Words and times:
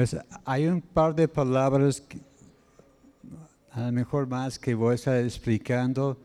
Pues, 0.00 0.16
hay 0.46 0.66
un 0.66 0.80
par 0.80 1.14
de 1.14 1.28
palabras, 1.28 2.02
a 3.70 3.82
lo 3.82 3.92
mejor 3.92 4.26
más, 4.26 4.58
que 4.58 4.74
voy 4.74 4.92
a 4.92 4.94
estar 4.94 5.16
explicando 5.18 6.18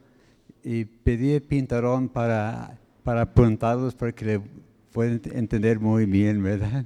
y 0.63 0.85
pedí 0.85 1.35
a 1.35 1.41
Pintarón 1.41 2.07
para, 2.07 2.79
para 3.03 3.23
apuntarlos 3.23 3.93
para 3.93 4.13
que 4.13 4.23
le 4.23 4.41
puedan 4.93 5.19
entender 5.25 5.77
muy 5.77 6.05
bien, 6.05 6.41
¿verdad? 6.41 6.85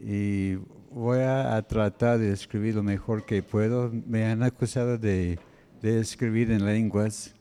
Y 0.00 0.54
voy 0.90 1.18
a, 1.18 1.60
tratar 1.68 2.18
de 2.18 2.32
escribir 2.32 2.76
lo 2.76 2.82
mejor 2.82 3.26
que 3.26 3.42
puedo. 3.42 3.92
Me 3.92 4.24
han 4.24 4.42
acusado 4.42 4.96
de, 4.96 5.38
de 5.82 6.00
escribir 6.00 6.50
en 6.50 6.64
lenguas. 6.64 7.34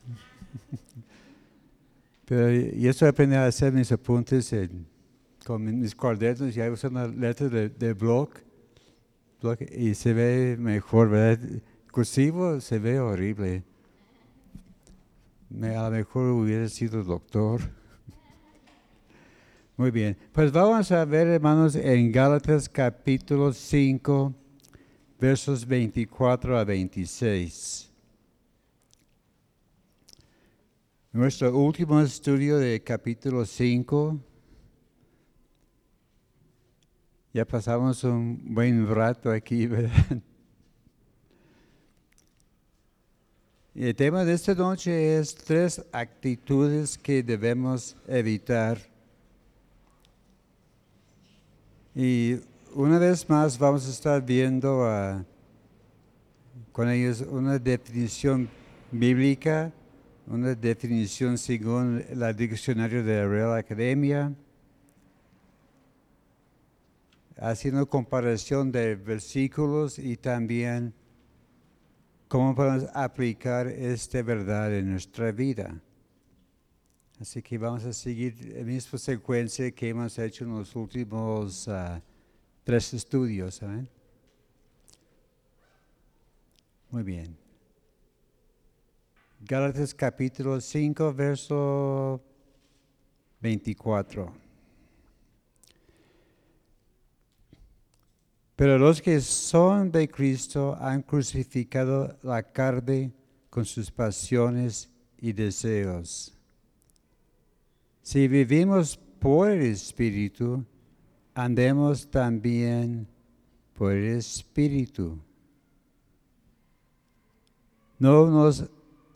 Pero 2.26 2.52
yo 2.52 2.90
estoy 2.90 3.08
aprendiendo 3.08 3.46
a 3.46 3.48
hacer 3.48 3.72
mis 3.72 3.90
apuntes 3.90 4.52
en 4.52 4.86
con 5.46 5.80
mis 5.80 5.96
cuadernos 5.96 6.56
y 6.56 6.62
uso 6.62 6.88
una 6.88 7.08
letra 7.08 7.50
de, 7.50 7.70
de 7.70 7.94
y 9.72 9.96
se 9.96 10.14
ve 10.14 10.58
mejor, 10.60 11.10
¿verdad? 11.10 11.62
Cursivo 11.92 12.60
se 12.60 12.78
ve 12.78 13.00
horrible. 13.00 13.64
A 15.62 15.90
lo 15.90 15.92
mejor 15.92 16.32
hubiera 16.32 16.68
sido 16.68 17.04
doctor. 17.04 17.62
Muy 19.78 19.92
bien, 19.92 20.18
pues 20.34 20.52
vamos 20.52 20.92
a 20.92 21.06
ver, 21.06 21.28
hermanos, 21.28 21.76
en 21.76 22.12
Gálatas 22.12 22.68
capítulo 22.68 23.54
5, 23.54 24.34
versos 25.20 25.66
24 25.66 26.58
a 26.58 26.66
26. 26.66 27.90
Nuestro 31.14 31.58
último 31.58 32.00
estudio 32.02 32.58
de 32.58 32.84
capítulo 32.84 33.46
5 33.46 34.29
ya 37.40 37.46
pasamos 37.46 38.04
un 38.04 38.54
buen 38.54 38.86
rato 38.86 39.32
aquí, 39.32 39.66
¿verdad? 39.74 40.22
El 43.74 43.96
tema 43.96 44.26
de 44.26 44.34
esta 44.34 44.54
noche 44.54 45.18
es 45.18 45.34
tres 45.36 45.82
actitudes 45.94 46.98
que 46.98 47.24
debemos 47.24 47.96
evitar. 48.10 48.78
Y 51.96 52.42
una 52.74 53.00
vez 53.00 53.30
más 53.30 53.58
vamos 53.58 53.88
a 53.88 53.90
estar 53.90 54.22
viendo 54.22 54.82
uh, 54.82 55.24
con 56.74 56.90
ellos 56.90 57.22
una 57.22 57.58
definición 57.58 58.50
bíblica, 58.92 59.72
una 60.28 60.54
definición 60.56 61.38
según 61.38 62.04
el 62.10 62.36
diccionario 62.36 63.02
de 63.02 63.22
la 63.22 63.28
Real 63.30 63.58
Academia 63.58 64.36
haciendo 67.40 67.88
comparación 67.88 68.72
de 68.72 68.96
versículos 68.96 69.98
y 69.98 70.18
también 70.18 70.94
cómo 72.28 72.54
podemos 72.54 72.86
aplicar 72.94 73.68
esta 73.68 74.22
verdad 74.22 74.74
en 74.76 74.92
nuestra 74.92 75.32
vida. 75.32 75.82
Así 77.20 77.42
que 77.42 77.58
vamos 77.58 77.84
a 77.86 77.94
seguir 77.94 78.54
la 78.56 78.64
misma 78.64 78.98
secuencia 78.98 79.72
que 79.72 79.90
hemos 79.90 80.18
hecho 80.20 80.46
en 80.46 80.52
los 80.52 80.76
últimos 80.76 81.68
ah, 81.68 82.02
tres 82.64 82.94
estudios. 82.94 83.62
Muy 86.92 87.04
bien. 87.04 87.38
Gálatas 89.42 89.94
capítulo 89.94 90.60
5, 90.60 91.14
verso 91.14 92.22
24. 93.42 94.49
Pero 98.60 98.78
los 98.78 99.02
que 99.02 99.22
son 99.22 99.90
de 99.90 100.10
Cristo 100.10 100.76
han 100.82 101.02
crucificado 101.02 102.18
la 102.22 102.44
carne 102.44 103.14
con 103.50 103.64
sus 103.64 103.90
pasiones 103.90 104.92
y 105.18 105.32
deseos. 105.32 106.38
Si 108.02 108.28
vivimos 108.28 108.98
por 108.98 109.50
el 109.50 109.62
Espíritu, 109.62 110.66
andemos 111.34 112.12
también 112.12 113.08
por 113.76 113.94
el 113.94 114.18
Espíritu. 114.18 115.18
No 117.98 118.28
nos 118.28 118.66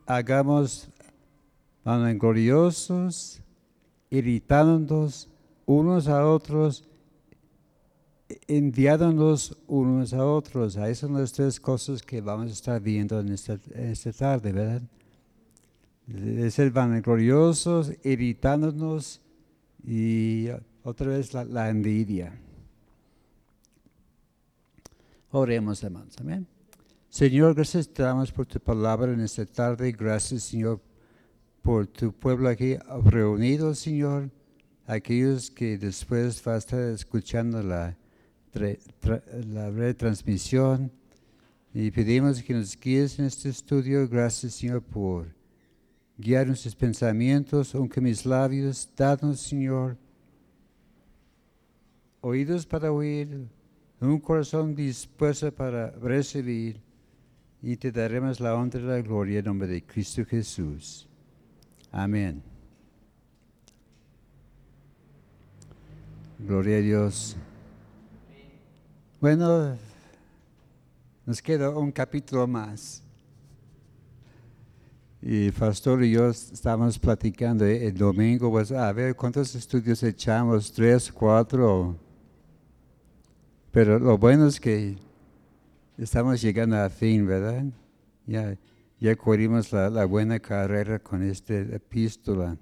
hagamos 0.05 0.87
vanagloriosos, 1.83 3.41
irritándonos 4.09 5.27
unos 5.65 6.07
a 6.07 6.25
otros 6.25 6.85
enviándonos 8.47 9.57
unos 9.67 10.13
a 10.13 10.25
otros. 10.25 10.77
Ahí 10.77 10.95
son 10.95 11.13
las 11.13 11.31
tres 11.31 11.59
cosas 11.59 12.01
que 12.01 12.21
vamos 12.21 12.49
a 12.49 12.53
estar 12.53 12.81
viendo 12.81 13.19
en 13.19 13.29
esta, 13.29 13.57
tarde, 14.11 14.51
¿verdad? 14.51 14.81
De 16.07 16.51
ser 16.51 16.71
vanagloriosos, 16.71 17.93
irritándonos 18.03 19.21
y 19.85 20.47
otra 20.83 21.07
vez 21.07 21.33
la, 21.33 21.69
envidia. 21.69 22.39
Oremos, 25.31 25.83
hermanos. 25.83 26.15
Amén. 26.19 26.47
Señor, 27.09 27.55
gracias 27.55 27.87
te 27.87 28.03
damos 28.03 28.31
por 28.31 28.45
tu 28.45 28.59
palabra 28.59 29.13
en 29.13 29.21
esta 29.21 29.45
tarde. 29.45 29.91
Gracias, 29.91 30.43
Señor, 30.43 30.79
por 31.61 31.87
tu 31.87 32.11
pueblo 32.11 32.49
aquí 32.49 32.77
reunido, 33.05 33.73
Señor. 33.75 34.29
Aquellos 34.85 35.49
que 35.49 35.77
después 35.77 36.43
va 36.45 36.55
a 36.55 36.57
estar 36.57 36.79
escuchando 36.79 37.63
la 37.63 37.97
la 38.53 39.69
breve 39.69 39.93
transmisión 39.93 40.91
y 41.73 41.89
pedimos 41.89 42.43
que 42.43 42.53
nos 42.53 42.79
guíes 42.79 43.17
en 43.17 43.25
este 43.25 43.49
estudio. 43.49 44.07
Gracias, 44.07 44.53
Señor, 44.53 44.81
por 44.83 45.27
guiar 46.17 46.47
nuestros 46.47 46.75
pensamientos, 46.75 47.73
aunque 47.73 47.99
mis 47.99 48.25
labios, 48.25 48.89
danos, 48.95 49.39
Señor, 49.39 49.97
oídos 52.21 52.65
para 52.65 52.91
oír, 52.91 53.47
un 53.99 54.19
corazón 54.19 54.75
dispuesto 54.75 55.51
para 55.51 55.91
recibir, 55.91 56.79
y 57.61 57.77
te 57.77 57.91
daremos 57.91 58.39
la 58.39 58.55
honra 58.55 58.79
y 58.79 58.83
la 58.83 59.01
gloria 59.01 59.39
en 59.39 59.45
nombre 59.45 59.67
de 59.67 59.81
Cristo 59.81 60.25
Jesús. 60.25 61.07
Amén. 61.91 62.43
Gloria 66.39 66.77
a 66.77 66.81
Dios. 66.81 67.37
Bueno, 69.23 69.77
nos 71.25 71.41
queda 71.41 71.69
un 71.69 71.93
capítulo 71.93 72.45
más. 72.45 73.01
Y 75.21 75.49
Pastor 75.51 76.03
y 76.03 76.11
yo 76.11 76.29
estábamos 76.29 76.99
platicando 76.99 77.63
el 77.63 77.97
domingo, 77.97 78.51
pues 78.51 78.73
a 78.73 78.91
ver 78.91 79.15
cuántos 79.15 79.55
estudios 79.55 80.03
echamos, 80.03 80.73
tres, 80.73 81.09
cuatro. 81.09 81.95
Pero 83.71 83.97
lo 83.97 84.17
bueno 84.17 84.47
es 84.47 84.59
que 84.59 84.97
estamos 85.97 86.41
llegando 86.41 86.75
a 86.75 86.89
fin, 86.89 87.25
¿verdad? 87.25 87.63
Ya, 88.27 88.57
ya 88.99 89.15
corrimos 89.15 89.71
la, 89.71 89.89
la 89.89 90.03
buena 90.03 90.37
carrera 90.37 90.99
con 90.99 91.23
esta 91.23 91.53
epístola. 91.53 92.57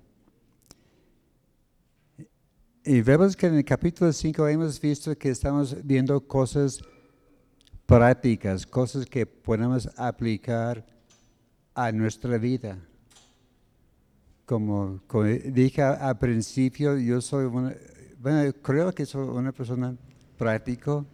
Y 2.84 3.02
vemos 3.02 3.36
que 3.36 3.46
en 3.46 3.58
el 3.58 3.64
capítulo 3.64 4.12
5 4.12 4.48
hemos 4.48 4.82
visto 4.82 5.16
que 5.16 5.30
estamos 5.30 5.76
viendo 5.84 6.20
cosas 6.20 6.80
prácticas, 7.86 8.66
cosas 8.66 9.06
que 9.06 9.28
podemos 9.28 9.88
aplicar 9.98 10.84
a 11.76 11.92
nuestra 11.92 12.40
vida. 12.40 12.80
Como, 14.48 15.00
dije 15.46 15.84
al 15.84 16.18
principio, 16.18 16.98
yo 16.98 17.22
soy 17.22 17.46
una, 17.46 17.76
bueno, 18.20 18.52
creo 18.64 18.92
que 18.92 19.06
soy 19.06 19.28
una 19.28 19.52
persona 19.52 19.96
práctica, 20.36 21.06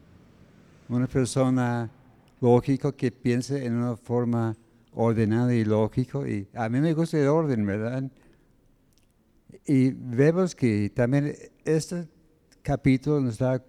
una 0.88 1.08
persona 1.08 1.90
lógica 2.40 2.94
que 2.94 3.12
piensa 3.12 3.58
en 3.58 3.74
una 3.74 3.98
forma 3.98 4.56
ordenada 4.94 5.54
y 5.54 5.66
lógica. 5.66 6.20
Y 6.30 6.48
a 6.54 6.70
mí 6.70 6.80
me 6.80 6.94
gusta 6.94 7.18
el 7.18 7.28
orden, 7.28 7.66
¿verdad? 7.66 8.10
Y 9.66 9.92
vemos 9.92 10.56
que 10.56 10.90
también 10.90 11.34
este 11.64 12.08
capítulo 12.62 13.20
nos 13.22 13.38
da 13.38 13.64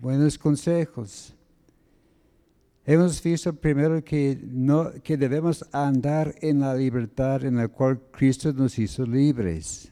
buenos 0.00 0.38
consejos. 0.38 1.34
Hemos 2.86 3.22
visto 3.22 3.54
primero 3.54 4.04
que, 4.04 4.38
no, 4.42 4.92
que 5.02 5.16
debemos 5.16 5.64
andar 5.72 6.34
en 6.42 6.60
la 6.60 6.74
libertad 6.74 7.44
en 7.44 7.56
la 7.56 7.68
cual 7.68 8.00
Cristo 8.10 8.52
nos 8.52 8.78
hizo 8.78 9.06
libres. 9.06 9.90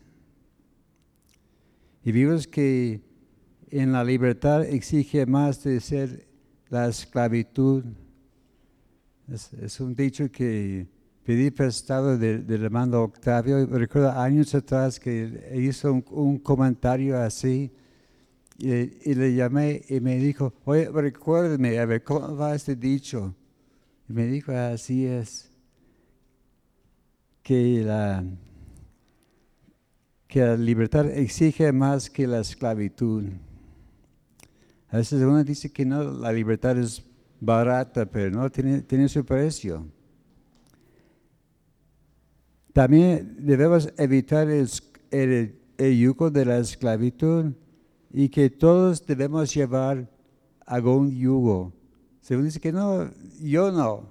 Y 2.05 2.13
vimos 2.13 2.47
que 2.47 3.01
en 3.71 3.93
la 3.93 4.05
libertad 4.05 4.65
exige 4.65 5.25
más 5.25 5.63
de 5.65 5.81
ser 5.81 6.27
la 6.69 6.89
esclavitud. 6.89 7.85
es 9.63 9.81
un 9.81 9.95
dicho 9.95 10.31
que 10.31 10.87
pedí 11.25 11.51
prestado 11.51 12.19
del 12.19 12.65
hermano 12.65 13.03
Octavio. 13.03 13.67
Recuerdo 13.67 14.11
años 14.13 14.55
atrás 14.55 14.99
que 14.99 15.51
hizo 15.55 15.93
un, 15.93 16.39
comentario 16.39 17.19
así. 17.19 17.73
Y, 18.59 19.11
y, 19.11 19.15
le 19.15 19.35
llamé 19.35 19.83
y 19.89 20.01
me 20.01 20.17
dijo, 20.17 20.53
oye, 20.65 20.89
recuérdeme, 20.89 21.79
a 21.79 21.87
ver, 21.87 22.05
¿cómo 22.05 22.37
va 22.37 22.55
este 22.55 22.77
dicho? 22.77 23.35
Y 24.09 24.13
me 24.13 24.27
dijo, 24.27 24.53
así 24.53 25.07
es, 25.07 25.51
que 27.43 27.83
la, 27.85 28.25
que 30.29 30.41
la 30.41 30.57
libertad 30.57 31.11
exige 31.11 31.73
más 31.73 32.09
que 32.09 32.27
la 32.27 32.41
esclavitud. 32.41 33.25
A 34.89 34.99
veces 34.99 35.23
uno 35.23 35.43
dice 35.43 35.73
que 35.73 35.85
no, 35.85 36.05
la 36.05 36.33
libertad 36.33 36.79
es 36.79 37.03
barata, 37.41 38.07
pero 38.07 38.31
no, 38.31 38.51
tiene, 38.51 38.83
tiene 38.83 39.09
su 39.09 39.25
precio. 39.25 39.87
También 42.73 43.37
debemos 43.39 43.93
evitar 43.99 44.49
el, 44.49 44.69
el, 45.11 45.99
yugo 45.99 46.31
de 46.31 46.45
la 46.45 46.59
esclavitud 46.59 47.53
y 48.13 48.29
que 48.29 48.49
todos 48.49 49.05
debemos 49.07 49.53
llevar 49.55 50.09
algún 50.65 51.11
yugo. 51.11 51.73
Se 52.21 52.37
dice 52.41 52.61
que 52.61 52.73
no, 52.73 53.11
yo 53.41 53.71
no. 53.71 54.11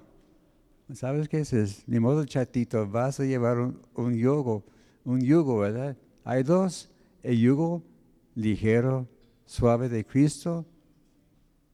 ¿Sabes 0.94 1.28
qué 1.28 1.40
es? 1.40 1.82
Ni 1.88 1.98
modo 1.98 2.24
chatito, 2.24 2.86
vas 2.88 3.18
a 3.18 3.24
llevar 3.24 3.58
un, 3.58 3.80
un 3.94 4.14
yugo, 4.14 4.62
un 5.04 5.20
yugo, 5.20 5.58
¿verdad? 5.58 5.96
Hay 6.24 6.42
dos, 6.42 6.90
el 7.22 7.38
yugo 7.38 7.82
ligero, 8.34 9.08
suave 9.44 9.88
de 9.88 10.04
Cristo, 10.04 10.64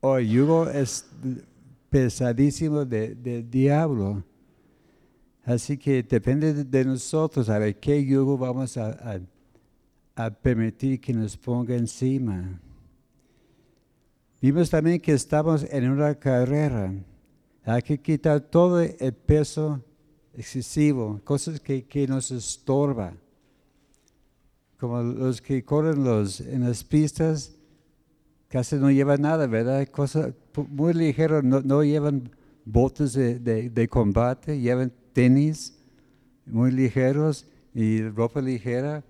o 0.00 0.16
el 0.18 0.28
yugo 0.28 0.68
es 0.68 1.06
pesadísimo 1.90 2.84
del 2.84 3.50
diablo. 3.50 4.24
Así 5.48 5.78
que 5.78 6.02
depende 6.02 6.52
de 6.62 6.84
nosotros 6.84 7.48
a 7.48 7.58
ver 7.58 7.80
qué 7.80 8.04
yugo 8.04 8.36
vamos 8.36 8.76
a, 8.76 9.18
permitir 10.42 11.00
que 11.00 11.14
nos 11.14 11.38
ponga 11.38 11.74
encima. 11.74 12.60
Vimos 14.42 14.68
también 14.68 15.00
que 15.00 15.12
estamos 15.12 15.64
en 15.70 15.88
una 15.88 16.14
carrera. 16.16 16.92
Hay 17.64 17.80
que 17.80 17.98
quitar 17.98 18.42
todo 18.42 18.82
el 18.82 19.14
peso 19.14 19.82
excesivo, 20.34 21.18
cosas 21.24 21.60
que, 21.60 21.82
que 21.86 22.06
nos 22.06 22.30
estorba. 22.30 23.14
Como 24.76 25.00
los 25.02 25.40
que 25.40 25.64
corren 25.64 26.04
los, 26.04 26.42
en 26.42 26.64
las 26.64 26.84
pistas, 26.84 27.56
casi 28.48 28.76
no 28.76 28.90
llevan 28.90 29.22
nada, 29.22 29.46
¿verdad? 29.46 29.88
Cosas 29.88 30.34
muy 30.68 30.92
ligeras, 30.92 31.42
no, 31.42 31.82
llevan 31.82 32.28
botes 32.66 33.14
de, 33.14 33.38
de 33.38 33.88
combate, 33.88 34.60
llevan 34.60 34.92
tenis 35.18 35.74
muy 36.46 36.70
ligeros 36.70 37.44
y 37.74 38.02
ropa 38.02 38.40
ligera. 38.40 39.02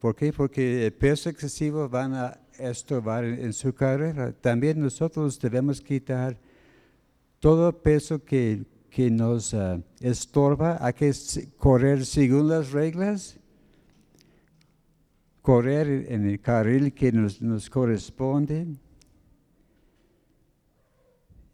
¿Por 0.00 0.16
qué? 0.16 0.32
Porque 0.32 0.86
el 0.86 0.92
peso 0.92 1.30
excesivo 1.30 1.88
van 1.88 2.14
a 2.14 2.36
estorbar 2.58 3.22
en, 3.22 3.52
su 3.52 3.72
carrera. 3.72 4.32
También 4.32 4.80
nosotros 4.80 5.38
debemos 5.38 5.80
quitar 5.80 6.36
todo 7.38 7.80
peso 7.80 8.24
que, 8.24 8.64
que 8.90 9.08
nos 9.08 9.54
ah, 9.54 9.80
estorba. 10.00 10.78
Hay 10.80 10.94
que 10.94 11.12
correr 11.56 12.04
según 12.06 12.48
las 12.48 12.72
reglas, 12.72 13.38
correr 15.42 16.06
en 16.08 16.26
el 16.26 16.40
carril 16.40 16.92
que 16.92 17.12
nos, 17.12 17.40
nos 17.40 17.70
corresponde. 17.70 18.66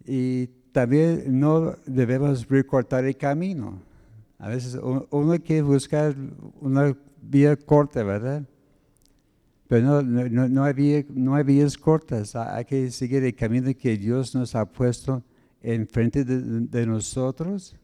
Y 0.07 0.47
también 0.73 1.39
no 1.39 1.77
debemos 1.85 2.49
recortar 2.49 3.05
el 3.05 3.19
camino. 3.19 3.87
A 4.39 4.49
veces 4.49 4.79
uno 5.11 5.37
quiere 5.43 5.63
buscar 5.63 6.15
una 6.61 6.97
vía 7.21 7.57
corta, 7.57 8.05
¿verdad? 8.05 8.49
Pero 9.67 9.83
no, 9.83 10.03
no, 10.03 10.49
no, 10.49 10.65
hay, 10.65 11.07
no 11.11 11.35
hay 11.35 11.45
vías 11.45 11.77
cortas, 11.77 12.37
hay 12.37 12.65
que 12.65 12.91
seguir 12.91 13.25
el 13.25 13.35
camino 13.35 13.71
que 13.77 13.97
Dios 13.97 14.35
nos 14.35 14.55
ha 14.55 14.65
puesto 14.65 15.23
enfrente 15.61 16.25
de, 16.25 16.41
de 16.41 16.87
nosotros. 16.87 17.77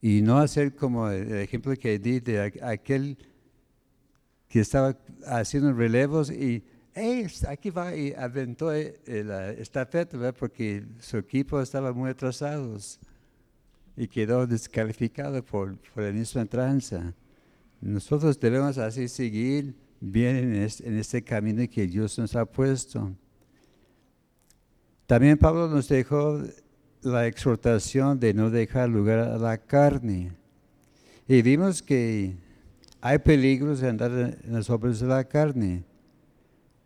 Y 0.00 0.22
no 0.22 0.38
hacer 0.38 0.74
como 0.74 1.08
el 1.08 1.34
ejemplo 1.34 1.74
que 1.76 1.98
di 1.98 2.20
de 2.20 2.52
aquel 2.62 3.18
que 4.48 4.60
estaba 4.60 4.96
haciendo 5.26 5.72
relevos 5.72 6.30
y 6.30 6.64
hey, 6.94 7.26
aquí 7.46 7.70
va 7.70 7.94
y 7.94 8.14
aventó 8.14 8.72
la 8.72 9.50
estafeta, 9.50 10.16
¿verdad? 10.16 10.36
porque 10.38 10.84
su 10.98 11.18
equipo 11.18 11.60
estaba 11.60 11.92
muy 11.92 12.10
atrasados 12.10 12.98
y 13.98 14.06
quedó 14.06 14.46
descalificado 14.46 15.44
por, 15.44 15.76
por 15.76 16.04
la 16.04 16.12
misma 16.12 16.46
tranza. 16.46 17.12
Nosotros 17.80 18.38
debemos 18.38 18.78
así 18.78 19.08
seguir 19.08 19.74
bien 20.00 20.54
en 20.54 20.98
este, 20.98 21.22
camino 21.22 21.68
que 21.68 21.84
Dios 21.84 22.16
nos 22.16 22.36
ha 22.36 22.44
puesto. 22.44 23.12
También 25.06 25.36
Pablo 25.36 25.66
nos 25.68 25.88
dejó 25.88 26.40
la 27.02 27.26
exhortación 27.26 28.20
de 28.20 28.32
no 28.34 28.50
dejar 28.50 28.88
lugar 28.88 29.18
a 29.18 29.36
la 29.36 29.58
carne. 29.58 30.32
Y 31.26 31.42
vimos 31.42 31.82
que 31.82 32.36
hay 33.00 33.18
peligros 33.18 33.80
de 33.80 33.88
andar 33.88 34.12
en 34.12 34.52
las 34.52 34.70
obras 34.70 35.00
de 35.00 35.08
la 35.08 35.24
carne, 35.24 35.82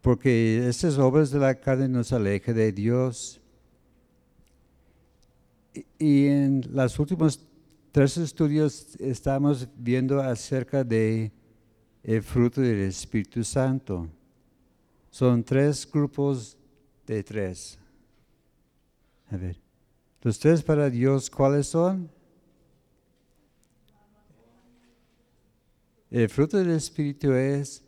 porque 0.00 0.66
estas 0.66 0.96
obras 0.96 1.30
de 1.30 1.40
la 1.40 1.54
carne 1.56 1.88
nos 1.88 2.10
alejan 2.10 2.56
de 2.56 2.72
Dios. 2.72 3.41
Y 5.98 6.26
en 6.26 6.62
los 6.70 6.98
últimos 6.98 7.44
tres 7.90 8.16
estudios 8.16 8.94
estamos 9.00 9.68
viendo 9.76 10.20
acerca 10.20 10.84
de 10.84 11.32
el 12.02 12.22
fruto 12.22 12.60
del 12.60 12.80
Espíritu 12.80 13.44
Santo. 13.44 14.08
Son 15.10 15.42
tres 15.44 15.88
grupos 15.90 16.56
de 17.06 17.22
tres. 17.22 17.78
A 19.30 19.36
ver, 19.36 19.60
los 20.22 20.38
tres 20.38 20.62
para 20.62 20.90
Dios, 20.90 21.30
¿cuáles 21.30 21.66
son? 21.68 22.10
El 26.10 26.28
fruto 26.28 26.58
del 26.58 26.70
Espíritu 26.72 27.32
es 27.32 27.82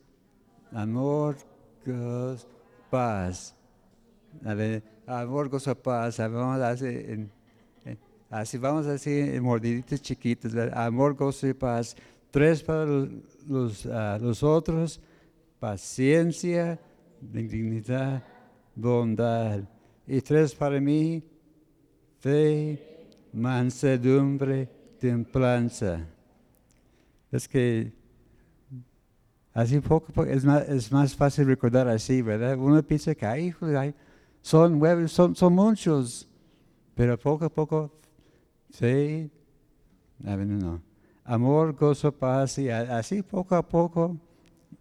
amor, 0.72 1.36
gozo, 1.84 2.48
paz. 2.90 3.54
A 4.44 4.54
ver, 4.54 4.82
amor, 5.06 5.48
gozo, 5.48 5.74
paz. 5.74 6.18
Vamos 6.18 6.60
a 6.60 6.70
hacer 6.70 7.10
en 7.10 7.30
Así 8.34 8.58
vamos 8.58 8.84
así, 8.86 9.38
mordiditos 9.40 10.02
chiquitos, 10.02 10.52
amor, 10.72 11.14
gozo 11.14 11.46
y 11.46 11.54
paz. 11.54 11.94
Tres 12.32 12.64
para 12.64 12.84
los, 12.84 13.86
ah, 13.86 14.18
los, 14.20 14.42
otros, 14.42 15.00
paciencia, 15.60 16.76
dignidad, 17.20 18.24
bondad. 18.74 19.60
Y 20.04 20.20
tres 20.20 20.52
para 20.52 20.80
mí, 20.80 21.22
fe, 22.18 23.06
mansedumbre, 23.32 24.68
templanza. 24.98 26.04
Es 27.30 27.46
que 27.46 27.92
así 29.52 29.78
poco, 29.78 30.24
es, 30.24 30.44
más, 30.44 30.68
es 30.68 30.90
más 30.90 31.14
fácil 31.14 31.46
recordar 31.46 31.86
así, 31.86 32.20
¿verdad? 32.20 32.58
Uno 32.58 32.82
piensa 32.82 33.14
que 33.14 33.26
ay, 33.26 33.54
son 34.42 34.76
nueve, 34.80 35.06
son, 35.06 35.36
son 35.36 35.52
muchos, 35.52 36.28
pero 36.96 37.16
poco 37.16 37.44
a 37.44 37.48
poco 37.48 37.92
Sí, 38.78 39.30
no. 40.18 40.82
Amor, 41.22 41.74
gozo, 41.74 42.10
paz, 42.10 42.58
y 42.58 42.68
así 42.68 43.22
poco 43.22 43.54
a 43.54 43.66
poco 43.66 44.18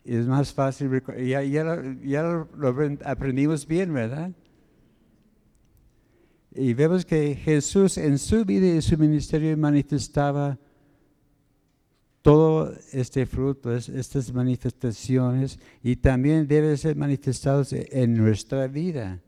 es 0.04 0.26
más 0.26 0.52
fácil. 0.52 0.90
Ya, 1.28 1.44
ya, 1.44 1.84
ya 2.04 2.24
lo 2.24 2.76
aprendimos 3.06 3.68
bien, 3.68 3.94
¿verdad? 3.94 4.32
Y 6.56 6.74
vemos 6.74 7.06
que 7.06 7.36
Jesús 7.36 7.98
en 8.00 8.18
su 8.18 8.44
vida 8.44 8.66
y 8.66 8.82
su 8.82 8.98
ministerio 8.98 9.56
manifestaba 9.58 10.58
todo 12.24 12.74
este 12.94 13.28
fruto, 13.28 13.76
estas 13.76 14.34
manifestaciones, 14.34 15.60
y 15.84 15.98
también 15.98 16.48
deben 16.48 16.78
ser 16.80 16.96
manifestados 16.96 17.74
en 17.74 18.16
nuestra 18.16 18.66
vida. 18.68 19.22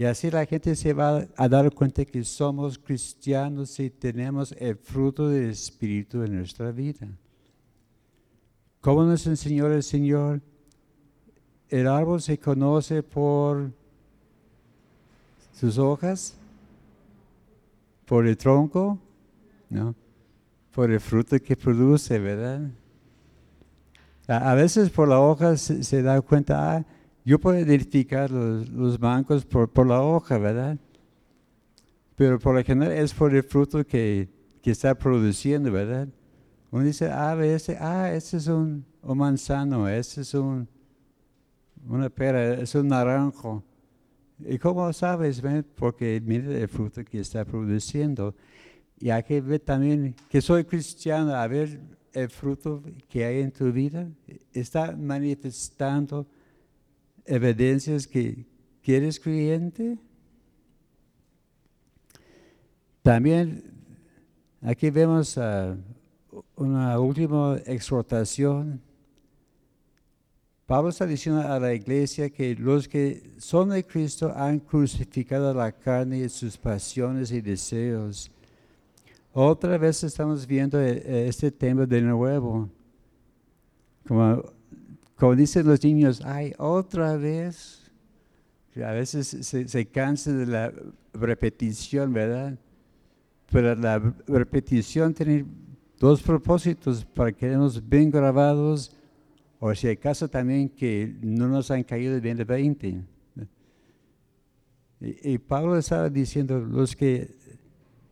Y 0.00 0.06
así 0.06 0.30
la 0.30 0.46
gente 0.46 0.74
se 0.76 0.94
va 0.94 1.26
a 1.36 1.46
dar 1.46 1.70
cuenta 1.74 2.06
que 2.06 2.24
somos 2.24 2.78
cristianos 2.78 3.78
y 3.80 3.90
tenemos 3.90 4.50
el 4.52 4.74
fruto 4.76 5.28
del 5.28 5.50
Espíritu 5.50 6.22
en 6.22 6.38
nuestra 6.38 6.72
vida. 6.72 7.06
¿Cómo 8.80 9.04
nos 9.04 9.26
enseñó 9.26 9.66
el 9.66 9.82
Señor? 9.82 10.40
El 11.68 11.86
árbol 11.86 12.22
se 12.22 12.38
conoce 12.38 13.02
por 13.02 13.72
sus 15.52 15.76
hojas, 15.76 16.34
por 18.06 18.26
el 18.26 18.38
tronco, 18.38 18.98
¿no? 19.68 19.94
por 20.72 20.90
el 20.90 21.00
fruto 21.00 21.38
que 21.38 21.58
produce, 21.58 22.18
¿verdad? 22.18 22.70
A, 24.26 24.54
veces 24.54 24.88
por 24.88 25.08
la 25.08 25.20
hoja 25.20 25.58
se, 25.58 26.02
da 26.02 26.22
cuenta, 26.22 26.76
ah, 26.76 26.86
yo 27.24 27.38
puedo 27.38 27.58
identificar 27.58 28.30
los, 28.30 28.98
bancos 28.98 29.44
por, 29.44 29.86
la 29.86 30.02
hoja, 30.02 30.38
¿verdad? 30.38 30.78
Pero 32.16 32.38
por 32.38 32.54
lo 32.54 32.64
general 32.64 32.92
es 32.92 33.12
por 33.12 33.34
el 33.34 33.42
fruto 33.42 33.84
que, 33.86 34.28
está 34.64 34.94
produciendo, 34.94 35.72
¿verdad? 35.72 36.08
Uno 36.70 36.84
dice, 36.84 37.10
ah, 37.10 37.36
ese, 37.42 37.76
ah, 37.80 38.12
ese 38.12 38.36
es 38.36 38.46
un, 38.46 38.84
manzano, 39.02 39.88
ese 39.88 40.20
es 40.20 40.34
un, 40.34 40.68
Una 41.86 42.08
pera 42.08 42.54
es 42.54 42.74
un 42.74 42.88
naranjo. 42.88 43.64
¿Y 44.38 44.58
cómo 44.58 44.92
sabes? 44.92 45.40
ven? 45.42 45.66
Porque 45.74 46.22
mira 46.24 46.56
el 46.56 46.68
fruto 46.68 47.04
que 47.04 47.20
está 47.20 47.44
produciendo. 47.44 48.34
Y 48.98 49.10
hay 49.10 49.22
que 49.22 49.40
ver 49.40 49.60
también 49.60 50.14
que 50.28 50.40
soy 50.40 50.64
cristiano, 50.64 51.34
a 51.34 51.46
ver 51.46 51.80
el 52.12 52.28
fruto 52.28 52.82
que 53.08 53.24
hay 53.24 53.40
en 53.40 53.50
tu 53.50 53.72
vida. 53.72 54.08
Está 54.52 54.96
manifestando 54.96 56.26
evidencias 57.24 58.06
que, 58.06 58.46
que 58.82 58.96
eres 58.96 59.18
creyente. 59.18 59.98
También 63.02 63.64
aquí 64.62 64.90
vemos 64.90 65.38
ah, 65.38 65.76
una 66.56 66.98
última 67.00 67.58
exhortación. 67.66 68.80
Pablo 70.66 70.90
está 70.90 71.06
diciendo 71.06 71.40
a 71.40 71.58
la 71.58 71.74
iglesia 71.74 72.30
que 72.30 72.54
los 72.54 72.86
que 72.86 73.32
son 73.38 73.70
de 73.70 73.84
Cristo 73.84 74.32
han 74.36 74.60
crucificado 74.60 75.52
la 75.52 75.72
carne 75.72 76.18
y 76.18 76.28
sus 76.28 76.56
pasiones 76.56 77.32
y 77.32 77.40
deseos. 77.40 78.30
Otra 79.32 79.78
vez 79.78 80.04
estamos 80.04 80.46
viendo 80.46 80.80
eh, 80.80 81.26
este 81.28 81.50
tema 81.50 81.86
de 81.86 82.02
nuevo. 82.02 82.68
Como, 84.06 84.44
como 85.20 85.36
dicen 85.36 85.66
los 85.66 85.84
niños, 85.84 86.22
ay, 86.24 86.54
otra 86.56 87.14
vez. 87.18 87.92
A 88.74 88.92
veces 88.92 89.26
se, 89.28 89.86
cansa 89.86 90.32
de 90.32 90.46
la 90.46 90.72
repetición, 91.12 92.14
¿verdad? 92.14 92.58
Pero 93.52 93.74
la 93.74 93.98
repetición 94.26 95.12
tiene 95.12 95.44
dos 95.98 96.22
propósitos 96.22 97.04
para 97.04 97.32
que 97.32 97.38
quedemos 97.40 97.86
bien 97.86 98.10
grabados, 98.10 98.96
o 99.58 99.74
si 99.74 99.88
acaso 99.88 100.26
también 100.26 100.70
que 100.70 101.14
no 101.20 101.48
nos 101.48 101.70
han 101.70 101.82
caído 101.82 102.18
bien 102.18 102.38
de 102.38 102.44
20. 102.44 103.02
Y, 105.00 105.32
y 105.32 105.38
Pablo 105.38 105.76
estaba 105.76 106.08
diciendo, 106.08 106.60
los 106.60 106.96
que 106.96 107.36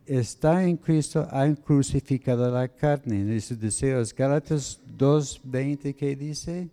están 0.04 0.68
en 0.68 0.76
Cristo 0.76 1.26
han 1.30 1.54
crucificado 1.56 2.52
la 2.52 2.68
carne 2.68 3.34
y 3.34 3.40
sus 3.40 3.58
deseos. 3.58 4.14
Gálatas 4.14 4.78
2.20, 4.98 5.94
¿qué 5.94 6.14
dice? 6.14 6.68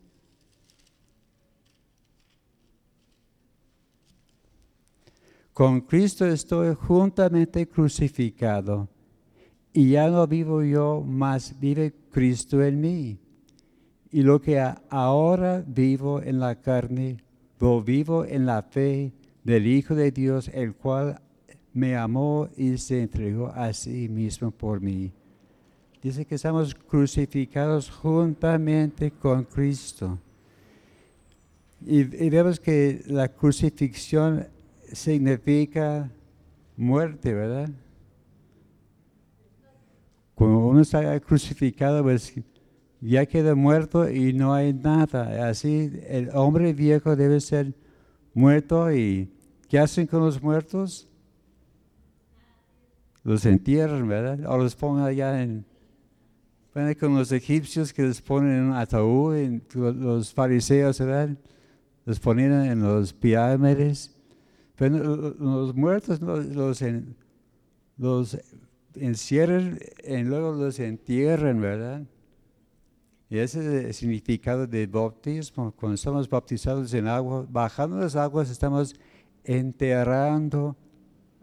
Con 5.55 5.79
Cristo 5.79 6.25
estoy 6.25 6.75
juntamente 6.75 7.65
crucificado 7.65 8.89
y 9.71 9.91
ya 9.91 10.09
no 10.09 10.27
vivo 10.27 10.61
yo, 10.61 11.01
mas 11.01 11.57
vive 11.57 11.93
Cristo 12.11 12.61
en 12.61 12.81
mí. 12.81 13.17
Y 14.11 14.23
lo 14.23 14.41
que 14.41 14.61
ahora 14.89 15.63
vivo 15.65 16.21
en 16.21 16.41
la 16.41 16.59
carne, 16.59 17.23
lo 17.57 17.81
vivo 17.81 18.25
en 18.25 18.45
la 18.45 18.63
fe 18.63 19.13
del 19.45 19.65
Hijo 19.65 19.95
de 19.95 20.11
Dios, 20.11 20.49
el 20.53 20.75
cual 20.75 21.21
me 21.71 21.95
amó 21.95 22.49
y 22.57 22.77
se 22.77 23.01
entregó 23.01 23.47
a 23.47 23.71
sí 23.71 24.09
mismo 24.09 24.51
por 24.51 24.81
mí. 24.81 25.13
Dice 26.01 26.25
que 26.25 26.35
estamos 26.35 26.75
crucificados 26.75 27.89
juntamente 27.89 29.09
con 29.09 29.45
Cristo. 29.45 30.19
Y, 31.79 31.99
y 32.01 32.29
vemos 32.29 32.59
que 32.59 33.03
la 33.07 33.29
crucifixión 33.29 34.53
significa 34.91 36.11
muerte, 36.77 37.33
¿verdad? 37.33 37.69
Cuando 40.35 40.59
uno 40.59 40.81
está 40.81 41.19
crucificado, 41.21 42.03
pues 42.03 42.33
ya 42.99 43.25
queda 43.25 43.55
muerto 43.55 44.09
y 44.09 44.33
no 44.33 44.53
hay 44.53 44.73
nada. 44.73 45.47
Así 45.47 45.91
el 46.07 46.29
hombre 46.33 46.73
viejo 46.73 47.15
debe 47.15 47.39
ser 47.39 47.73
muerto 48.33 48.91
y 48.91 49.31
¿qué 49.69 49.79
hacen 49.79 50.07
con 50.07 50.21
los 50.21 50.41
muertos? 50.41 51.07
Los 53.23 53.45
entierran, 53.45 54.07
¿verdad? 54.07 54.39
O 54.47 54.57
los 54.57 54.75
ponen 54.75 55.05
allá 55.05 55.41
en... 55.41 55.65
Bueno, 56.73 56.91
con 56.99 57.15
los 57.15 57.31
egipcios 57.31 57.93
que 57.93 58.03
les 58.03 58.21
ponen 58.21 58.51
en 58.51 58.63
un 58.65 58.73
ataúd, 58.73 59.35
en, 59.35 59.63
los 59.73 60.33
fariseos, 60.33 60.99
¿verdad? 60.99 61.29
Los 62.05 62.19
ponían 62.19 62.65
en 62.65 62.81
los 62.81 63.13
pirámides 63.13 64.14
pero 64.75 65.33
los 65.39 65.75
muertos 65.75 66.21
los, 66.21 66.83
los, 67.97 68.37
encierran 68.95 69.79
y 70.03 70.17
luego 70.23 70.53
los 70.53 70.79
entierran, 70.79 71.61
¿verdad? 71.61 72.03
Y 73.29 73.37
ese 73.39 73.59
es 73.59 73.85
el 73.85 73.93
significado 73.93 74.67
del 74.67 74.87
bautismo. 74.87 75.71
Cuando 75.71 75.95
estamos 75.95 76.29
bautizados 76.29 76.93
en 76.93 77.07
agua, 77.07 77.45
bajando 77.49 77.97
las 77.97 78.15
aguas, 78.15 78.49
estamos 78.49 78.95
enterrando 79.43 80.75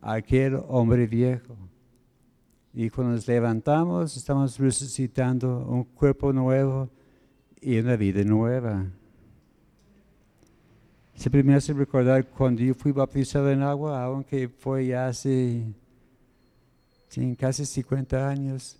a 0.01 0.15
aquel 0.15 0.59
hombre 0.69 1.07
viejo. 1.07 1.57
Y 2.75 2.89
cuando 2.89 3.15
nos 3.15 3.27
levantamos, 3.27 4.17
estamos 4.17 4.59
resucitando 4.59 5.67
un 5.69 5.85
cuerpo 5.85 6.33
nuevo 6.33 6.89
y 7.61 7.79
una 7.79 7.97
vida 7.97 8.25
nueva. 8.25 8.87
Siempre 11.15 11.43
me 11.43 11.55
hace 11.55 11.73
recordar 11.73 12.27
cuando 12.27 12.63
yo 12.63 12.75
fui 12.75 12.91
bautizado 12.91 13.51
en 13.51 13.63
agua, 13.63 14.03
aunque 14.03 14.49
fue 14.49 14.95
hace 14.97 15.63
casi 17.39 17.67
50 17.67 18.29
años, 18.29 18.79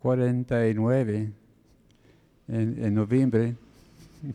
49 0.00 1.32
en, 2.48 2.84
en 2.84 2.94
noviembre. 2.94 3.54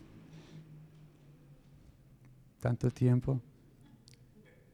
Tanto 2.60 2.90
tiempo. 2.90 3.40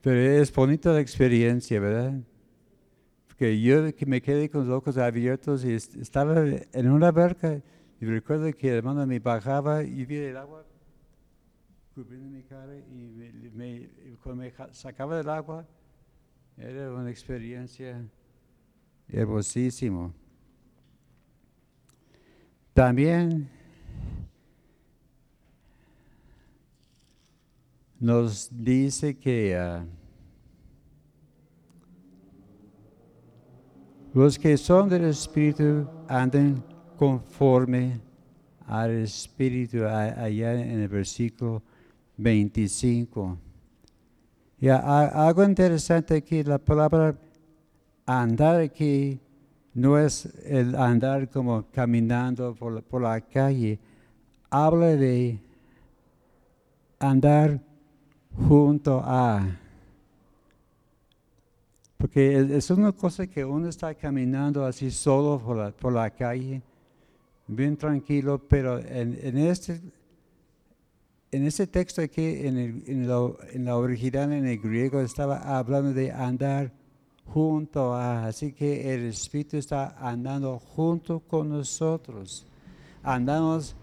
Pero 0.01 0.21
es 0.21 0.53
bonita 0.53 0.93
la 0.93 1.01
experiencia, 1.01 1.81
¿verdad? 1.81 2.15
Porque 3.27 3.61
yo 3.61 3.95
que 3.95 4.07
me 4.07 4.23
quedé 4.23 4.49
con 4.49 4.67
los 4.67 4.79
ojos 4.79 4.97
abiertos 4.97 5.65
y 5.65 5.73
estaba 5.73 6.45
en 6.47 6.91
una 6.91 7.11
barca 7.11 7.61
y 8.01 8.07
recuerdo 8.07 8.51
que 8.53 8.69
el 8.69 8.77
hermano 8.77 9.07
me 9.07 9.19
bajaba 9.19 9.83
y 9.83 10.05
vi 10.05 10.17
el 10.17 10.37
agua 10.37 10.65
cubriendo 11.99 12.29
mi 12.29 12.45
cara 12.45 12.77
y 12.77 13.51
me, 13.53 13.91
cuando 14.23 14.45
me 14.45 14.53
sacaba 14.73 15.17
del 15.17 15.29
agua 15.29 15.67
era 16.57 16.93
una 16.93 17.11
experiencia 17.11 18.09
hermosísima. 19.09 20.13
También 22.73 23.49
nos 27.99 28.49
dice 28.53 29.19
que 29.19 29.59
uh, 29.59 29.85
los 34.17 34.39
que 34.39 34.57
son 34.57 34.89
del 34.89 35.07
Espíritu 35.07 35.91
andan 36.07 36.65
conforme 36.97 38.01
al 38.69 38.93
Espíritu 39.03 39.85
allá 39.85 40.53
en 40.53 40.79
el 40.79 40.89
versículo 40.89 41.61
25. 42.19 43.39
Y 44.61 44.69
algo 44.69 45.45
interesante 45.45 46.17
aquí, 46.17 46.43
la 46.43 46.59
palabra 46.59 47.17
andar 48.05 48.61
aquí 48.61 49.21
no 49.73 49.97
es 49.99 50.27
el 50.45 50.75
andar 50.75 51.31
como 51.31 51.65
caminando 51.71 52.55
por, 52.55 52.83
por 52.83 53.03
la 53.03 53.21
calle, 53.21 53.79
habla 54.51 54.89
de 54.89 55.39
andar 56.99 57.61
junto 58.49 59.01
a. 59.05 59.47
Porque 61.97 62.57
es 62.57 62.71
una 62.71 62.93
cosa 62.93 63.27
que 63.27 63.45
uno 63.45 63.69
está 63.69 63.95
caminando 63.95 64.65
así 64.65 64.91
solo 64.91 65.39
por 65.39 65.57
la, 65.57 65.71
por 65.71 65.93
la 65.93 66.11
calle, 66.11 66.63
bien 67.47 67.77
tranquilo, 67.77 68.39
pero 68.39 68.79
en, 68.79 69.19
en 69.21 69.39
este 69.39 69.81
en 71.31 71.47
ese 71.47 71.67
texto 71.67 72.01
aquí, 72.01 72.25
en, 72.25 72.57
el, 72.57 72.83
en, 72.87 73.65
la 73.65 73.77
original, 73.77 74.33
en 74.33 74.47
el 74.47 74.59
griego, 74.59 75.01
estaba 75.01 75.59
hablando 75.59 75.93
de 75.93 76.11
andar 76.11 76.73
junto 77.27 77.95
a, 77.95 78.27
así 78.27 78.53
que 78.53 78.95
el 78.95 79.07
Espíritu 79.07 79.59
está 79.59 79.97
andando 79.99 80.59
junto 80.59 81.21
con 81.21 81.51
nosotros. 81.51 82.47
Andamos 83.03 83.77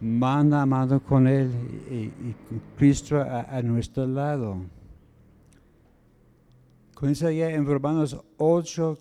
mano 0.00 0.56
a 0.56 0.66
mano 0.66 1.02
con 1.02 1.26
Él 1.26 1.50
y, 1.90 2.12
Cristo 2.78 3.20
a, 3.20 3.60
nuestro 3.62 4.06
lado. 4.06 4.58
Comienza 6.94 7.32
ya 7.32 7.50
en 7.50 7.66
Romanos 7.66 8.16
8, 8.38 8.98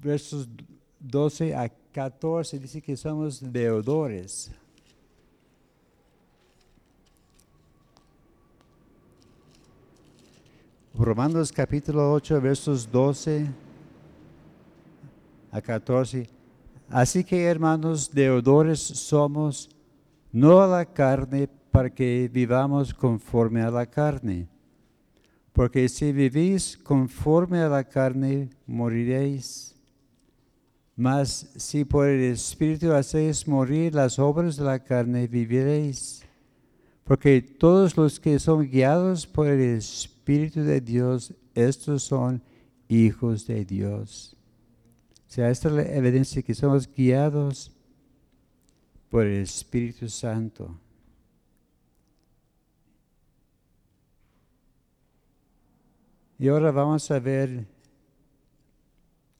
versos 0.00 0.48
12 1.00 1.54
a 1.54 1.68
14, 1.68 2.58
dice 2.58 2.80
que 2.80 2.96
somos 2.96 3.52
deudores. 3.52 4.52
Romanos 10.96 11.50
capítulo 11.50 12.12
8, 12.12 12.40
versos 12.40 12.88
12 12.88 13.48
a 15.50 15.60
14. 15.60 16.28
Así 16.88 17.24
que 17.24 17.42
hermanos 17.42 18.08
deudores 18.12 18.78
somos, 18.78 19.68
no 20.30 20.60
a 20.60 20.68
la 20.68 20.84
carne 20.84 21.48
para 21.72 21.90
que 21.90 22.30
vivamos 22.32 22.94
conforme 22.94 23.60
a 23.60 23.72
la 23.72 23.86
carne. 23.86 24.46
Porque 25.52 25.88
si 25.88 26.12
vivís 26.12 26.76
conforme 26.76 27.58
a 27.58 27.68
la 27.68 27.82
carne, 27.82 28.50
moriréis. 28.64 29.74
Mas 30.94 31.50
si 31.56 31.84
por 31.84 32.06
el 32.06 32.20
Espíritu 32.20 32.92
hacéis 32.92 33.48
morir 33.48 33.96
las 33.96 34.20
obras 34.20 34.56
de 34.56 34.62
la 34.62 34.78
carne, 34.78 35.26
viviréis. 35.26 36.22
Porque 37.02 37.42
todos 37.42 37.96
los 37.96 38.20
que 38.20 38.38
son 38.38 38.70
guiados 38.70 39.26
por 39.26 39.48
el 39.48 39.60
Espíritu 39.60 40.13
de 40.24 40.80
Dios, 40.80 41.34
estos 41.54 42.02
son 42.02 42.42
hijos 42.88 43.46
de 43.46 43.64
Dios. 43.64 44.36
O 45.28 45.30
sea, 45.30 45.50
esta 45.50 45.68
es 45.68 45.74
la 45.74 45.82
evidencia 45.82 46.42
que 46.42 46.54
somos 46.54 46.90
guiados 46.90 47.70
por 49.10 49.26
el 49.26 49.42
Espíritu 49.42 50.08
Santo. 50.08 50.80
Y 56.38 56.48
ahora 56.48 56.70
vamos 56.72 57.10
a 57.10 57.20
ver 57.20 57.66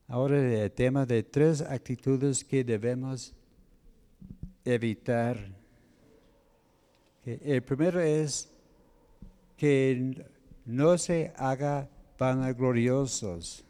ahora 0.07 0.65
el 0.65 0.71
tema 0.73 1.07
de 1.07 1.23
tres 1.23 1.61
actitudes 1.61 2.45
que 2.45 2.63
debemos 2.63 3.35
evitar. 4.65 5.39
El 7.25 7.63
primero 7.63 8.01
es 8.01 8.51
que 9.57 10.34
no 10.65 10.99
se 10.99 11.33
haga 11.37 11.89
vanagloriosos. 12.19 13.64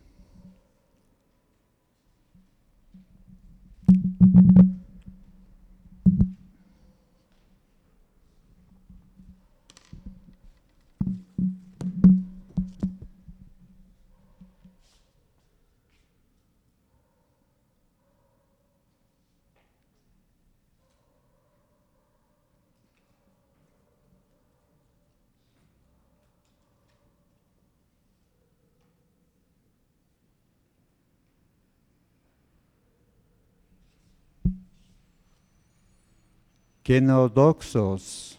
Kenodoxos. 36.85 38.39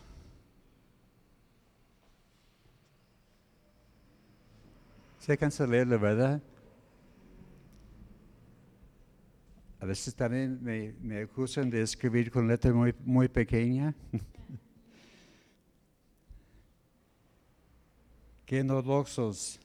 Se 5.17 5.35
cansa 5.35 5.65
leerlo, 5.65 5.99
¿verdad? 5.99 6.39
A 9.79 9.85
veces 9.87 10.13
también 10.13 10.59
me, 10.61 11.21
acusan 11.23 11.71
de 11.71 11.81
escribir 11.81 12.29
con 12.29 12.47
letra 12.47 12.71
muy, 12.71 12.93
muy 13.03 13.27
pequeña. 13.27 13.95
Kenodoxos. 18.45 19.59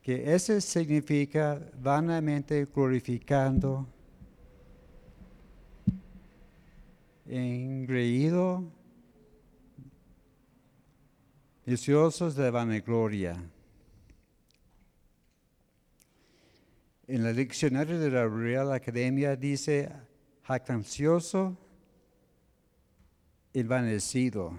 Que 0.00 0.32
ese 0.32 0.60
significa 0.60 1.60
vanamente 1.76 2.64
glorificando 2.66 3.88
engreído, 7.26 8.64
deseosos 11.64 12.34
de 12.34 12.50
vanagloria. 12.50 13.42
En 17.06 17.26
el 17.26 17.36
diccionario 17.36 17.98
de 17.98 18.10
la 18.10 18.26
Real 18.26 18.72
Academia 18.72 19.36
dice 19.36 19.92
jactancioso, 20.42 21.56
envanecido. 23.52 24.58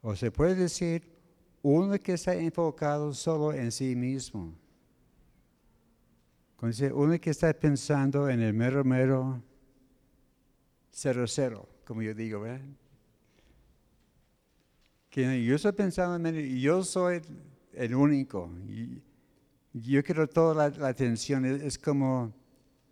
O 0.00 0.16
se 0.16 0.30
puede 0.30 0.54
decir 0.54 1.08
uno 1.62 1.98
que 1.98 2.14
está 2.14 2.34
enfocado 2.34 3.12
solo 3.14 3.52
en 3.52 3.70
sí 3.70 3.94
mismo. 3.94 4.54
Uno 6.94 7.20
que 7.20 7.30
está 7.30 7.52
pensando 7.52 8.28
en 8.28 8.40
el 8.40 8.54
mero 8.54 8.84
mero 8.84 9.42
cero 10.92 11.24
cero, 11.26 11.68
como 11.84 12.02
yo 12.02 12.14
digo, 12.14 12.40
¿verdad? 12.40 12.60
Que 15.10 15.44
yo 15.44 15.56
estoy 15.56 15.72
pensando 15.72 16.28
en 16.28 16.58
yo 16.58 16.84
soy 16.84 17.20
el 17.72 17.94
único. 17.94 18.50
Y 18.68 19.02
yo 19.72 20.02
quiero 20.02 20.28
toda 20.28 20.68
la, 20.68 20.88
atención, 20.88 21.44
es, 21.44 21.78
como 21.78 22.32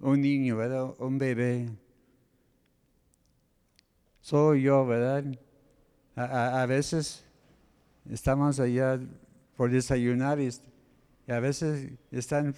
un 0.00 0.20
niño, 0.20 0.56
¿verdad? 0.56 0.94
Un 0.98 1.18
bebé. 1.18 1.70
Soy 4.20 4.62
yo, 4.62 4.84
¿verdad? 4.86 5.24
A, 6.14 6.66
veces 6.66 7.24
estamos 8.10 8.60
allá 8.60 9.00
por 9.56 9.70
desayunar 9.70 10.40
y, 10.40 10.50
a 11.28 11.38
veces 11.38 11.92
están 12.10 12.54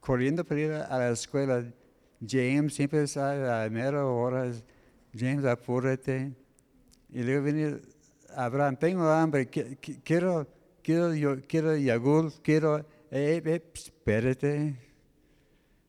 corriendo 0.00 0.44
para 0.44 0.60
ir 0.60 0.72
a 0.72 0.98
la 0.98 1.10
escuela. 1.10 1.64
James 2.26 2.74
siempre 2.74 3.02
está 3.02 3.32
a 3.32 3.64
la 3.64 3.70
mera 3.70 4.06
hora 4.06 4.50
James, 5.16 5.44
apúrate. 5.44 6.32
Y 7.10 7.22
luego 7.22 7.44
viene 7.44 7.80
Abraham, 8.34 8.76
tengo 8.76 9.08
hambre, 9.08 9.46
quiero, 9.48 10.46
quiero, 10.82 11.14
yo, 11.14 11.36
quiero 11.46 11.76
yogur, 11.76 12.32
quiero, 12.42 12.78
eh, 13.10 13.40
eh, 13.44 13.62
espérate. 13.74 14.76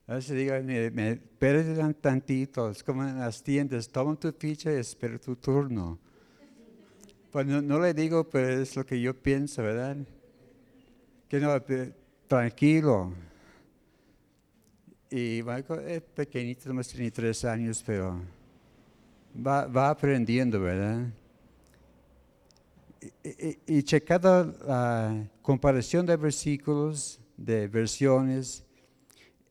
A 0.07 0.19
me, 0.19 1.11
espérate 1.13 1.93
tantito, 1.95 2.69
es 2.69 2.83
como 2.83 3.03
en 3.03 3.17
las 3.17 3.41
tiendas, 3.41 3.89
toma 3.89 4.15
tu 4.15 4.31
ficha 4.31 4.71
y 4.71 4.75
espera 4.75 5.17
tu 5.17 5.35
turno. 5.35 5.97
Pues 7.31 7.47
no, 7.47 7.79
le 7.79 7.93
digo, 7.93 8.29
pero 8.29 8.61
es 8.61 8.75
lo 8.75 8.85
que 8.85 9.01
yo 9.01 9.13
pienso, 9.13 9.63
¿verdad? 9.63 9.97
Que 11.27 11.39
no, 11.39 11.51
tranquilo. 12.27 13.11
Y 15.09 15.41
Michael 15.43 15.87
es 15.87 16.01
pequeñito, 16.01 16.71
no 16.71 16.83
tiene 16.83 17.09
tres 17.09 17.43
años, 17.43 17.83
pero 17.85 18.21
va, 19.35 19.89
aprendiendo, 19.89 20.59
¿verdad? 20.59 21.07
Y, 23.67 23.83
checando 23.83 24.55
la 24.65 25.27
comparación 25.41 26.05
de 26.05 26.17
versículos, 26.17 27.19
de 27.37 27.67
versiones, 27.67 28.63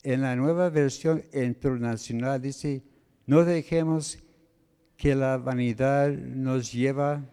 en 0.03 0.21
la 0.21 0.35
nueva 0.35 0.69
versión 0.69 1.23
internacional 1.33 2.41
dice, 2.41 2.83
no 3.25 3.43
dejemos 3.43 4.19
que 4.97 5.15
la 5.15 5.37
vanidad 5.37 6.09
nos 6.09 6.71
lleva. 6.71 7.23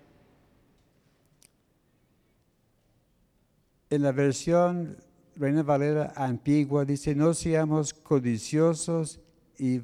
En 3.91 4.03
la 4.03 4.13
versión 4.13 4.97
Reina 5.37 5.63
Valera 5.63 6.13
antigua 6.17 6.85
dice, 6.85 7.15
no 7.15 7.35
seamos 7.35 7.93
codiciosos 7.93 9.21
y 9.59 9.83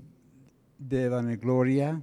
de 0.79 1.09
vanagloria 1.09 2.03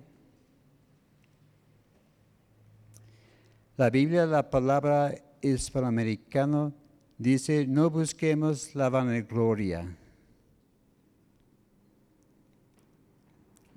La 3.78 3.90
Biblia, 3.90 4.26
la 4.26 4.50
palabra 4.50 5.14
hispanoamericana, 5.42 6.72
dice, 7.18 7.68
no 7.68 7.90
busquemos 7.90 8.74
la 8.74 8.88
vanagloria. 8.90 9.86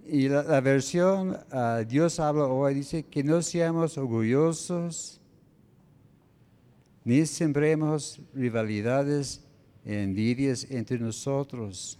Y 0.06 0.28
la, 0.28 0.61
versión 0.61 1.37
ah, 1.50 1.82
Dios 1.87 2.20
habla 2.20 2.46
hoy 2.46 2.74
dice 2.74 3.02
que 3.02 3.24
no 3.24 3.42
seamos 3.42 3.98
orgullosos, 3.98 5.20
ni 7.04 7.26
sembremos 7.26 8.20
rivalidades 8.32 9.44
y 9.84 9.94
envidias 9.94 10.64
entre 10.70 11.00
nosotros. 11.00 11.98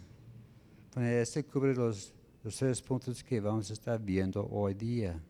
este 0.96 1.44
cubre 1.44 1.74
los, 1.74 2.14
los 2.44 2.56
tres 2.56 2.80
puntos 2.80 3.24
que 3.24 3.40
vamos 3.40 3.68
a 3.70 3.72
estar 3.72 4.00
viendo 4.00 4.48
hoy 4.48 4.74
día. 4.74 5.20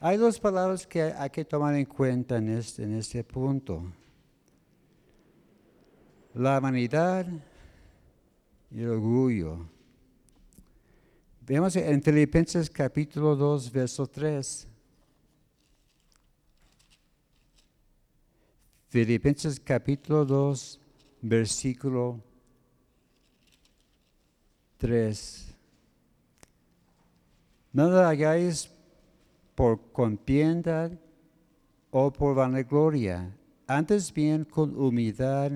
Hay 0.00 0.16
dos 0.16 0.38
palabras 0.38 0.86
que 0.86 1.02
hay 1.02 1.30
que 1.30 1.44
tomar 1.44 1.74
en 1.74 1.86
cuenta 1.86 2.36
en 2.36 2.48
este, 2.50 2.82
en 2.82 2.94
este 2.94 3.24
punto. 3.24 3.82
La 6.34 6.60
vanidad 6.60 7.26
y 8.70 8.82
el 8.82 8.90
orgullo. 8.90 9.66
Vemos 11.40 11.76
en 11.76 12.02
Filipenses 12.02 12.68
capítulo 12.68 13.36
2, 13.36 13.72
verso 13.72 14.06
3. 14.06 14.68
Filipenses 18.88 19.60
capítulo 19.60 20.24
2, 20.24 20.80
versículo 21.22 22.20
3. 24.78 25.54
Nada 27.72 28.08
hagáis 28.08 28.75
por 29.56 29.90
contienda 29.90 30.92
o 31.90 32.12
por 32.12 32.36
vanagloria, 32.36 33.34
antes 33.66 34.12
bien 34.12 34.44
con 34.44 34.76
humildad, 34.76 35.50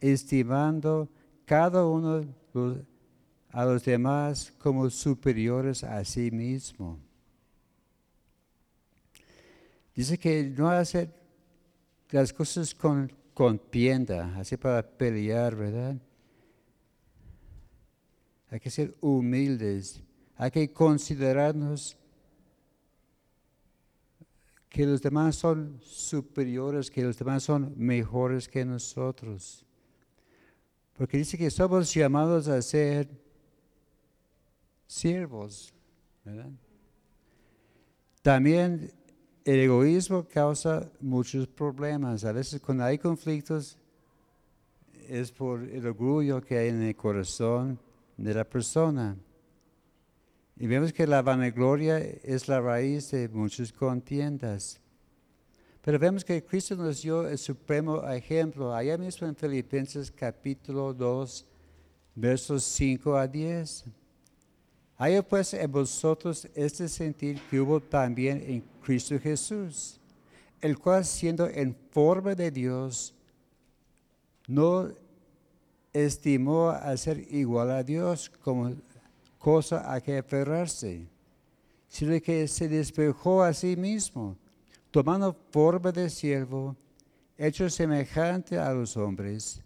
estimando 0.00 1.08
cada 1.44 1.86
uno 1.86 2.24
a 3.50 3.64
los 3.64 3.84
demás 3.84 4.52
como 4.58 4.88
superiores 4.90 5.84
a 5.84 6.02
sí 6.04 6.30
mismo. 6.30 6.98
Dice 9.94 10.18
que 10.18 10.44
no 10.44 10.70
hacer 10.70 11.14
las 12.10 12.32
cosas 12.32 12.74
con 12.74 13.12
contienda, 13.34 14.34
así 14.38 14.56
para 14.56 14.82
pelear, 14.82 15.54
¿verdad? 15.54 15.96
Hay 18.50 18.60
que 18.60 18.70
ser 18.70 18.94
humildes, 19.00 20.02
hay 20.36 20.50
que 20.50 20.72
considerarnos 20.72 21.96
que 24.72 24.86
los 24.86 25.02
demás 25.02 25.36
son 25.36 25.78
superiores, 25.82 26.90
que 26.90 27.02
los 27.02 27.18
demás 27.18 27.42
son 27.42 27.74
mejores 27.76 28.48
que 28.48 28.64
nosotros. 28.64 29.66
Porque 30.94 31.18
dice 31.18 31.36
que 31.36 31.50
somos 31.50 31.92
llamados 31.92 32.48
a 32.48 32.62
ser 32.62 33.06
siervos. 34.86 35.74
También 38.22 38.90
el 39.44 39.60
egoísmo 39.60 40.26
causa 40.26 40.90
muchos 41.00 41.46
problemas. 41.46 42.24
A 42.24 42.32
veces 42.32 42.58
cuando 42.58 42.84
hay 42.84 42.96
conflictos 42.96 43.76
es 45.06 45.30
por 45.32 45.64
el 45.64 45.86
orgullo 45.86 46.40
que 46.40 46.56
hay 46.56 46.68
en 46.70 46.80
el 46.80 46.96
corazón 46.96 47.78
de 48.16 48.32
la 48.32 48.44
persona. 48.44 49.18
Y 50.56 50.66
vemos 50.66 50.92
que 50.92 51.06
la 51.06 51.22
vanagloria 51.22 51.98
es 51.98 52.48
la 52.48 52.60
raíz 52.60 53.10
de 53.10 53.28
muchas 53.28 53.72
contiendas. 53.72 54.80
Pero 55.80 55.98
vemos 55.98 56.24
que 56.24 56.44
Cristo 56.44 56.76
nos 56.76 57.02
dio 57.02 57.26
el 57.26 57.38
supremo 57.38 58.08
ejemplo, 58.08 58.72
allá 58.72 58.96
mismo 58.96 59.26
en 59.26 59.34
Filipenses 59.34 60.12
capítulo 60.12 60.94
2, 60.94 61.44
versos 62.14 62.62
5 62.62 63.16
a 63.16 63.26
10. 63.26 63.84
Hay 64.96 65.20
pues 65.22 65.54
en 65.54 65.72
vosotros 65.72 66.46
este 66.54 66.88
sentir 66.88 67.40
que 67.50 67.60
hubo 67.60 67.80
también 67.80 68.40
en 68.46 68.62
Cristo 68.84 69.18
Jesús, 69.18 69.98
el 70.60 70.78
cual 70.78 71.04
siendo 71.04 71.48
en 71.48 71.74
forma 71.90 72.36
de 72.36 72.52
Dios, 72.52 73.12
no 74.46 74.92
estimó 75.92 76.70
a 76.70 76.96
ser 76.96 77.26
igual 77.34 77.70
a 77.72 77.82
Dios 77.82 78.30
como 78.30 78.72
cosa 79.42 79.92
a 79.92 80.00
que 80.00 80.18
aferrarse, 80.18 81.08
sino 81.88 82.18
que 82.22 82.46
se 82.46 82.68
despejó 82.68 83.42
a 83.42 83.52
sí 83.52 83.76
mismo, 83.76 84.36
tomando 84.92 85.36
forma 85.50 85.90
de 85.90 86.08
siervo, 86.08 86.76
hecho 87.36 87.68
semejante 87.68 88.56
a 88.56 88.72
los 88.72 88.96
hombres, 88.96 89.60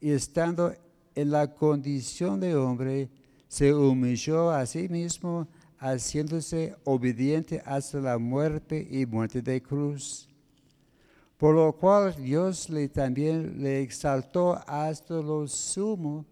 y 0.00 0.10
estando 0.10 0.72
en 1.16 1.32
la 1.32 1.52
condición 1.52 2.38
de 2.38 2.54
hombre, 2.54 3.10
se 3.48 3.74
humilló 3.74 4.50
a 4.52 4.64
sí 4.66 4.88
mismo, 4.88 5.48
haciéndose 5.80 6.76
obediente 6.84 7.60
hasta 7.64 7.98
la 7.98 8.18
muerte 8.18 8.86
y 8.88 9.04
muerte 9.04 9.42
de 9.42 9.60
cruz. 9.60 10.28
Por 11.36 11.56
lo 11.56 11.72
cual 11.72 12.14
Dios 12.16 12.68
le 12.70 12.88
también 12.88 13.62
le 13.62 13.82
exaltó 13.82 14.60
hasta 14.66 15.14
lo 15.14 15.48
sumo 15.48 16.24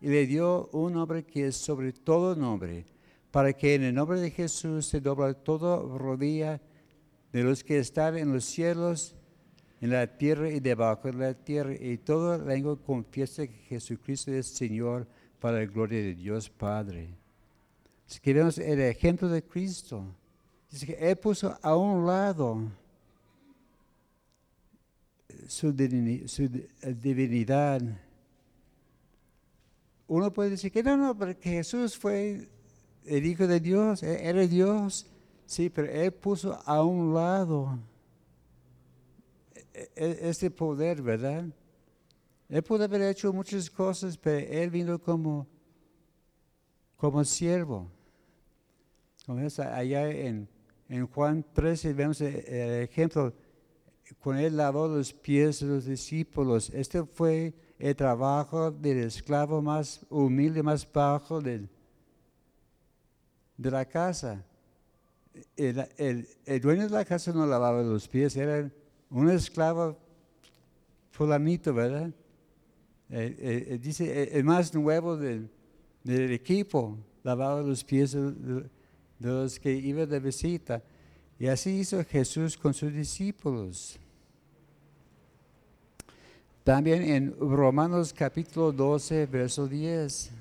y 0.00 0.08
le 0.08 0.26
dio 0.26 0.68
un 0.72 0.94
nombre 0.94 1.24
que 1.24 1.48
es 1.48 1.56
sobre 1.56 1.92
todo 1.92 2.36
nombre, 2.36 2.86
para 3.30 3.52
que 3.52 3.74
en 3.74 3.82
el 3.84 3.94
nombre 3.94 4.20
de 4.20 4.30
Jesús 4.30 4.86
se 4.86 5.00
dobla 5.00 5.34
toda 5.34 5.76
rodilla 5.98 6.60
de 7.32 7.42
los 7.42 7.64
que 7.64 7.78
están 7.78 8.16
en 8.16 8.32
los 8.32 8.44
cielos, 8.44 9.16
en 9.80 9.90
la 9.90 10.06
tierra 10.06 10.50
y 10.50 10.60
debajo 10.60 11.08
de 11.08 11.14
la 11.14 11.34
tierra, 11.34 11.74
y 11.74 11.98
toda 11.98 12.38
lengua 12.38 12.78
confiese 12.82 13.48
que 13.48 13.58
Jesucristo 13.68 14.32
es 14.32 14.46
Señor 14.46 15.06
para 15.40 15.58
la 15.58 15.66
gloria 15.66 16.00
de 16.00 16.14
Dios 16.14 16.48
Padre. 16.48 17.08
Si 18.06 18.20
queremos 18.20 18.56
el 18.58 18.80
ejemplo 18.80 19.28
de 19.28 19.42
Cristo, 19.42 20.04
Él 20.98 21.16
puso 21.16 21.58
a 21.60 21.76
un 21.76 22.06
lado 22.06 22.70
su 25.48 25.72
divinidad. 25.72 27.82
Uno 30.08 30.32
puede 30.32 30.50
decir 30.50 30.70
que 30.70 30.82
no, 30.82 30.96
no, 30.96 31.16
porque 31.16 31.50
Jesús 31.50 31.96
fue 31.98 32.48
el 33.04 33.26
Hijo 33.26 33.46
de 33.46 33.60
Dios, 33.60 34.02
e-, 34.02 34.28
era 34.28 34.46
Dios. 34.46 35.06
Sí, 35.46 35.70
pero 35.70 35.90
Él 35.90 36.12
puso 36.12 36.60
a 36.64 36.82
un 36.82 37.14
lado 37.14 37.78
e-, 39.74 39.90
e-, 39.94 40.28
este 40.28 40.50
poder, 40.50 41.02
¿verdad? 41.02 41.44
Él 42.48 42.62
pudo 42.62 42.84
haber 42.84 43.02
hecho 43.02 43.32
muchas 43.32 43.68
cosas, 43.68 44.16
pero 44.16 44.38
él 44.38 44.70
vino 44.70 45.00
como, 45.00 45.46
como 46.96 47.24
siervo. 47.24 47.90
Como 49.26 49.40
es 49.40 49.58
allá 49.58 50.08
en, 50.08 50.48
en 50.88 51.06
Juan 51.08 51.44
13 51.52 51.92
vemos 51.92 52.20
el, 52.20 52.84
ejemplo, 52.84 53.34
cuando 54.20 54.46
él 54.46 54.56
lavó 54.56 54.86
los 54.86 55.12
pies 55.12 55.60
de 55.60 55.66
los 55.66 55.86
discípulos. 55.86 56.70
Este 56.70 57.04
fue 57.04 57.52
el 57.78 57.94
trabajo 57.94 58.70
del 58.70 58.98
esclavo 58.98 59.60
más 59.60 60.04
humilde, 60.08 60.62
más 60.62 60.90
bajo 60.90 61.40
de 61.40 61.68
la 63.58 63.84
casa. 63.84 64.44
El, 65.56 65.86
el, 66.46 66.60
dueño 66.60 66.84
de 66.84 66.90
la 66.90 67.04
casa 67.04 67.32
no 67.32 67.46
lavaba 67.46 67.82
los 67.82 68.08
pies, 68.08 68.36
era 68.36 68.70
un 69.10 69.30
esclavo 69.30 69.98
fulanito, 71.10 71.74
¿verdad? 71.74 72.10
Eh, 73.08 73.36
eh, 73.38 73.66
eh, 73.70 73.78
dice, 73.78 74.36
el 74.36 74.44
más 74.44 74.74
nuevo 74.74 75.16
del, 75.16 75.48
equipo 76.04 76.98
lavaba 77.22 77.62
los 77.62 77.84
pies 77.84 78.12
de, 78.12 78.68
los 79.20 79.58
que 79.58 79.72
iban 79.72 80.08
de 80.08 80.20
visita. 80.20 80.82
Y 81.38 81.46
así 81.46 81.70
hizo 81.70 82.02
Jesús 82.04 82.56
con 82.56 82.72
sus 82.72 82.92
discípulos. 82.92 83.98
También 86.66 87.04
en 87.04 87.32
Romanos 87.38 88.12
capítulo 88.12 88.72
12, 88.72 89.26
verso 89.26 89.68
10. 89.68 90.32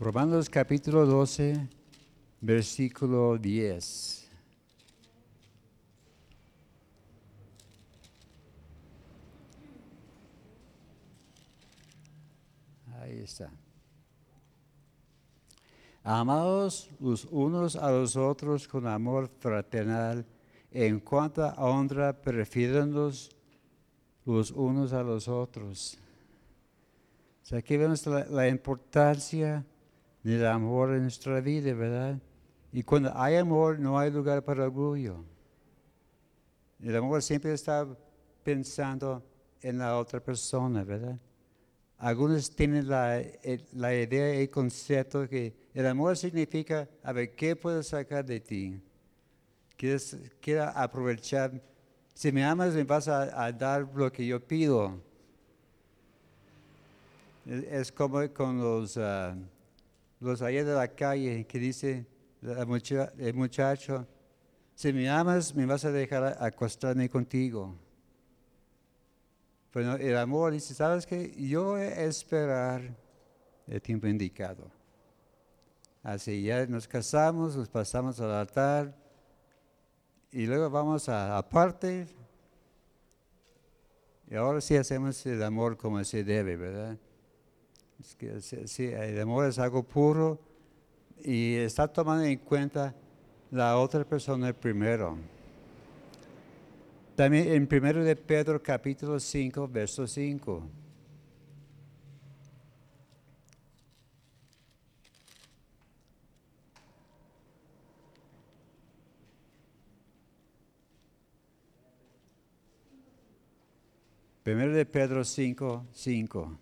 Romanos 0.00 0.50
capítulo 0.50 1.06
12, 1.06 1.68
versículo 2.40 3.38
10. 3.38 4.27
Amados 16.02 16.90
los 17.00 17.26
unos 17.26 17.76
a 17.76 17.90
los 17.90 18.16
otros 18.16 18.66
con 18.66 18.86
amor 18.86 19.28
fraternal, 19.40 20.24
en 20.70 21.00
cuanto 21.00 21.44
a 21.44 21.54
honra, 21.54 22.12
prefiriéndonos 22.12 23.30
los 24.24 24.50
unos 24.50 24.92
a 24.92 25.02
los 25.02 25.28
otros. 25.28 25.98
Aquí 27.50 27.76
vemos 27.76 28.06
la, 28.06 28.24
la 28.26 28.48
importancia 28.48 29.64
del 30.22 30.46
amor 30.46 30.94
en 30.94 31.02
nuestra 31.02 31.40
vida, 31.40 31.72
¿verdad? 31.74 32.18
Y 32.72 32.82
cuando 32.82 33.10
hay 33.14 33.36
amor, 33.36 33.78
no 33.78 33.98
hay 33.98 34.10
lugar 34.10 34.44
para 34.44 34.64
orgullo. 34.64 35.24
El 36.80 36.94
amor 36.96 37.22
siempre 37.22 37.52
está 37.52 37.86
pensando 38.42 39.22
en 39.60 39.78
la 39.78 39.98
otra 39.98 40.20
persona, 40.20 40.84
¿verdad? 40.84 41.18
Algunos 41.98 42.50
tienen 42.54 42.88
la, 42.88 43.20
la 43.72 43.94
idea 43.94 44.36
y 44.36 44.42
el 44.42 44.50
concepto 44.50 45.28
que 45.28 45.52
el 45.74 45.84
amor 45.84 46.16
significa, 46.16 46.88
a 47.02 47.12
ver, 47.12 47.34
¿qué 47.34 47.56
puedo 47.56 47.82
sacar 47.82 48.24
de 48.24 48.38
ti? 48.38 48.80
Quieres, 49.76 50.16
quiero 50.40 50.64
aprovechar. 50.64 51.60
Si 52.14 52.30
me 52.30 52.44
amas, 52.44 52.74
me 52.74 52.84
vas 52.84 53.08
a, 53.08 53.50
dar 53.52 53.88
lo 53.94 54.12
que 54.12 54.26
yo 54.26 54.40
pido. 54.40 55.00
Es, 57.46 57.90
como 57.90 58.28
con 58.32 58.58
los... 58.60 58.96
Ah, 58.96 59.36
los 60.20 60.42
allá 60.42 60.64
de 60.64 60.74
la 60.74 60.88
calle 60.88 61.46
que 61.46 61.58
dice 61.58 62.04
el 62.42 63.34
muchacho, 63.34 64.06
si 64.74 64.92
me 64.92 65.08
amas, 65.08 65.54
me 65.54 65.66
vas 65.66 65.84
a 65.84 65.92
dejar 65.92 66.36
acostarme 66.40 67.08
contigo. 67.08 67.74
Pero 69.78 69.94
el 69.94 70.16
amor 70.16 70.52
dice, 70.54 70.74
¿sabes 70.74 71.06
qué? 71.06 71.32
Yo 71.38 71.62
voy 71.66 71.82
a 71.82 72.02
esperar 72.02 72.82
el 73.68 73.80
tiempo 73.80 74.08
indicado. 74.08 74.68
Así 76.02 76.42
ya 76.42 76.66
nos 76.66 76.88
casamos, 76.88 77.56
nos 77.56 77.68
pasamos 77.68 78.18
al 78.18 78.32
altar 78.32 78.92
y 80.32 80.46
luego 80.46 80.68
vamos 80.68 81.08
a 81.08 81.38
aparte. 81.38 82.08
Y 84.28 84.34
ahora 84.34 84.60
sí 84.60 84.74
hacemos 84.74 85.24
el 85.26 85.40
amor 85.44 85.76
como 85.76 86.02
se 86.02 86.24
debe, 86.24 86.56
¿verdad? 86.56 86.98
Es 88.00 88.16
que 88.16 89.06
el 89.12 89.20
amor 89.20 89.46
es 89.46 89.60
algo 89.60 89.84
puro 89.84 90.40
y 91.22 91.54
está 91.54 91.86
tomando 91.86 92.24
en 92.24 92.38
cuenta 92.40 92.96
la 93.52 93.78
otra 93.78 94.04
persona 94.04 94.52
primero. 94.52 95.16
También 97.18 97.48
en 97.48 97.68
1 97.68 98.04
de 98.04 98.14
Pedro 98.14 98.62
capítulo 98.62 99.18
5, 99.18 99.66
verso 99.66 100.06
5. 100.06 100.62
Primero 114.44 114.72
de 114.72 114.86
Pedro 114.86 115.24
5, 115.24 115.86
5. 115.92 116.58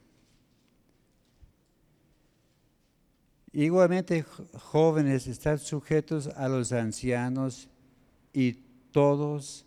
Igualmente, 3.53 4.25
jóvenes, 4.55 5.27
están 5.27 5.59
sujetos 5.59 6.29
a 6.29 6.49
los 6.49 6.73
ancianos 6.73 7.69
y 8.33 8.55
todos 8.91 9.66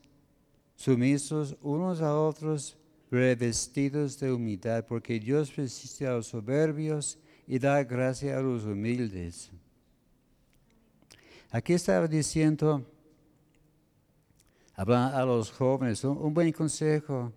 sumisos 0.79 1.57
unos 1.61 1.99
a 1.99 2.17
otros, 2.17 2.77
revestidos 3.11 4.17
de 4.17 4.31
humildad, 4.31 4.85
porque 4.85 5.19
Dios 5.19 5.53
resiste 5.57 6.07
a 6.07 6.13
los 6.13 6.27
soberbios 6.27 7.19
y 7.45 7.59
da 7.59 7.83
gracia 7.83 8.37
a 8.37 8.41
los 8.41 8.63
humildes. 8.63 9.51
Aquí 11.51 11.73
estaba 11.73 12.07
diciendo, 12.07 12.85
hablando 14.73 15.17
a 15.17 15.25
los 15.25 15.51
jóvenes, 15.51 16.01
un 16.05 16.33
buen 16.33 16.53
consejo 16.53 17.33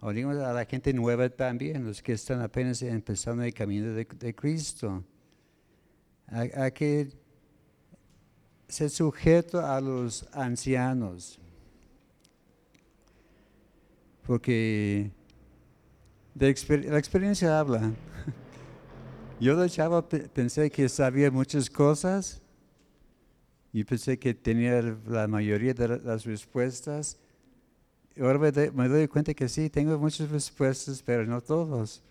o 0.00 0.10
digamos 0.10 0.38
a 0.38 0.54
la 0.54 0.64
gente 0.64 0.94
nueva 0.94 1.28
también, 1.28 1.84
los 1.84 2.00
que 2.00 2.12
están 2.12 2.40
apenas 2.40 2.80
empezando 2.80 3.42
el 3.42 3.52
camino 3.52 3.92
de, 3.92 4.34
Cristo. 4.34 5.04
Hay, 6.28 6.72
que 6.72 7.10
ser 8.68 8.88
sujeto 8.88 9.60
a 9.60 9.78
los 9.82 10.26
ancianos, 10.32 11.38
porque 14.28 15.10
la 16.34 16.48
experiencia 16.98 17.58
habla. 17.58 17.90
Yo 19.40 19.56
de 19.56 20.28
pensé 20.34 20.70
que 20.70 20.86
sabía 20.90 21.30
muchas 21.30 21.70
cosas 21.70 22.42
y 23.72 23.84
pensé 23.84 24.18
que 24.18 24.34
tenía 24.34 24.82
la 25.06 25.26
mayoría 25.26 25.72
de 25.72 25.98
las 26.00 26.26
respuestas 26.26 27.18
ahora 28.20 28.38
me 28.74 28.88
doy, 28.88 29.08
cuenta 29.08 29.32
que 29.32 29.48
sí, 29.48 29.70
tengo 29.70 29.96
muchas 29.98 30.28
respuestas, 30.28 31.02
pero 31.02 31.24
no 31.24 31.40
todos. 31.40 32.02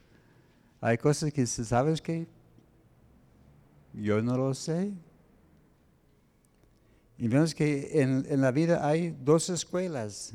Hay 0.82 0.98
cosas 0.98 1.32
que, 1.32 1.46
¿sabes 1.46 2.02
qué? 2.02 2.26
Yo 3.94 4.24
no 4.24 4.38
lo 4.38 4.56
sé. 4.56 4.92
Y 7.20 7.28
vemos 7.28 7.54
que 7.54 8.02
en 8.02 8.42
la 8.42 8.52
vida 8.52 8.88
hay 8.88 9.16
dos 9.24 9.50
escuelas. 9.50 10.34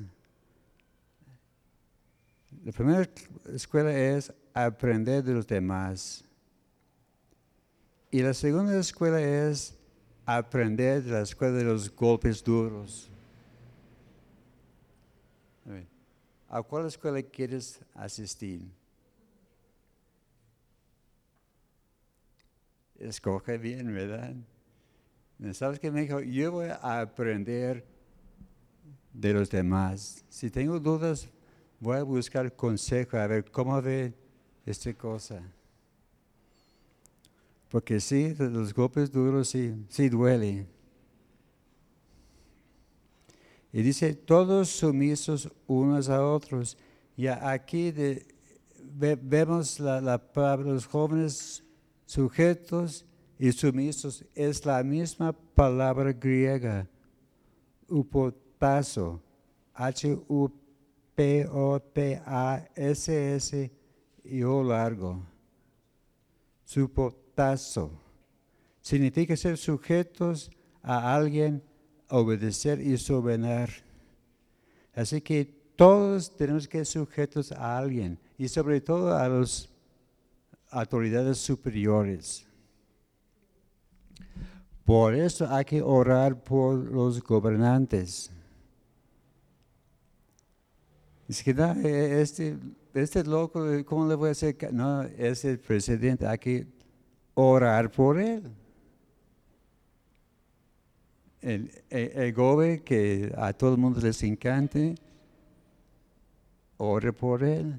La 2.65 2.73
primera 2.73 3.09
escuela 3.53 3.93
es 3.93 4.33
aprender 4.55 5.25
de 5.25 5.35
los 5.35 5.47
demás. 5.47 6.25
Y 8.11 8.21
la 8.23 8.35
segunda 8.35 8.79
escuela 8.79 9.21
es 9.21 9.77
aprender 10.27 11.03
de 11.03 11.11
la 11.11 11.23
escuela 11.23 11.57
de 11.57 11.65
los 11.65 11.95
golpes 11.95 12.45
duros. 12.45 13.09
¿A 16.49 16.63
cuál 16.63 16.87
escuela 16.87 17.23
quieres 17.23 17.81
asistir? 17.95 18.61
Escoge 22.99 23.57
bien, 23.57 23.95
¿verdad? 23.95 24.35
¿Sabes 25.55 25.81
qué 25.81 25.91
me 25.91 26.03
dijo? 26.03 26.21
Yo 26.21 26.53
voy 26.53 26.69
a 26.69 27.01
aprender 27.01 27.87
de 29.15 29.33
los 29.33 29.49
demás. 29.49 30.25
Si 30.29 30.51
tengo 30.51 30.79
dudas, 30.79 31.27
voy 31.83 31.97
a 31.97 32.05
buscar 32.05 32.55
consejo, 32.55 33.17
a 33.17 33.27
ver 33.27 33.51
cómo 33.51 33.83
ve 33.83 34.15
esta 34.65 34.95
cosa. 34.95 35.43
Porque 37.69 37.99
sí, 37.99 38.37
los 38.39 38.73
golpes 38.73 39.11
duros 39.11 39.49
sí, 39.49 39.75
sí 39.89 40.09
duele. 40.09 40.69
Y 43.73 43.83
dice, 43.83 44.15
todos 44.15 44.69
sumisos 44.69 45.51
unos 45.67 46.09
a 46.09 46.25
otros. 46.25 46.79
Y 47.17 47.27
aquí 47.27 47.93
vemos 48.95 49.81
la, 49.81 50.19
palabra, 50.19 50.71
los 50.71 50.87
jóvenes 50.87 51.65
sujetos 52.07 53.05
y 53.41 53.51
sumisos. 53.51 54.25
Es 54.37 54.65
la 54.65 54.85
misma 54.85 55.33
palabra 55.33 56.13
griega, 56.13 56.87
upotazo, 57.89 59.21
H-U-P-O-T-A-S-S 61.23 63.71
y 64.25 64.43
O 64.43 64.63
largo. 64.63 65.23
Supotazo. 66.65 67.91
Significa 68.81 69.37
ser 69.37 69.57
sujetos 69.57 70.51
a 70.83 71.15
alguien 71.15 71.63
obedecer 72.09 72.81
y 72.81 72.99
soberar. 72.99 73.71
Así 74.95 75.21
que 75.21 75.45
todos 75.77 76.37
tenemos 76.37 76.69
que 76.69 76.85
ser 76.85 76.87
sujetos 76.87 77.53
a 77.53 77.79
alguien 77.79 78.19
y 78.37 78.49
sobre 78.49 78.81
todo 78.81 79.17
a 79.17 79.29
las 79.29 79.69
autoridades 80.71 81.39
superiores. 81.39 82.47
Por 84.85 85.15
eso 85.15 85.47
hay 85.49 85.65
que 85.65 85.81
orar 85.81 86.43
por 86.43 86.75
los 86.75 87.23
gobernantes. 87.23 88.33
Es 91.33 91.43
que 91.43 92.21
este, 92.21 92.59
este 92.93 93.25
loco, 93.25 93.65
¿cómo 93.87 94.07
le 94.07 94.15
voy 94.15 94.29
a 94.29 94.33
hacer? 94.33 94.57
No, 94.73 95.03
es 95.03 95.45
el 95.45 95.59
presidente, 95.59 96.27
hay 96.27 96.39
que 96.39 96.67
orar 97.35 97.91
por 97.91 98.21
él 98.21 98.51
el, 101.43 101.71
el, 101.91 102.33
gobe 102.33 102.83
que 102.83 103.33
a 103.37 103.53
todo 103.53 103.73
el 103.73 103.79
mundo 103.79 104.01
les 104.01 104.23
encante, 104.23 104.95
ore 106.77 107.13
por 107.13 107.43
él. 107.43 107.75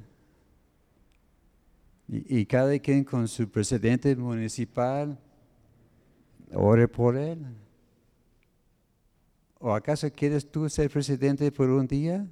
Y, 2.10 2.46
cada 2.46 2.78
quien 2.80 3.04
con 3.06 3.28
su 3.28 3.50
presidente 3.50 4.16
municipal, 4.16 5.18
ore 6.54 6.88
por 6.88 7.16
él. 7.16 7.40
¿O 9.60 9.74
acaso 9.74 10.12
quieres 10.12 10.46
tú 10.52 10.70
ser 10.70 10.90
presidente 10.90 11.50
por 11.52 11.70
un 11.70 11.88
día? 11.88 12.28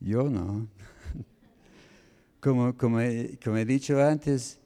Yo 0.00 0.28
no. 0.28 0.66
Como, 2.40 2.76
como, 2.76 2.98
como 3.42 3.56
he 3.56 3.64
dicho 3.64 4.00
antes, 4.00 4.60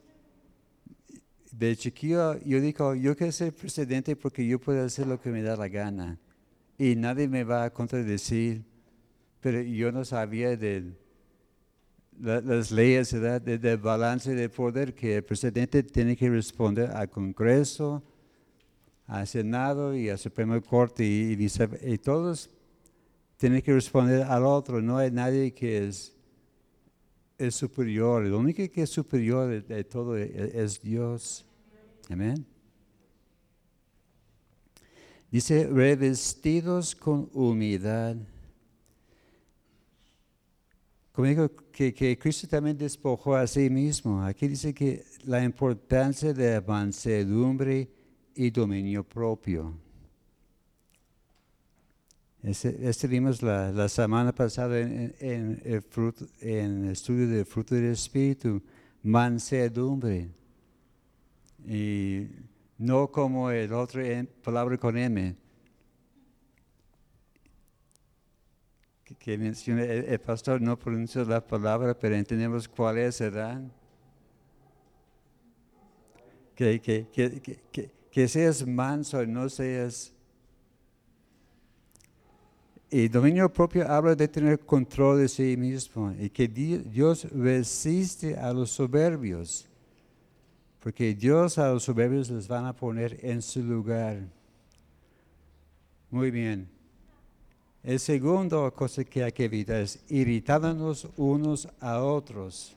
de 1.51 1.77
chiquillo 1.77 2.39
yo 2.45 2.61
digo, 2.61 2.95
yo 2.95 3.17
quiero 3.17 3.33
ser 3.33 3.53
presidente 3.53 4.17
porque 4.17 4.47
yo 4.47 4.59
puedo 4.59 4.85
hacer 4.85 5.07
lo 5.07 5.21
que 5.21 5.31
me 5.31 5.43
da 5.43 5.57
la 5.57 5.69
gana 5.69 6.19
y 6.79 6.97
nadie 6.97 7.29
me 7.29 7.45
va 7.45 7.65
a 7.65 7.71
contradecir, 7.71 8.65
pero 9.41 9.61
yo 9.61 9.93
no 9.93 10.05
sabía 10.05 10.57
de 10.57 10.93
las 12.19 12.71
leyes 12.71 13.11
del 13.13 13.79
balance 13.79 14.35
de 14.35 14.49
poder 14.49 14.95
que 14.95 15.17
el 15.17 15.25
presidente 15.25 15.83
tiene 15.83 16.17
que 16.17 16.31
responder 16.31 16.91
al 16.91 17.11
Congreso, 17.11 18.03
al 19.07 19.27
Senado 19.27 19.95
y 19.95 20.09
al 20.09 20.19
Supremo 20.19 20.61
Corte 20.63 21.05
y, 21.05 21.37
y, 21.83 21.99
todos 21.99 22.49
tienen 23.41 23.63
que 23.63 23.73
responder 23.73 24.23
al 24.25 24.45
otro, 24.45 24.83
no 24.83 24.99
hay 24.99 25.11
nadie 25.11 25.55
que 25.55 25.89
es, 25.89 26.15
es 27.39 27.55
superior, 27.55 28.23
lo 28.27 28.39
único 28.39 28.63
que 28.71 28.83
es 28.83 28.91
superior 28.91 29.65
de, 29.65 29.85
todo 29.85 30.15
es 30.19 30.83
Dios. 30.83 31.47
Amén. 32.11 32.45
Dice, 35.31 35.67
revestidos 35.69 36.95
con 36.95 37.31
humildad. 37.33 38.17
Como 41.13 41.27
digo, 41.27 41.51
que, 41.73 41.95
que, 41.95 42.19
Cristo 42.19 42.47
también 42.47 42.77
despojó 42.77 43.37
a 43.37 43.47
sí 43.47 43.71
mismo. 43.71 44.23
Aquí 44.23 44.49
dice 44.49 44.75
que 44.75 45.03
la 45.25 45.43
importancia 45.43 46.35
de 46.35 46.61
mansedumbre 46.61 47.89
y 48.35 48.51
dominio 48.51 49.03
propio. 49.03 49.90
Este, 52.43 53.07
vimos 53.07 53.43
la, 53.43 53.89
semana 53.89 54.33
pasada 54.33 54.81
en, 54.81 55.15
el 55.21 56.89
estudio 56.91 57.29
del 57.29 57.45
fruto 57.45 57.75
del 57.75 57.93
Espíritu, 57.93 58.63
mansedumbre. 59.03 60.31
Y 61.67 62.29
no 62.79 63.09
como 63.09 63.51
el 63.51 63.71
otro 63.75 64.01
palabra 64.43 64.79
con 64.79 64.97
M. 64.97 65.37
Que, 69.19 69.35
el, 69.35 70.21
pastor 70.21 70.63
no 70.63 70.79
pronuncia 70.79 71.23
la 71.25 71.47
palabra, 71.47 71.99
pero 71.99 72.15
entendemos 72.15 72.67
cuál 72.67 72.97
es, 72.97 73.21
¿verdad? 73.21 73.61
Que, 76.55 76.81
que, 76.81 77.91
que, 78.11 78.29
seas 78.29 78.67
manso, 78.67 79.27
no 79.27 79.51
seas... 79.51 80.15
Y 82.91 83.07
dominio 83.09 83.49
propio 83.53 83.89
habla 83.89 84.17
de 84.17 84.27
tener 84.27 84.59
control 84.59 85.19
de 85.21 85.29
sí 85.29 85.57
mismo 85.57 86.13
y 86.19 86.29
que 86.29 86.49
di- 86.49 86.79
Dios 86.79 87.25
resiste 87.31 88.37
a 88.37 88.53
los 88.53 88.71
soberbios, 88.71 89.69
porque 90.83 91.15
Dios 91.15 91.57
a 91.59 91.73
los 91.73 91.85
soberbios 91.85 92.29
les 92.31 92.49
van 92.49 92.67
a 92.67 92.73
poner 92.73 93.19
en 93.23 93.43
su 93.43 93.63
lugar. 93.63 94.19
Muy 96.11 96.33
bien. 96.33 96.69
El 97.85 98.01
segundo 98.01 98.71
cosa 98.75 99.05
que 99.05 99.23
hay 99.23 99.33
que 99.33 99.45
evitar 99.45 99.77
es 99.83 100.01
irritándonos 100.09 101.09
unos 101.17 101.69
a 101.79 102.03
otros. 102.03 102.77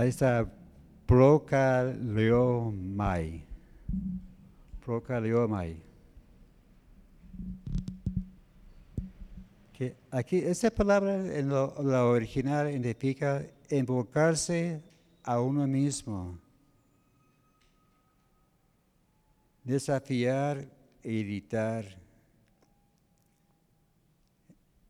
Ahí 0.00 0.08
está 0.08 0.50
procaleomai. 1.06 2.08
Procaleomai. 4.82 5.76
Que 9.74 9.94
aquí, 10.10 10.38
esta 10.38 10.70
palabra 10.70 11.16
en 11.36 11.50
la 11.50 12.06
original 12.06 12.72
significa 12.72 13.44
invocarse 13.68 14.80
a 15.22 15.38
uno 15.38 15.66
mismo. 15.66 16.38
Desafiar, 19.64 20.66
irritar. 21.04 21.84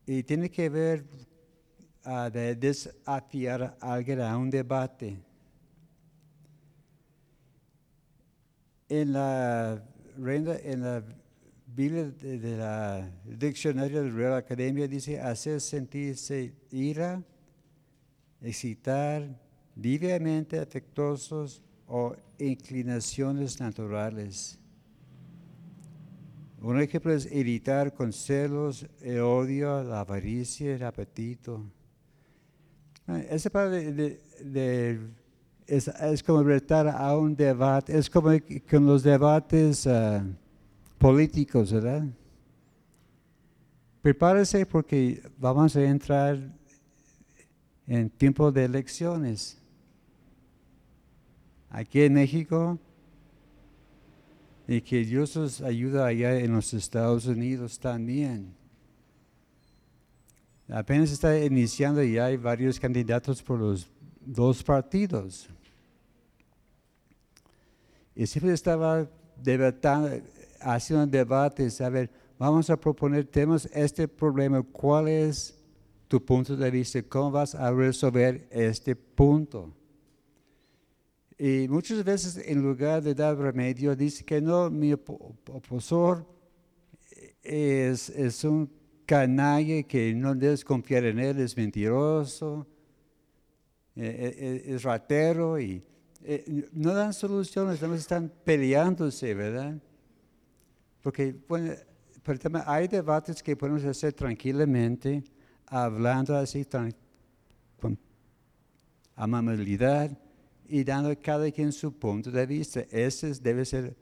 Y 0.05 0.23
tiene 0.23 0.49
que 0.49 0.69
ver 0.69 1.03
ah, 2.03 2.29
de 2.29 2.55
desafiar 2.55 3.77
alguien 3.79 4.21
a 4.21 4.37
un 4.37 4.49
debate. 4.49 5.17
En 8.89 9.13
la, 9.13 9.81
en 10.17 10.81
la 10.81 11.03
Biblia 11.65 12.11
de, 12.11 12.57
la 12.57 13.09
diccionario 13.25 14.03
de 14.03 14.09
la 14.09 14.15
Real 14.15 14.33
Academia 14.33 14.87
dice 14.87 15.19
hacer 15.19 15.61
sentirse 15.61 16.53
ira, 16.69 17.23
excitar, 18.41 19.23
vivemente 19.75 20.59
afectuosos 20.59 21.61
o 21.87 22.13
inclinaciones 22.37 23.59
naturales. 23.59 24.59
Un 26.59 26.79
ejemplo 26.79 27.13
es 27.13 27.31
irritar 27.31 27.93
con 27.93 28.13
celos, 28.13 28.85
el 29.01 29.21
odio, 29.21 29.81
la 29.83 30.01
avaricia, 30.01 30.75
el 30.75 30.83
apetito. 30.83 31.63
Esa 33.29 33.49
palabra 33.49 33.77
de, 33.77 34.99
es, 35.67 36.23
como 36.23 36.43
retar 36.43 36.87
a 36.87 37.17
un 37.17 37.35
debate, 37.35 37.97
es 37.97 38.09
como 38.09 38.31
con 38.69 38.85
los 38.85 39.03
debates 39.03 39.87
ah, 39.87 40.23
políticos, 40.97 41.71
¿verdad? 41.71 42.05
Prepárese 44.01 44.65
porque 44.65 45.21
vamos 45.37 45.75
a 45.75 45.83
entrar 45.83 46.37
en 47.87 48.09
tiempo 48.09 48.51
de 48.51 48.65
elecciones. 48.65 49.57
Aquí 51.69 52.01
en 52.01 52.13
México, 52.13 52.79
y 54.67 54.81
que 54.81 55.03
Dios 55.03 55.35
nos 55.35 55.61
ayuda 55.61 56.05
allá 56.05 56.37
en 56.39 56.53
los 56.53 56.73
Estados 56.73 57.25
Unidos 57.25 57.79
también. 57.79 58.60
Apenas 60.73 61.11
está 61.11 61.37
iniciando 61.37 62.01
y 62.01 62.17
hay 62.17 62.37
varios 62.37 62.79
candidatos 62.79 63.43
por 63.43 63.59
los 63.59 63.89
dos 64.21 64.63
partidos. 64.63 65.49
Y 68.15 68.25
siempre 68.25 68.53
estaba 68.53 69.05
debatando, 69.35 70.21
haciendo 70.61 71.05
debates, 71.07 71.81
a 71.81 71.89
ver, 71.89 72.09
vamos 72.39 72.69
a 72.69 72.79
proponer 72.79 73.25
temas, 73.25 73.69
este 73.73 74.07
problema, 74.07 74.63
¿cuál 74.63 75.09
es 75.09 75.61
tu 76.07 76.23
punto 76.23 76.55
de 76.55 76.71
vista? 76.71 77.03
¿Cómo 77.03 77.31
vas 77.31 77.53
a 77.53 77.69
resolver 77.73 78.47
este 78.49 78.95
punto? 78.95 79.73
Y 81.37 81.67
muchas 81.67 82.01
veces 82.01 82.37
en 82.47 82.61
lugar 82.61 83.03
de 83.03 83.13
dar 83.13 83.37
remedio, 83.37 83.93
dice 83.93 84.23
que 84.23 84.39
no, 84.39 84.69
mi 84.69 84.93
opo- 84.93 85.35
oposor 85.49 86.25
es, 87.43 88.07
es 88.09 88.45
un 88.45 88.79
que 89.83 90.13
no 90.15 90.33
debes 90.33 90.63
confiar 90.63 91.03
en 91.03 91.19
él, 91.19 91.39
es 91.39 91.57
mentiroso, 91.57 92.65
eh, 93.95 94.05
eh, 94.05 94.35
eh, 94.37 94.73
es 94.75 94.83
ratero 94.83 95.59
y 95.59 95.83
no 96.71 96.93
dan 96.93 97.13
soluciones, 97.13 97.81
están 97.81 98.31
peleándose, 98.45 99.33
¿verdad? 99.33 99.75
Porque 101.01 101.35
hay 102.65 102.87
debates 102.87 103.43
que 103.43 103.55
podemos 103.57 103.83
hacer 103.83 104.13
tranquilamente, 104.13 105.23
hablando 105.65 106.35
así 106.35 106.65
con 107.79 107.97
amabilidad 109.15 110.17
y 110.69 110.83
dando 110.85 111.09
a 111.09 111.15
cada 111.15 111.51
quien 111.51 111.73
su 111.73 111.91
punto 111.91 112.31
de 112.31 112.45
vista. 112.45 112.81
Ese 112.91 113.31
es- 113.31 113.43
debe 113.43 113.65
ser 113.65 113.93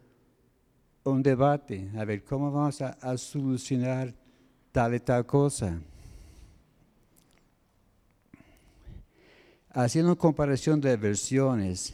un 1.04 1.24
debate, 1.24 1.90
a 1.98 2.06
ver 2.06 2.24
cómo 2.24 2.52
vamos 2.52 2.80
a, 2.82 2.90
a 3.02 3.18
solucionar 3.18 4.14
tal 4.80 4.96
y 4.96 5.00
tal 5.02 5.26
cosa. 5.26 5.78
Haciendo 9.72 10.18
comparación 10.18 10.80
de 10.80 10.96
versiones, 10.96 11.94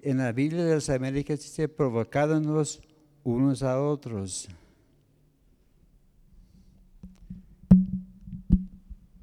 en 0.00 0.16
la 0.16 0.32
Biblia 0.32 0.64
de 0.64 0.76
las 0.76 0.88
Américas 0.88 1.40
dice 1.40 1.68
provocándonos 1.68 2.80
unos 3.24 3.62
a 3.62 3.78
otros. 3.78 4.48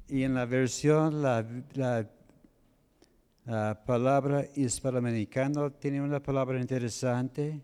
Y 0.06 0.22
en 0.22 0.34
la 0.34 0.46
versión, 0.46 1.22
la, 1.22 1.44
la 1.74 2.08
la 3.46 3.80
palabra 3.84 4.44
hispanoamericano 4.56 5.72
tiene 5.72 6.00
una 6.00 6.20
palabra 6.20 6.60
interesante. 6.60 7.60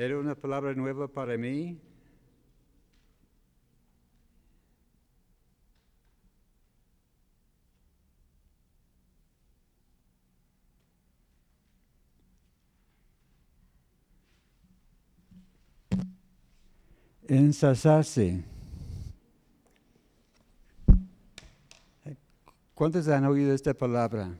Era 0.00 0.18
una 0.18 0.34
palabra 0.34 0.72
nueva 0.72 1.08
para 1.08 1.36
mí. 1.36 1.78
Ensasarse. 17.28 18.42
¿Cuántos 22.74 23.06
han 23.08 23.26
oído 23.26 23.52
esta 23.52 23.74
palabra? 23.74 24.34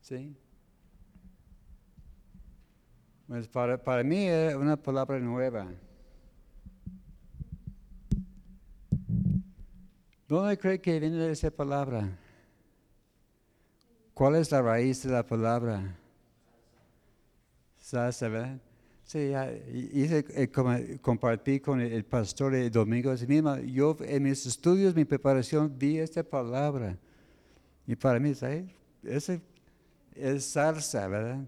¿Sí? 0.00 0.36
Pues 3.28 3.46
para, 3.46 3.76
para 3.76 4.02
mí 4.02 4.26
es 4.26 4.54
una 4.54 4.74
palabra 4.74 5.18
nueva. 5.18 5.68
¿Dónde 10.26 10.56
cree 10.56 10.80
que 10.80 10.98
viene 10.98 11.30
esa 11.30 11.50
palabra? 11.50 12.08
¿Cuál 14.14 14.36
es 14.36 14.50
la 14.50 14.62
raíz 14.62 15.02
de 15.02 15.12
la 15.12 15.26
palabra? 15.26 15.94
Salsa, 17.76 18.28
¿verdad? 18.28 18.58
Sí, 19.04 19.32
hice, 19.92 20.24
eh, 20.30 20.50
compartí 21.02 21.60
con 21.60 21.82
el, 21.82 22.04
pastor 22.06 22.54
el 22.54 22.70
domingo. 22.70 23.12
Mismo, 23.26 23.58
yo 23.58 23.94
en 24.00 24.22
mis 24.22 24.46
estudios, 24.46 24.94
mi 24.94 25.04
preparación, 25.04 25.78
vi 25.78 25.98
esta 25.98 26.22
palabra. 26.22 26.96
Y 27.86 27.94
para 27.94 28.18
mí, 28.18 28.34
¿sabes? 28.34 28.64
Ese 29.02 29.42
es 30.14 30.46
salsa, 30.46 31.06
¿verdad? 31.08 31.46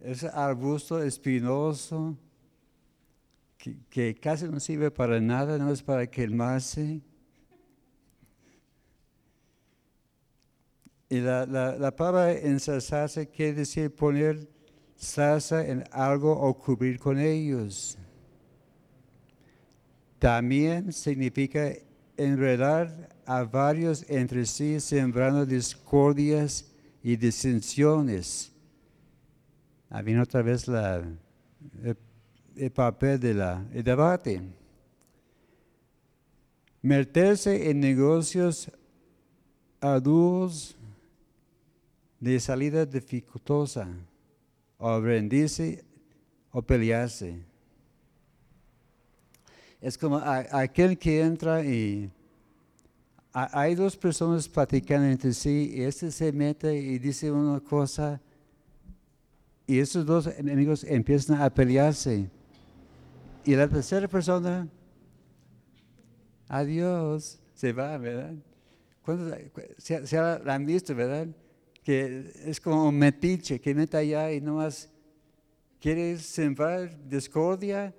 Es 0.00 0.24
arbusto 0.24 1.02
espinoso 1.02 2.16
que, 3.58 3.76
que, 3.90 4.14
casi 4.14 4.46
no 4.46 4.58
sirve 4.58 4.90
para 4.90 5.20
nada, 5.20 5.58
no 5.58 5.70
es 5.70 5.82
para 5.82 6.06
quemarse. 6.06 7.02
Y 11.10 11.20
la, 11.20 11.44
la, 11.44 11.76
la 11.76 11.94
palabra 11.94 12.32
ensalzarse 12.32 13.28
quiere 13.28 13.54
decir 13.54 13.94
poner 13.94 14.48
salsa 14.96 15.66
en 15.66 15.84
algo 15.90 16.32
o 16.32 16.56
cubrir 16.56 16.98
con 16.98 17.18
ellos. 17.18 17.98
También 20.18 20.92
significa 20.92 21.72
enredar 22.16 23.08
a 23.26 23.44
varios 23.44 24.04
entre 24.08 24.44
sí, 24.44 24.78
sembrando 24.80 25.46
discordias 25.46 26.66
y 27.02 27.16
disensiones. 27.16 28.49
Ah, 29.92 30.02
viene 30.02 30.20
otra 30.20 30.40
vez 30.40 30.68
la, 30.68 31.02
el, 32.54 32.70
papel 32.70 33.18
de 33.18 33.34
la, 33.34 33.66
el 33.72 33.82
debate. 33.82 34.40
Meterse 36.80 37.68
en 37.68 37.80
negocios 37.80 38.70
arduos 39.80 40.76
de 42.20 42.38
salida 42.38 42.86
dificultosa 42.86 43.88
o 44.78 45.00
rendirse 45.00 45.84
o 46.52 46.62
pelearse. 46.62 47.42
Es 49.80 49.98
como 49.98 50.18
aquel 50.18 50.96
que 50.96 51.20
entra 51.20 51.64
y 51.64 52.12
hay 53.32 53.74
dos 53.74 53.96
personas 53.96 54.48
platicando 54.48 55.08
entre 55.08 55.32
sí 55.32 55.72
y 55.74 55.82
este 55.82 56.12
se 56.12 56.30
mete 56.30 56.76
y 56.76 57.00
dice 57.00 57.32
una 57.32 57.58
cosa 57.58 58.20
y 59.70 59.78
esos 59.78 60.04
dos 60.04 60.26
enemigos 60.26 60.82
empiezan 60.82 61.40
a 61.40 61.48
pelearse. 61.48 62.28
Y 63.44 63.54
la 63.54 63.68
tercera 63.68 64.08
persona, 64.08 64.68
adiós, 66.48 67.38
se 67.54 67.72
va, 67.72 67.96
¿verdad? 67.96 68.34
se, 69.78 70.04
se 70.08 70.18
han 70.18 70.66
visto, 70.66 70.92
¿verdad? 70.92 71.28
que 71.84 72.32
es 72.46 72.60
como 72.60 72.88
un 72.88 72.98
metiche 72.98 73.60
que 73.60 73.72
mete 73.72 73.96
allá 73.96 74.32
y 74.32 74.40
nomás 74.40 74.90
quiere 75.80 76.18
sembrar 76.18 76.90
discordia 77.08 77.94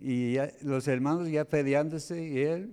y 0.00 0.36
los 0.62 0.86
hermanos 0.86 1.28
ya 1.28 1.44
peleándose 1.44 2.24
y 2.24 2.38
él 2.38 2.70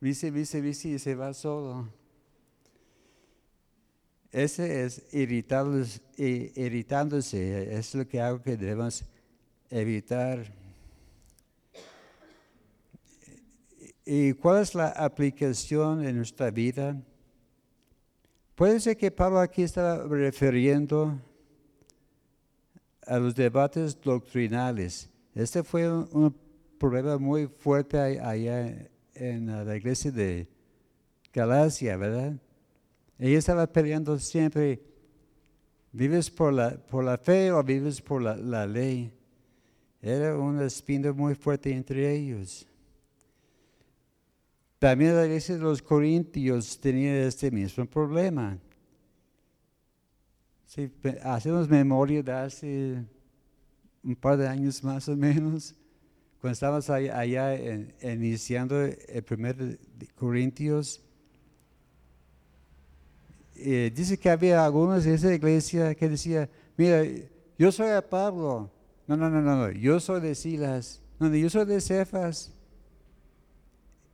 dice, 0.00 0.30
dice, 0.30 0.62
dice 0.62 0.88
y 0.88 0.98
se 0.98 1.14
va 1.14 1.34
solo. 1.34 1.92
Ese 4.32 4.84
es 4.84 5.02
irritándose, 5.12 6.00
irritándose, 6.16 7.76
es 7.76 7.94
lo 7.94 8.06
que 8.06 8.20
hago 8.20 8.42
que 8.42 8.56
debemos 8.56 9.04
evitar. 9.70 10.52
¿Y 14.04 14.34
cuál 14.34 14.62
es 14.62 14.74
la 14.74 14.88
aplicación 14.88 16.04
en 16.04 16.16
nuestra 16.16 16.50
vida? 16.50 17.00
Puede 18.54 18.80
ser 18.80 18.96
que 18.96 19.10
Pablo 19.10 19.40
aquí 19.40 19.62
estaba 19.62 20.04
refiriendo 20.06 21.20
a 23.06 23.18
los 23.18 23.34
debates 23.34 24.00
doctrinales. 24.00 25.10
Este 25.34 25.62
fue 25.62 25.90
un, 25.90 26.34
problema 26.78 27.16
muy 27.16 27.46
fuerte 27.46 27.98
allá 27.98 28.88
en 29.14 29.46
la 29.46 29.76
iglesia 29.76 30.10
de 30.10 30.46
Galacia, 31.32 31.96
¿verdad? 31.96 32.34
Ella 33.18 33.38
estaba 33.38 33.66
peleando 33.66 34.18
siempre, 34.18 34.80
¿vives 35.92 36.30
por 36.30 36.52
la, 36.52 36.76
por 36.76 37.04
la 37.04 37.16
fe 37.16 37.50
o 37.50 37.62
vives 37.62 38.00
por 38.00 38.22
la, 38.22 38.36
la 38.36 38.66
ley? 38.66 39.12
Era 40.02 40.38
una 40.38 40.64
espina 40.64 41.12
muy 41.12 41.34
fuerte 41.34 41.72
entre 41.72 42.14
ellos. 42.14 42.66
También 44.78 45.16
la 45.16 45.24
iglesia 45.24 45.56
los 45.56 45.80
Corintios 45.80 46.78
tenía 46.78 47.26
este 47.26 47.50
mismo 47.50 47.86
problema. 47.86 48.58
Si 50.66 50.90
hacemos 51.22 51.68
memoria 51.68 52.22
de 52.22 52.32
hace 52.32 53.04
un 54.04 54.14
par 54.14 54.36
de 54.36 54.46
años 54.46 54.84
más 54.84 55.08
o 55.08 55.16
menos, 55.16 55.74
cuando 56.40 56.52
estábamos 56.52 56.90
allá, 56.90 57.56
iniciando 58.02 58.84
el 58.84 59.22
primer 59.24 59.78
Corintios, 60.14 61.02
eh, 63.58 63.92
dice 63.94 64.18
que 64.18 64.30
había 64.30 64.64
algunos 64.64 65.04
de 65.04 65.14
esa 65.14 65.32
iglesia 65.32 65.94
que 65.94 66.08
decía, 66.08 66.48
mira, 66.76 67.02
yo 67.58 67.72
soy 67.72 67.88
de 67.88 68.02
Pablo, 68.02 68.70
no, 69.06 69.16
no, 69.16 69.30
no, 69.30 69.40
no, 69.40 69.70
yo 69.70 70.00
soy 70.00 70.20
de 70.20 70.34
Silas, 70.34 71.02
no, 71.18 71.34
yo 71.34 71.48
soy 71.48 71.64
de 71.64 71.80
Cefas, 71.80 72.52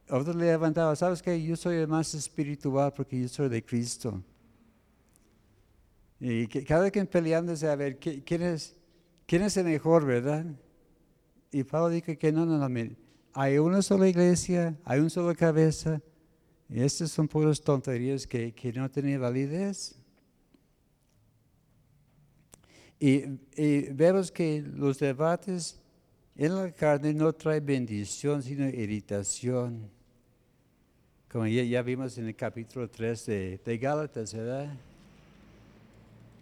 otro 0.08 0.34
le 0.34 0.46
levantaba, 0.46 0.94
¿sabes 0.94 1.22
qué? 1.22 1.42
Yo 1.42 1.56
soy 1.56 1.76
el 1.76 1.88
más 1.88 2.14
espiritual 2.14 2.92
porque 2.94 3.20
yo 3.20 3.28
soy 3.28 3.48
de 3.48 3.64
Cristo. 3.64 4.22
Y 6.20 6.46
cada 6.46 6.90
quien 6.90 7.06
peleándose 7.06 7.68
a 7.68 7.74
ver 7.74 7.98
quién 7.98 8.42
es, 8.42 8.76
quién 9.26 9.42
es 9.42 9.56
el 9.56 9.64
mejor, 9.64 10.04
¿verdad? 10.04 10.44
Y 11.50 11.64
Pablo 11.64 11.88
dice 11.88 12.16
que 12.16 12.30
no, 12.30 12.46
no, 12.46 12.56
no, 12.56 12.96
hay 13.32 13.58
una 13.58 13.82
sola 13.82 14.08
iglesia, 14.08 14.76
hay 14.84 15.00
una 15.00 15.10
sola 15.10 15.34
cabeza, 15.34 16.00
estas 16.74 17.10
son 17.10 17.28
puras 17.28 17.60
tonterías 17.60 18.26
que, 18.26 18.52
que 18.52 18.72
no 18.72 18.90
tienen 18.90 19.20
validez. 19.20 19.94
Y, 22.98 23.24
y, 23.56 23.92
vemos 23.92 24.30
que 24.30 24.62
los 24.62 24.98
debates 24.98 25.80
en 26.36 26.54
la 26.54 26.70
carne 26.70 27.12
no 27.12 27.32
traen 27.32 27.66
bendición, 27.66 28.42
sino 28.42 28.68
irritación 28.68 29.90
como 31.32 31.46
ya, 31.46 31.80
vimos 31.80 32.18
en 32.18 32.26
el 32.26 32.36
capítulo 32.36 32.90
3 32.90 33.24
de, 33.24 33.60
de 33.64 33.78
Gálatas, 33.78 34.34
¿verdad? 34.34 34.76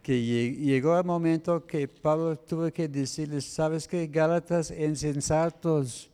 Que 0.03 0.21
llegó 0.21 0.99
el 0.99 1.05
momento 1.05 1.65
que 1.65 1.87
Pablo 1.87 2.37
tuvo 2.37 2.73
que 2.73 2.89
decirles, 2.89 3.45
¿sabes 3.45 3.87
qué? 3.87 4.09
Gálatas 4.09 4.73
insensatos, 4.73 6.11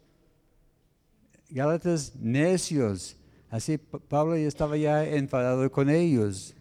Gálatas 1.49 2.14
necios. 2.17 3.17
Así 3.51 3.79
Pablo 3.79 4.37
ya 4.37 4.49
estaba 4.49 4.77
ya 4.77 5.05
enfadado 5.05 5.71
con 5.71 5.89
ellos. 5.89 6.55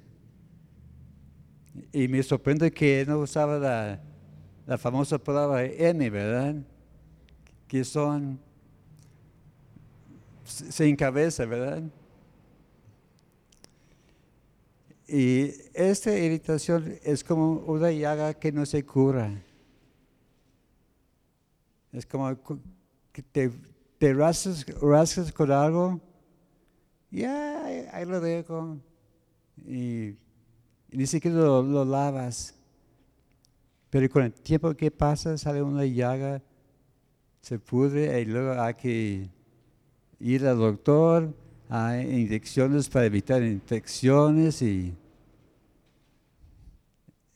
Y 1.91 2.07
me 2.07 2.23
sorprende 2.23 2.71
que 2.71 3.05
no 3.07 3.19
usaba 3.19 3.57
la, 3.57 4.01
la 4.65 4.77
famosa 4.77 5.17
palabra 5.17 5.65
M, 5.65 6.09
¿verdad? 6.09 6.55
Que 7.67 7.83
son 7.83 8.39
sin 10.45 10.95
cabeza, 10.95 11.45
¿verdad? 11.45 11.83
Y 15.07 15.51
esta 15.73 16.17
irritación 16.17 16.97
es 17.03 17.23
como 17.23 17.59
una 17.59 17.91
llaga 17.91 18.33
que 18.33 18.51
no 18.51 18.65
se 18.65 18.83
cura. 18.83 19.31
Es 21.91 22.05
como 22.05 22.35
que 23.11 23.21
te, 23.21 23.51
te 23.97 24.13
rascas, 24.13 25.31
con 25.31 25.51
algo, 25.51 26.01
ya 27.15 27.65
ahí 27.91 28.05
lo 28.05 28.19
dejo. 28.19 28.77
Y, 29.65 30.15
ni 30.91 31.07
siquiera 31.07 31.37
lo, 31.37 31.85
lavas. 31.85 32.55
Pero 33.89 34.09
con 34.09 34.23
el 34.23 34.33
tiempo 34.33 34.73
que 34.75 34.91
pasa 34.91 35.37
sale 35.37 35.61
una 35.61 35.85
llaga, 35.85 36.41
se 37.41 37.59
pudre 37.59 38.21
y 38.21 38.25
luego 38.25 38.59
hay 38.61 38.73
que 38.73 39.29
ir 40.19 40.45
al 40.45 40.57
doctor 40.57 41.33
hay 41.69 42.21
inyecciones 42.21 42.87
para 42.89 43.05
evitar 43.05 43.41
infecciones 43.41 44.61
y, 44.61 44.95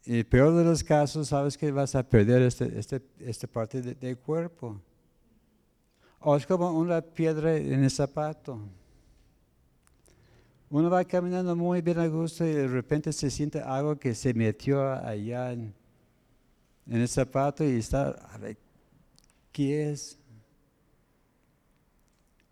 el 0.06 0.26
peor 0.26 0.56
de 0.56 0.64
los 0.64 0.84
casos, 0.84 1.28
sabes 1.28 1.56
que 1.56 1.72
vas 1.72 1.94
a 1.94 2.02
perder 2.02 2.42
este, 2.42 2.80
este, 2.80 3.00
esta 3.20 3.46
parte 3.46 3.80
del 3.80 4.18
cuerpo. 4.18 4.82
O 6.20 6.36
es 6.36 6.48
como 6.48 6.72
una 6.72 7.00
piedra 7.00 7.56
en 7.56 7.84
el 7.84 7.92
zapato. 7.92 8.60
Uno 10.72 10.90
va 10.90 11.04
caminando 11.04 11.56
muy 11.56 11.82
bien 11.82 12.00
a 12.00 12.08
gusto 12.08 12.46
y 12.46 12.52
de 12.52 12.68
repente 12.68 13.12
se 13.12 13.32
siente 13.32 13.60
algo 13.60 13.98
que 13.98 14.14
se 14.14 14.34
metió 14.34 14.92
allá 14.92 15.52
en, 15.52 15.74
en 16.86 17.02
el 17.02 17.08
zapato 17.08 17.64
y 17.64 17.78
está, 17.78 18.10
a 18.10 18.38
ver, 18.38 18.58
¿qué 19.52 19.92
es? 19.92 20.20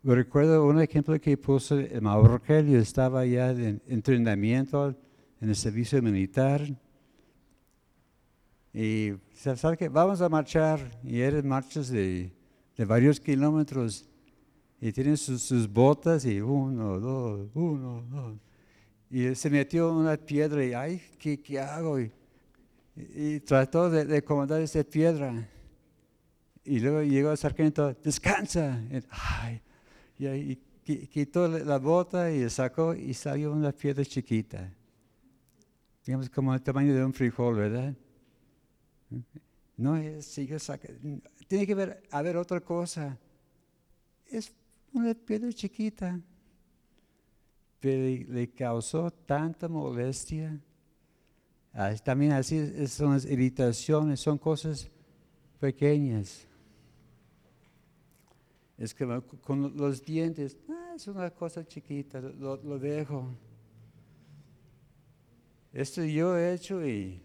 Recuerdo 0.03 0.65
un 0.65 0.82
ejemplo 0.82 1.20
que 1.20 1.38
puso 1.38 1.78
el 1.78 2.01
Mauro 2.01 2.41
yo 2.47 2.80
estaba 2.80 3.26
ya 3.26 3.51
en 3.51 3.82
entrenamiento 3.88 4.95
en 5.41 5.49
el 5.49 5.55
servicio 5.55 6.01
militar. 6.01 6.61
Y 8.74 9.13
¿sabes 9.34 9.78
qué? 9.78 9.89
Vamos 9.89 10.22
a 10.22 10.30
marchar. 10.30 10.80
Y 11.03 11.20
eran 11.20 11.47
marchas 11.47 11.89
de 11.89 12.32
varios 12.78 13.20
kilómetros. 13.20 14.07
Y 14.80 14.91
tienen 14.91 15.17
sus, 15.17 15.41
sus, 15.41 15.67
botas 15.67 16.25
y 16.25 16.39
uno, 16.39 16.99
dos, 16.99 17.49
uno, 17.53 18.03
dos. 18.09 18.38
Y 19.09 19.34
se 19.36 19.49
metió 19.49 19.91
una 19.91 20.17
piedra 20.17 20.63
y, 20.63 20.73
ay, 20.73 21.01
¿qué, 21.17 21.41
qué 21.41 21.59
hago? 21.59 21.99
Y, 21.99 22.11
trató 23.41 23.89
de, 23.89 24.05
de 24.05 24.17
acomodar 24.17 24.61
esa 24.61 24.84
piedra. 24.84 25.47
Y 26.63 26.80
luego 26.80 27.01
llegó 27.01 27.32
el 27.32 27.38
sargento, 27.38 27.93
descansa. 28.03 28.82
Y, 28.91 29.03
ay, 29.09 29.61
y, 30.19 30.59
y 30.88 31.07
quitó 31.07 31.47
la 31.47 31.78
bota 31.80 32.32
y 32.32 32.49
sacó 32.49 32.93
y 32.93 33.13
salió 33.13 33.51
una 33.51 33.71
piedra 33.71 34.05
chiquita. 34.05 34.71
Digamos 36.05 36.30
como 36.30 36.53
el 36.53 36.61
tamaño 36.61 36.93
de 36.93 37.03
un 37.03 37.13
frijol, 37.13 37.55
¿verdad? 37.55 37.93
No, 39.75 40.21
sigue 40.21 40.57
sacando. 40.59 41.21
Tiene 41.47 41.67
que 41.67 41.75
ver, 41.75 42.03
haber 42.11 42.38
otra 42.38 42.61
cosa. 42.61 43.17
Es 44.25 44.53
una 44.98 45.14
piedra 45.14 45.52
chiquita. 45.52 46.20
Pero 47.80 48.26
le 48.34 48.50
causó 48.50 49.12
tanta 49.12 49.68
molestia. 49.68 50.60
También 52.04 52.32
así 52.34 52.88
son 52.88 53.14
las 53.14 53.26
irritaciones, 53.26 54.20
son 54.20 54.38
cosas 54.38 54.89
pequeñas. 55.60 56.48
Es 58.78 58.93
que 58.93 59.06
con 59.41 59.76
los 59.76 60.04
dientes, 60.04 60.58
ah, 60.70 60.93
es 60.95 61.08
una 61.08 61.30
cosa 61.30 61.66
chiquita, 61.66 62.20
lo, 62.20 62.58
lo 62.58 62.80
dejo. 62.80 63.30
Esto 65.74 66.04
yo 66.04 66.36
he 66.36 66.54
hecho 66.54 66.86
y 66.86 67.22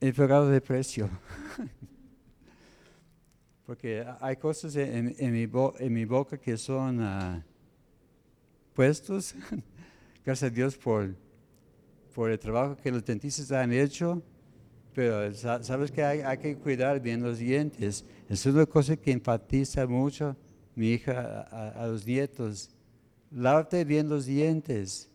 he 0.00 0.12
pagado 0.12 0.48
de 0.48 0.60
precio. 0.60 1.08
Porque 3.66 4.06
hay 4.20 4.36
cosas 4.36 4.76
en, 4.76 5.32
mi, 5.32 6.04
boca 6.04 6.38
que 6.38 6.56
son 6.56 7.00
uh, 7.00 7.42
puestos. 8.72 9.34
Gracias 10.24 10.52
a 10.52 10.54
Dios 10.54 10.76
por, 10.76 11.16
por 12.14 12.30
el 12.30 12.38
trabajo 12.38 12.76
que 12.76 12.92
los 12.92 13.04
dentistas 13.04 13.50
han 13.50 13.72
hecho. 13.72 14.22
Pero 14.94 15.34
sabes 15.34 15.90
que 15.90 16.02
hay, 16.04 16.38
que 16.38 16.56
cuidar 16.56 17.00
bien 17.00 17.20
los 17.20 17.38
dientes. 17.38 18.04
Es 18.28 18.46
una 18.46 18.66
cosa 18.66 18.96
que 18.96 19.10
enfatiza 19.10 19.84
mucho 19.86 20.36
mi 20.76 20.92
hija 20.92 21.42
a, 21.50 21.70
a 21.70 21.86
los 21.88 22.06
nietos. 22.06 22.70
Lávate 23.32 23.84
bien 23.84 24.08
los 24.08 24.26
dientes. 24.26 25.10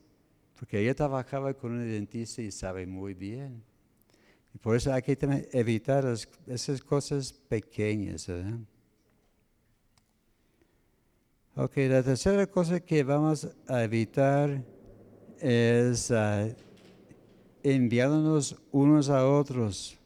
Porque 0.59 0.77
ella 0.77 0.93
trabajaba 0.93 1.53
con 1.53 1.71
un 1.71 1.89
dentista 1.89 2.41
y 2.41 2.51
sabe 2.51 2.85
muy 2.85 3.13
bien. 3.13 3.63
Y 4.53 4.57
por 4.57 4.75
eso 4.75 4.93
hay 4.93 5.01
que 5.01 5.17
evitar 5.53 6.05
esas 6.47 6.81
cosas 6.81 7.31
pequeñas. 7.33 8.27
¿verdad? 8.27 8.59
Ok, 11.55 11.77
la 11.77 12.01
tercera 12.01 12.47
cosa 12.47 12.79
que 12.79 13.03
vamos 13.03 13.47
a 13.67 13.83
evitar 13.83 14.63
es 15.39 16.09
uh, 16.11 16.53
enviándonos 17.63 18.55
unos 18.71 19.09
a 19.09 19.27
otros. 19.27 20.00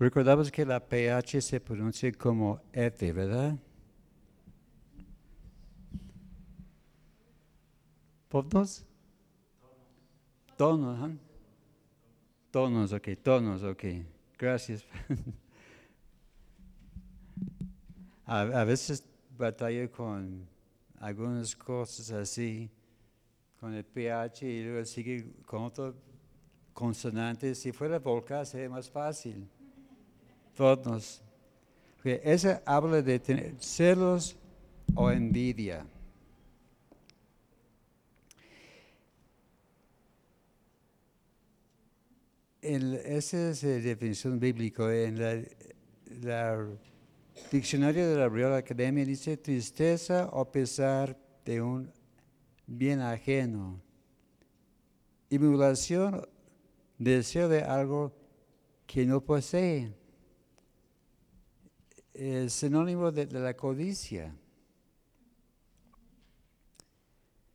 Recordamos 0.00 0.50
que 0.50 0.64
la 0.64 0.80
PH 0.80 1.42
se 1.42 1.60
pronuncia 1.60 2.10
como 2.12 2.58
F, 2.72 3.12
¿verdad? 3.12 3.54
¿Tonos? 8.30 8.86
Tonos, 10.56 11.10
¿eh? 11.10 11.18
Tonos, 12.50 12.94
ok, 12.94 13.08
tonos, 13.22 13.62
ok. 13.62 13.84
Gracias. 14.38 14.86
a, 18.24 18.64
veces 18.64 19.04
batallo 19.36 19.90
con 19.90 20.48
algunas 20.98 21.54
cosas 21.54 22.10
así, 22.12 22.70
con 23.60 23.74
el 23.74 23.84
pH 23.84 24.46
y 24.46 24.64
luego 24.64 24.82
sigue 24.86 25.30
con 25.44 25.64
otro 25.64 25.94
consonante. 26.72 27.54
Si 27.54 27.70
fuera 27.70 27.98
volcán 27.98 28.46
sería 28.46 28.70
más 28.70 28.88
fácil 28.88 29.46
todos. 30.54 31.22
Ese 32.04 32.60
habla 32.64 33.02
de 33.02 33.18
tener 33.18 33.54
celos 33.60 34.36
o 34.94 35.10
envidia. 35.10 35.86
esa 42.62 43.50
es 43.50 43.62
la 43.62 43.70
definición 43.70 44.38
bíblica. 44.38 44.94
En 44.94 45.18
la, 46.22 46.68
diccionario 47.50 48.08
de 48.08 48.16
la 48.16 48.28
Real 48.28 48.54
Academia 48.54 49.04
dice 49.04 49.36
tristeza 49.36 50.28
o 50.32 50.50
pesar 50.50 51.16
de 51.44 51.62
un 51.62 51.90
bien 52.66 53.00
ajeno. 53.00 53.80
Emulación, 55.30 56.26
deseo 56.98 57.48
de 57.48 57.62
algo 57.62 58.12
que 58.86 59.06
no 59.06 59.20
posee 59.20 59.92
es 62.20 62.52
sinónimo 62.52 63.10
de, 63.10 63.24
la 63.26 63.54
codicia. 63.54 64.34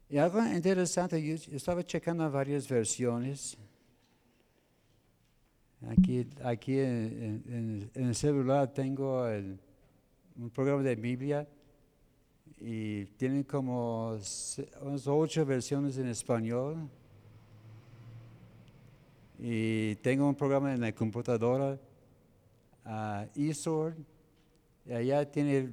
Y 0.09 0.17
algo 0.17 0.43
interesante, 0.43 1.21
yo, 1.21 1.35
estaba 1.55 1.83
checando 1.83 2.29
varias 2.31 2.67
versiones. 2.67 3.55
Aquí, 5.87 6.27
aquí 6.43 6.79
en, 6.79 7.91
el 7.93 8.15
celular 8.15 8.73
tengo 8.73 9.27
un 10.35 10.49
programa 10.49 10.81
de 10.81 10.95
Biblia 10.95 11.47
y 12.57 13.05
tienen 13.17 13.43
como 13.43 14.17
ocho 15.05 15.45
versiones 15.45 15.95
en 15.99 16.07
español. 16.07 16.89
Y 19.37 19.95
tengo 19.97 20.27
un 20.27 20.33
programa 20.33 20.73
en 20.73 20.81
la 20.81 20.91
computadora, 20.91 21.77
uh, 22.85 23.27
eSword, 23.35 23.95
allá 24.93 25.29
tiene 25.29 25.71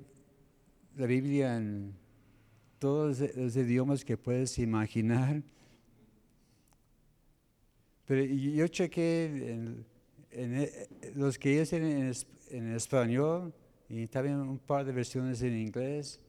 la 0.96 1.06
Biblia 1.06 1.56
en 1.56 1.94
todos 2.78 3.20
los 3.36 3.56
idiomas 3.56 4.04
que 4.04 4.16
puedes 4.16 4.58
imaginar. 4.58 5.42
Pero 8.06 8.24
yo 8.24 8.66
chequé 8.68 9.24
en, 9.52 9.86
eh, 10.32 10.88
los 11.14 11.38
que 11.38 11.54
ellos 11.54 11.70
tienen 11.70 12.12
en, 12.50 12.72
español 12.72 13.54
y 13.88 14.06
también 14.06 14.36
un 14.36 14.58
par 14.58 14.84
de 14.84 14.92
versiones 14.92 15.42
en 15.42 15.56
inglés. 15.56 16.20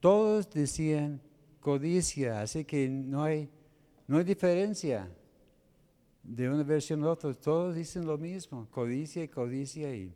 Todos 0.00 0.50
decían 0.50 1.20
codicia, 1.60 2.42
así 2.42 2.64
que 2.64 2.88
no 2.88 3.22
hay, 3.22 3.48
no 4.06 4.18
hay 4.18 4.24
diferencia 4.24 5.08
de 6.22 6.48
una 6.48 6.62
versión 6.64 7.02
a 7.04 7.10
otra. 7.10 7.32
Todos 7.34 7.76
dicen 7.76 8.04
lo 8.04 8.18
mismo, 8.18 8.68
codicia 8.70 9.24
y 9.24 9.28
codicia 9.28 9.94
y 9.94 10.14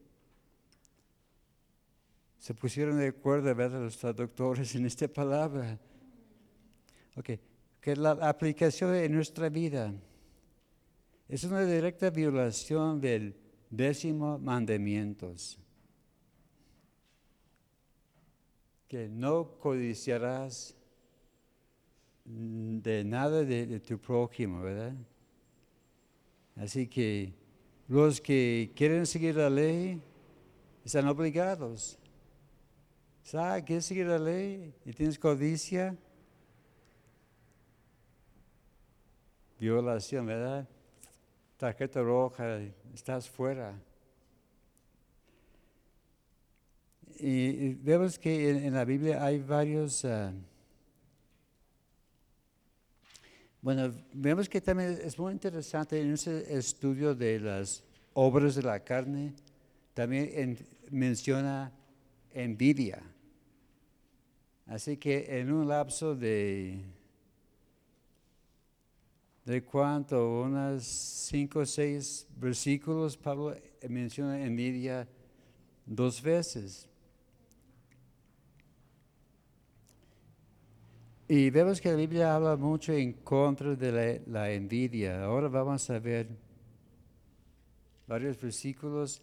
se 2.39 2.55
pusieron 2.55 2.99
de 2.99 3.09
acuerdo, 3.09 3.55
ver 3.55 3.72
los 3.72 3.97
traductores 3.97 4.74
en 4.74 4.87
esta 4.87 5.09
palabra. 5.09 5.78
Ok, 7.16 7.30
que 7.80 7.97
la 7.97 8.11
aplicación 8.12 8.95
en 8.95 9.12
nuestra 9.12 9.49
vida 9.49 9.93
es 11.28 11.45
una 11.45 11.64
directa 11.64 12.11
violación 12.11 13.01
del 13.01 13.34
décimo 13.70 14.39
mandamiento. 14.39 15.34
Que 18.87 19.09
no 19.09 19.59
codiciarás 19.59 20.74
de 22.24 23.05
nada 23.05 23.45
de 23.45 23.80
tu 23.80 23.99
prójimo, 23.99 24.61
¿verdad? 24.61 24.95
Así 26.57 26.87
que 26.87 27.32
los 27.89 28.20
que 28.20 28.72
quieren 28.74 29.07
seguir 29.07 29.37
la 29.37 29.51
ley 29.51 30.01
están 30.84 31.07
obligados 31.09 31.99
¿Sabes? 33.27 33.64
¿Quieres 33.64 33.85
seguir 33.85 34.07
la 34.07 34.20
ley? 34.20 34.72
¿Y 34.85 34.93
tienes 34.93 35.18
codicia? 35.18 35.97
Violación, 39.59 40.27
¿verdad? 40.27 40.68
Tarjeta 41.57 42.03
roja, 42.03 42.61
estás 42.95 43.29
fuera. 43.29 43.77
Y, 47.18 47.74
vemos 47.74 48.16
que 48.16 48.49
en, 48.49 48.72
la 48.72 48.85
Biblia 48.85 49.24
hay 49.24 49.41
varios... 49.41 50.05
Ah, 50.05 50.33
bueno, 53.61 53.93
vemos 54.12 54.49
que 54.49 54.61
también 54.61 55.01
es 55.03 55.18
muy 55.18 55.33
interesante 55.33 56.01
en 56.01 56.12
ese 56.12 56.57
estudio 56.57 57.12
de 57.12 57.41
las 57.41 57.83
obras 58.14 58.55
de 58.55 58.62
la 58.62 58.79
carne, 58.79 59.35
también 59.95 60.57
menciona 60.93 61.72
envidia. 62.33 63.03
Así 64.67 64.97
que 64.97 65.39
en 65.39 65.53
un 65.53 65.69
lapso 65.69 66.14
de, 66.14 66.81
de 69.45 69.62
cuánto, 69.62 70.43
unas 70.43 70.85
cinco 70.85 71.61
o 71.61 71.67
seis 71.67 72.27
versículos, 72.37 73.17
Pablo 73.17 73.55
menciona 73.89 74.45
envidia 74.45 75.07
dos 75.87 76.21
veces. 76.21 76.89
Y 81.29 81.51
vemos 81.51 81.81
que 81.81 81.91
la 81.91 81.97
Biblia 81.97 82.35
habla 82.37 82.57
mucho 82.57 82.93
en 82.93 83.12
contra 83.12 83.75
de 83.75 84.23
la, 84.27 84.51
envidia. 84.53 85.25
Ahora 85.25 85.49
vamos 85.49 85.89
a 85.91 85.99
ver 85.99 86.29
varios 88.07 88.41
versículos. 88.41 89.21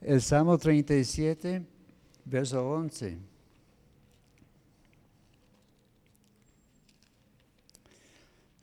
El 0.00 0.20
Salmo 0.20 0.58
37, 0.58 1.64
verso 2.24 2.68
11. 2.68 3.27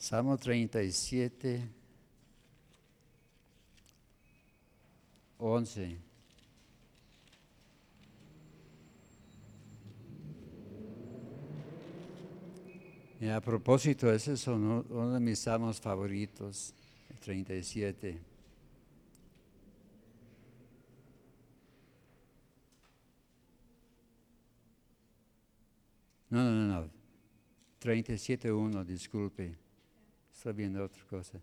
Salmo 0.05 0.37
37, 0.37 1.67
11. 5.39 5.97
Y 13.19 13.27
a 13.29 13.41
propósito, 13.41 14.13
ese 14.13 14.33
es 14.33 14.45
uno, 14.45 14.83
de 14.83 15.19
mis 15.19 15.39
salmos 15.39 15.81
favoritos, 15.81 16.75
el 17.09 17.17
37. 17.17 18.21
No, 26.29 26.43
no, 26.43 26.51
no, 26.51 26.81
no. 26.81 26.89
37.1, 27.81 28.85
disculpe. 28.85 29.64
Estoy 30.45 30.57
viendo 30.61 30.83
otra 30.83 31.03
cosa. 31.05 31.39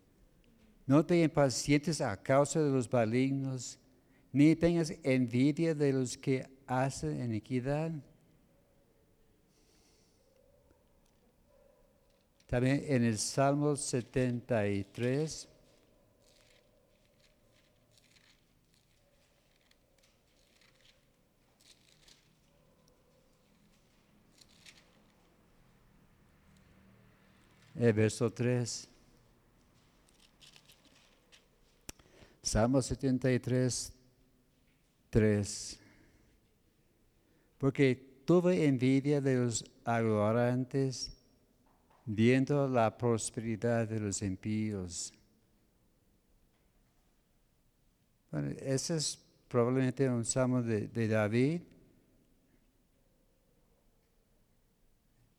No 0.87 1.05
te 1.05 1.21
impacientes 1.21 1.99
a 1.99 2.15
causa 2.15 2.61
de 2.61 2.71
los 2.71 2.89
malignos, 2.89 3.77
ni 4.31 4.55
tengas 4.55 4.93
envidia 5.03 5.75
de 5.75 5.91
los 5.91 6.17
que 6.17 6.47
hacen 6.65 7.21
iniquidad 7.21 7.91
También 12.47 12.81
en 12.87 13.03
el 13.03 13.17
Salmo 13.17 13.75
73. 13.75 15.49
El 27.75 27.91
verso 27.91 28.31
3. 28.31 28.92
Salmo 32.43 32.81
73, 32.81 33.93
3. 35.09 35.79
Porque 37.57 37.95
tuve 38.25 38.65
envidia 38.65 39.21
de 39.21 39.37
los 39.37 39.63
adorantes 39.85 41.13
viendo 42.05 42.67
la 42.67 42.97
prosperidad 42.97 43.87
de 43.87 43.99
los 44.01 44.21
impíos. 44.21 45.13
Bueno, 48.29 48.49
ese 48.59 48.97
es 48.97 49.17
probablemente 49.47 50.09
un 50.09 50.25
salmo 50.25 50.61
de, 50.61 51.07
David. 51.07 51.61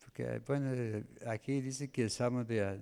Porque, 0.02 0.40
bueno, 0.46 1.04
aquí 1.26 1.60
dice 1.60 1.90
que 1.90 2.04
el 2.04 2.10
salmo 2.10 2.44
de 2.44 2.80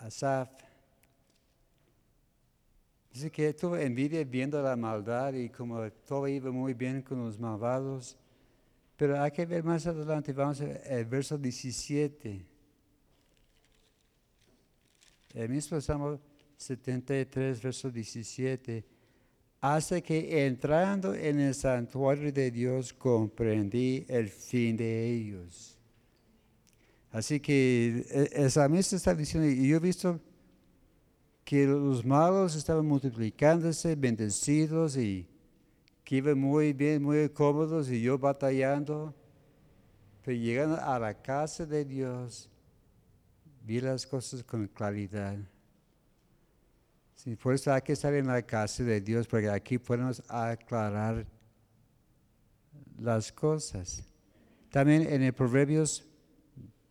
Asaf. 0.00 0.65
Dice 3.16 3.30
que 3.30 3.54
tuvo 3.54 3.78
envidia 3.78 4.22
viendo 4.24 4.60
la 4.60 4.76
maldad 4.76 5.32
y 5.32 5.48
como 5.48 5.90
todo 6.06 6.28
iba 6.28 6.50
muy 6.50 6.74
bien 6.74 7.00
con 7.00 7.24
los 7.24 7.40
malvados. 7.40 8.14
Pero 8.94 9.18
hay 9.18 9.30
que 9.30 9.46
ver 9.46 9.64
más 9.64 9.86
adelante, 9.86 10.34
vamos 10.34 10.60
al 10.60 11.04
verso 11.06 11.38
17. 11.38 12.44
El 15.32 15.48
mismo 15.48 15.80
Salmo 15.80 16.20
73, 16.58 17.62
verso 17.62 17.90
17. 17.90 18.84
Hasta 19.62 20.02
que 20.02 20.46
entrando 20.46 21.14
en 21.14 21.40
el 21.40 21.54
santuario 21.54 22.30
de 22.30 22.50
Dios 22.50 22.92
comprendí 22.92 24.04
el 24.08 24.28
fin 24.28 24.76
de 24.76 25.10
ellos. 25.10 25.78
Así 27.10 27.40
que 27.40 28.30
el 28.34 28.50
salmista 28.50 28.94
está 28.94 29.14
diciendo, 29.14 29.48
y 29.48 29.68
yo 29.68 29.78
he 29.78 29.80
visto 29.80 30.20
que 31.46 31.64
los 31.64 32.04
malos 32.04 32.56
estaban 32.56 32.84
multiplicándose, 32.84 33.94
bendecidos 33.94 34.96
y 34.96 35.28
que 36.02 36.16
iban 36.16 36.36
muy 36.36 36.72
bien, 36.72 37.00
muy 37.00 37.28
cómodos 37.28 37.88
y 37.88 38.02
yo 38.02 38.18
batallando. 38.18 39.14
Pero 40.24 40.36
llegando 40.36 40.76
a 40.76 40.98
la 40.98 41.14
casa 41.14 41.64
de 41.64 41.84
Dios, 41.84 42.50
vi 43.64 43.80
las 43.80 44.04
cosas 44.04 44.42
con 44.42 44.66
claridad. 44.66 45.38
Sí, 47.14 47.36
por 47.36 47.54
eso 47.54 47.72
hay 47.72 47.82
que 47.82 47.92
estar 47.92 48.12
en 48.12 48.26
la 48.26 48.42
casa 48.42 48.82
de 48.82 49.00
Dios, 49.00 49.28
porque 49.28 49.48
aquí 49.48 49.78
podemos 49.78 50.20
aclarar 50.26 51.24
las 52.98 53.30
cosas. 53.30 54.02
También 54.68 55.02
en 55.02 55.22
el 55.22 55.32
Proverbios 55.32 56.04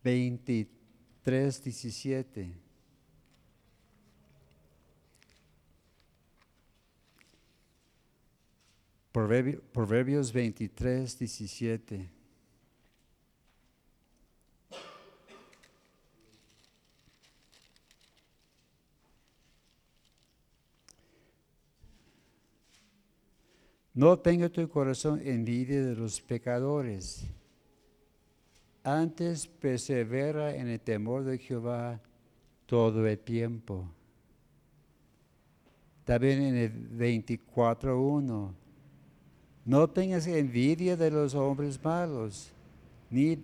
23, 0.02 1.62
17. 1.62 2.65
Proverbios 9.16 10.30
23, 10.30 11.18
17. 11.18 12.10
No 23.94 24.18
tenga 24.18 24.50
tu 24.50 24.68
corazón 24.68 25.22
envidia 25.24 25.82
de 25.82 25.96
los 25.96 26.20
pecadores. 26.20 27.24
Antes 28.84 29.46
persevera 29.46 30.54
en 30.54 30.68
el 30.68 30.80
temor 30.80 31.24
de 31.24 31.38
Jehová 31.38 32.02
todo 32.66 33.06
el 33.06 33.18
tiempo. 33.18 33.88
También 36.04 36.42
en 36.42 36.56
el 36.56 36.90
24.1 36.90 38.65
no 39.66 39.90
tengas 39.90 40.28
envidia 40.28 40.96
de 40.96 41.10
los 41.10 41.34
hombres 41.34 41.82
malos, 41.82 42.52
ni 43.10 43.36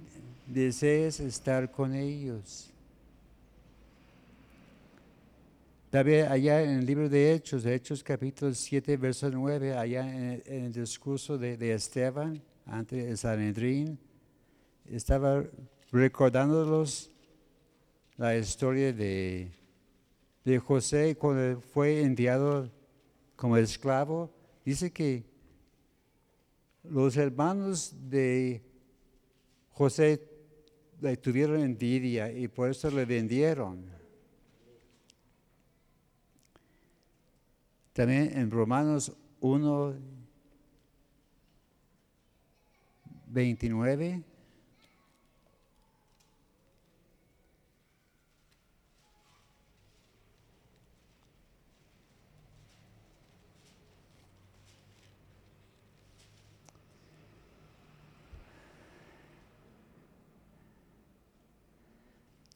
desees 0.47 1.19
estar 1.19 1.69
con 1.69 1.93
ellos. 1.97 2.71
También 5.91 6.31
allá 6.31 6.63
en 6.63 6.79
el 6.79 6.87
libro 6.87 7.09
de 7.09 7.35
Hechos, 7.35 7.67
Hechos 7.67 8.05
capítulo 8.05 8.55
7, 8.55 8.97
verso 8.97 9.29
9, 9.31 9.77
allá 9.77 10.09
en, 10.09 10.43
el 10.47 10.73
discurso 10.73 11.37
de, 11.37 11.75
Esteban 11.75 12.41
ante 12.67 13.11
el 13.11 13.19
Sanedrín, 13.19 13.99
estaba 14.89 15.43
recordándolos 15.91 17.11
la 18.17 18.37
historia 18.37 18.93
de, 18.93 19.51
de 20.45 20.59
José 20.61 21.17
cuando 21.17 21.61
fue 21.61 22.01
enviado 22.01 22.71
como 23.35 23.57
esclavo. 23.57 24.31
Dice 24.65 24.93
que 24.93 25.32
los 26.85 27.17
hermanos 27.17 27.95
de 28.09 28.63
José 29.71 30.29
le 31.01 31.17
tuvieron 31.17 31.61
envidia 31.61 32.31
y 32.31 32.49
por 32.49 32.71
eso 32.71 32.91
le 32.91 33.05
vendieron. 33.05 33.85
También 37.93 38.39
en 38.39 38.51
Romanos 38.51 39.13
1, 39.41 39.95
29. 43.27 44.23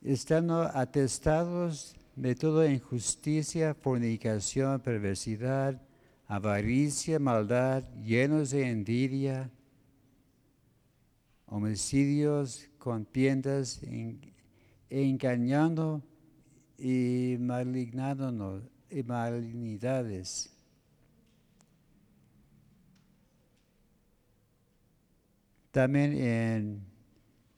Estando 0.07 0.62
atestados 0.62 1.96
de 2.14 2.36
toda 2.36 2.70
injusticia, 2.70 3.74
fornicación, 3.74 4.80
perversidad, 4.80 5.82
avaricia, 6.28 7.18
maldad, 7.18 7.82
llenos 8.04 8.50
de 8.50 8.70
envidia, 8.70 9.50
homicidios, 11.46 12.70
contiendas, 12.78 13.80
engañando 14.88 16.02
y 16.78 17.36
malignándonos 17.40 18.62
y 18.88 19.02
malignidades. 19.02 20.52
También 25.72 26.12
en 26.12 26.95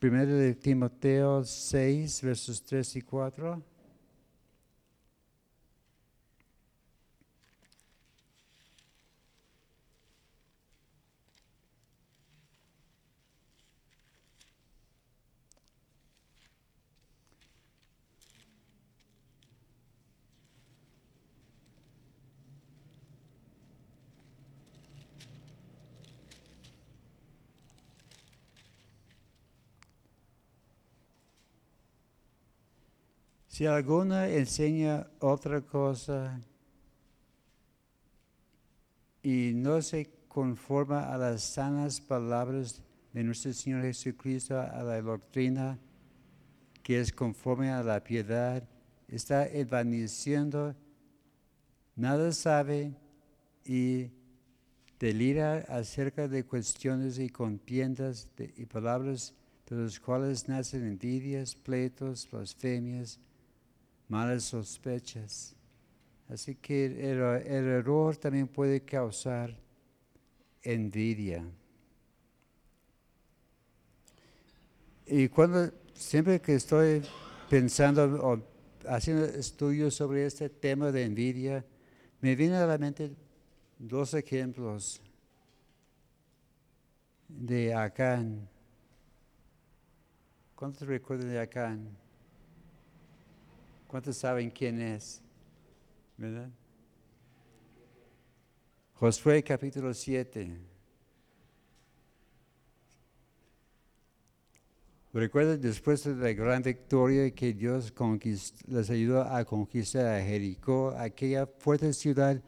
1 0.00 0.26
de 0.26 0.54
Timoteo 0.54 1.42
6, 1.42 2.22
versos 2.22 2.62
3 2.62 2.96
y 2.96 3.02
4. 3.02 3.62
Si 33.58 33.66
alguna 33.66 34.28
enseña 34.28 35.08
otra 35.18 35.60
cosa 35.60 36.40
y 39.20 39.50
no 39.52 39.82
se 39.82 40.08
conforma 40.28 41.12
a 41.12 41.18
las 41.18 41.42
sanas 41.42 42.00
palabras 42.00 42.80
de 43.12 43.24
nuestro 43.24 43.52
Señor 43.52 43.82
Jesucristo, 43.82 44.60
a 44.60 44.80
la 44.84 45.02
doctrina 45.02 45.76
que 46.84 47.00
es 47.00 47.10
conforme 47.10 47.72
a 47.72 47.82
la 47.82 48.04
piedad, 48.04 48.62
está 49.08 49.48
evaneciendo, 49.48 50.76
nada 51.96 52.30
sabe 52.30 52.94
y 53.64 54.12
delira 55.00 55.66
acerca 55.68 56.28
de 56.28 56.44
cuestiones 56.44 57.18
y 57.18 57.28
contiendas 57.28 58.28
y 58.38 58.66
palabras 58.66 59.34
de 59.68 59.82
las 59.82 59.98
cuales 59.98 60.46
nacen 60.46 60.86
envidias, 60.86 61.56
pleitos, 61.56 62.28
blasfemias, 62.30 63.18
malas 64.08 64.44
sospechas. 64.44 65.54
Así 66.28 66.54
que 66.56 66.86
el, 66.86 67.18
error 67.20 68.16
también 68.16 68.48
puede 68.48 68.82
causar 68.82 69.56
envidia. 70.62 71.44
Y 75.06 75.28
cuando 75.28 75.70
siempre 75.94 76.40
que 76.40 76.54
estoy 76.54 77.02
pensando 77.48 78.04
o 78.22 78.42
haciendo 78.86 79.24
estudios 79.24 79.94
sobre 79.94 80.26
este 80.26 80.50
tema 80.50 80.92
de 80.92 81.04
envidia, 81.04 81.64
me 82.20 82.36
vienen 82.36 82.58
a 82.58 82.66
la 82.66 82.76
mente 82.76 83.16
dos 83.78 84.12
ejemplos 84.12 85.00
de 87.26 87.74
Acán. 87.74 88.48
¿Cuántos 90.54 90.86
recuerdan 90.86 91.30
de 91.30 91.40
Acán? 91.40 91.96
¿Cuántos 93.88 94.18
saben 94.18 94.50
quién 94.50 94.80
es? 94.82 95.22
¿Verdad? 96.18 96.50
Josué 98.92 99.42
capítulo 99.42 99.94
7. 99.94 100.58
Recuerden 105.14 105.58
después 105.62 106.04
de 106.04 106.14
la 106.14 106.32
gran 106.34 106.62
victoria 106.62 107.30
que 107.30 107.54
Dios 107.54 107.90
les 108.66 108.90
ayudó 108.90 109.22
a 109.22 109.42
conquistar 109.46 110.04
a 110.04 110.22
Jericó, 110.22 110.90
aquella 110.90 111.46
fuerte 111.46 111.94
ciudad 111.94 112.42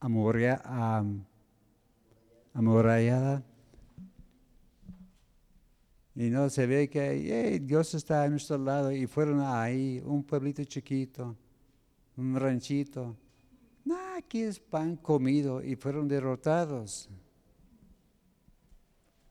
amurallada 0.00 1.02
y 6.18 6.30
no 6.30 6.50
se 6.50 6.66
ve 6.66 6.90
que 6.90 7.60
Dios 7.62 7.94
está 7.94 8.24
a 8.24 8.28
nuestro 8.28 8.58
lado 8.58 8.90
y 8.90 9.06
fueron 9.06 9.40
ahí, 9.40 10.02
un 10.04 10.24
pueblito 10.24 10.64
chiquito, 10.64 11.36
un 12.16 12.34
ranchito. 12.34 13.16
No, 13.84 13.96
aquí 14.16 14.40
es 14.40 14.58
pan 14.58 14.96
comido 14.96 15.62
y 15.62 15.76
fueron 15.76 16.08
derrotados. 16.08 17.08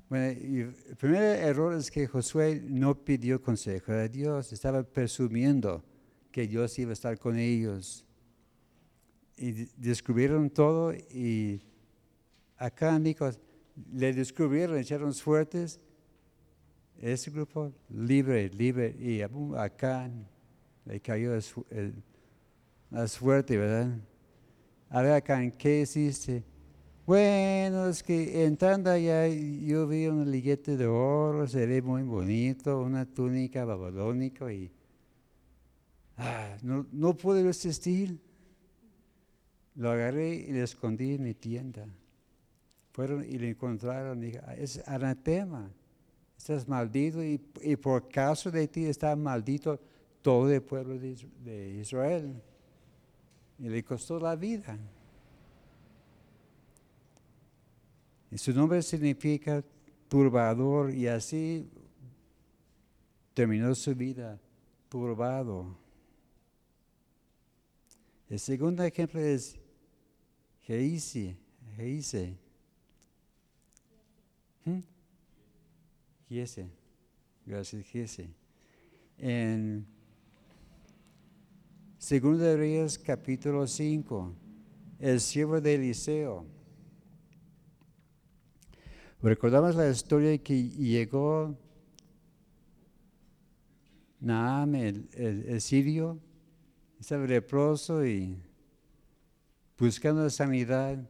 Bueno, 0.07 0.27
el 0.27 0.95
primer 0.97 1.43
error 1.43 1.73
es 1.73 1.91
que 1.91 2.07
Josué 2.07 2.63
no 2.65 3.03
pidió 3.03 3.41
consejo 3.41 3.91
a 3.91 4.07
Dios, 4.07 4.53
estaba 4.53 4.81
presumiendo 4.81 5.83
que 6.31 6.47
Dios 6.47 6.79
iba 6.79 6.91
a 6.91 6.93
estar 6.93 7.19
con 7.19 7.37
ellos. 7.37 8.05
Y 9.35 9.51
descubrieron 9.75 10.49
todo 10.49 10.93
y 10.93 11.61
acá, 12.55 12.95
amigos, 12.95 13.41
le 13.91 14.13
descubrieron, 14.13 14.77
echaron 14.77 15.13
suertes 15.13 15.81
ese 17.01 17.31
grupo 17.31 17.71
libre, 17.89 18.49
libre, 18.49 18.95
y 18.99 19.21
acá 19.21 20.09
le 20.85 20.99
cayó 20.99 21.37
la 22.89 23.07
suerte, 23.07 23.57
¿verdad? 23.57 23.99
A 24.89 25.01
ver 25.01 25.11
acá, 25.13 25.49
¿qué 25.51 25.81
hiciste? 25.81 26.43
Bueno, 27.05 27.87
es 27.87 28.03
que 28.03 28.45
entrando 28.45 28.89
allá 28.89 29.27
yo 29.27 29.87
vi 29.87 30.07
un 30.07 30.29
liguete 30.29 30.75
de 30.75 30.87
oro, 30.87 31.47
se 31.47 31.65
ve 31.65 31.81
muy 31.81 32.03
bonito, 32.03 32.81
una 32.81 33.05
túnica 33.05 33.63
babilónica 33.63 34.51
y 34.51 34.71
ah, 36.17 36.57
no, 36.63 36.85
no 36.91 37.15
pude 37.15 37.43
resistir. 37.43 38.19
Lo 39.75 39.91
agarré 39.91 40.35
y 40.35 40.51
lo 40.51 40.63
escondí 40.63 41.13
en 41.13 41.23
mi 41.23 41.33
tienda. 41.33 41.87
Fueron 42.91 43.23
y 43.23 43.37
lo 43.37 43.45
encontraron 43.45 44.21
y 44.23 44.27
dije, 44.27 44.41
ah, 44.43 44.55
es 44.55 44.85
anatema 44.87 45.71
estás 46.37 46.67
maldito 46.67 47.23
y, 47.23 47.37
por 47.77 48.07
causa 48.09 48.51
de 48.51 48.67
ti 48.67 48.85
está 48.85 49.15
maldito 49.15 49.79
todo 50.21 50.49
el 50.51 50.61
pueblo 50.61 50.97
de, 50.97 51.79
Israel. 51.81 52.41
Y 53.59 53.69
le 53.69 53.83
costó 53.83 54.19
la 54.19 54.35
vida. 54.35 54.77
Y 58.29 58.37
su 58.37 58.53
nombre 58.53 58.81
significa 58.81 59.63
turbador 60.07 60.93
y 60.93 61.07
así 61.07 61.67
terminó 63.33 63.73
su 63.73 63.95
vida 63.95 64.39
turbado. 64.89 65.75
El 68.29 68.39
segundo 68.39 68.83
ejemplo 68.83 69.19
es 69.19 69.57
Geise. 70.61 71.37
Geise. 71.77 72.37
¿Mm? 74.65 74.79
Giese. 76.27 76.67
Gracias, 77.45 77.85
Giese. 77.85 78.29
En 79.17 79.87
Segundo 81.97 82.43
de 82.43 82.57
Reyes, 82.57 82.99
capítulo 82.99 83.65
5, 83.65 84.33
el 84.99 85.19
siervo 85.21 85.61
de 85.61 85.75
Eliseo. 85.75 86.45
Recordamos 89.21 89.75
la 89.75 89.89
historia 89.89 90.37
que 90.37 90.69
llegó 90.69 91.57
Naam, 94.19 94.75
el, 94.75 95.61
sirio, 95.61 96.19
estaba 96.99 97.25
leproso 97.25 98.05
y 98.05 98.37
buscando 99.77 100.29
sanidad. 100.29 101.09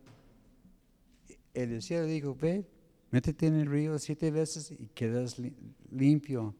Eliseo 1.53 2.05
dijo, 2.05 2.36
ve, 2.36 2.65
métete 3.12 3.47
en 3.47 3.55
el 3.55 3.68
río 3.68 3.97
siete 3.99 4.32
veces 4.32 4.72
y 4.72 4.88
quedas 4.88 5.38
limpio. 5.91 6.55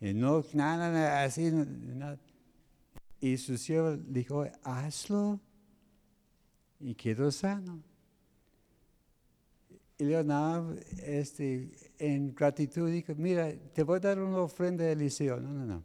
Y 0.00 0.14
no, 0.14 0.44
nada, 0.52 0.90
nada, 0.90 1.24
así, 1.24 1.50
nada. 1.50 2.18
Y 3.20 3.36
su 3.36 3.56
siervo 3.56 3.96
dijo, 3.96 4.44
hazlo. 4.64 5.40
Y 6.80 6.94
quedó 6.94 7.30
sano. 7.30 7.82
Y 9.96 10.04
Leonardo, 10.04 10.74
este, 11.04 11.70
en 11.98 12.34
gratitud, 12.34 12.90
dijo, 12.90 13.14
mira, 13.14 13.52
te 13.72 13.84
voy 13.84 13.98
a 13.98 14.00
dar 14.00 14.18
una 14.18 14.38
ofrenda 14.38 14.82
de 14.82 14.92
Eliseo. 14.92 15.38
No, 15.38 15.52
no, 15.52 15.64
no. 15.64 15.84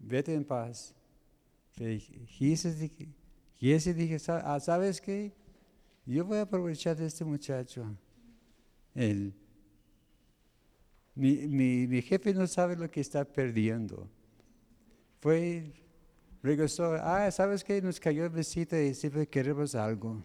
Vete 0.00 0.34
en 0.34 0.44
paz. 0.44 0.92
Giese 2.28 3.94
dije, 3.94 4.18
ah, 4.28 4.58
¿sabes 4.58 5.00
qué? 5.00 5.32
Yo 6.06 6.24
voy 6.24 6.38
a 6.38 6.42
aprovechar 6.42 6.96
de 6.96 7.06
este 7.06 7.24
muchacho. 7.24 7.84
El, 8.94 9.32
mi, 11.14 11.46
mi, 11.48 11.86
mi, 11.86 12.02
jefe 12.02 12.32
no 12.34 12.46
sabe 12.46 12.76
lo 12.76 12.90
que 12.90 13.00
está 13.00 13.24
perdiendo. 13.24 14.08
Fue, 15.20 15.72
regresó, 16.42 16.94
ah, 16.94 17.30
¿sabes 17.30 17.62
qué? 17.62 17.80
Nos 17.82 18.00
cayó 18.00 18.28
visita 18.30 18.80
y 18.80 18.94
siempre 18.94 19.26
queremos 19.28 19.74
algo. 19.74 20.24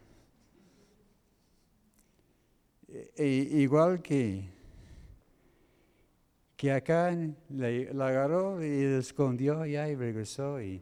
E, 2.88 3.12
e, 3.18 3.26
igual 3.62 4.02
que, 4.02 4.50
que 6.56 6.72
acá 6.72 7.16
la 7.50 8.08
agarró 8.08 8.64
y 8.64 8.84
la 8.84 8.98
escondió 9.00 9.62
allá 9.62 9.90
y 9.90 9.96
regresó 9.96 10.62
y 10.62 10.82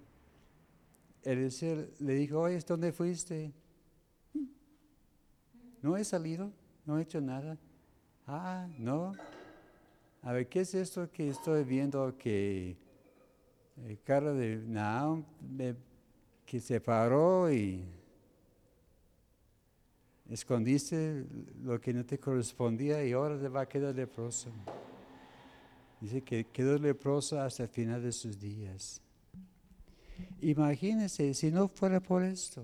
él 1.24 1.94
le 2.00 2.14
dijo, 2.16 2.40
oye, 2.40 2.60
¿dónde 2.68 2.92
fuiste? 2.92 3.54
No 5.84 5.98
he 5.98 6.06
salido, 6.06 6.50
no 6.86 6.98
he 6.98 7.02
hecho 7.02 7.20
nada. 7.20 7.58
Ah, 8.26 8.70
no. 8.80 9.12
A 10.22 10.32
ver, 10.32 10.48
¿qué 10.48 10.62
es 10.62 10.74
esto 10.74 11.12
que 11.12 11.28
estoy 11.28 11.66
viendo 11.66 12.18
que 12.18 12.78
el 13.86 14.00
carro 14.02 14.34
de 14.34 14.64
Naam 14.66 15.26
que 16.46 16.62
se 16.62 16.80
paró 16.80 17.52
y 17.52 17.84
escondiste 20.30 21.26
lo 21.62 21.82
que 21.82 21.94
no 21.94 22.06
te 22.06 22.18
correspondía 22.18 23.04
y 23.06 23.12
ahora 23.12 23.38
te 23.38 23.50
va 23.50 23.62
a 23.62 23.66
quedar 23.68 23.94
leproso? 23.94 24.52
Dice 26.00 26.22
que 26.22 26.46
quedó 26.46 26.78
leproso 26.78 27.42
hasta 27.42 27.64
el 27.64 27.70
final 27.70 28.02
de 28.02 28.14
sus 28.14 28.40
días. 28.40 29.02
Imagínense 30.40 31.34
si 31.34 31.52
no 31.52 31.68
fuera 31.68 32.00
por 32.00 32.24
esto. 32.24 32.64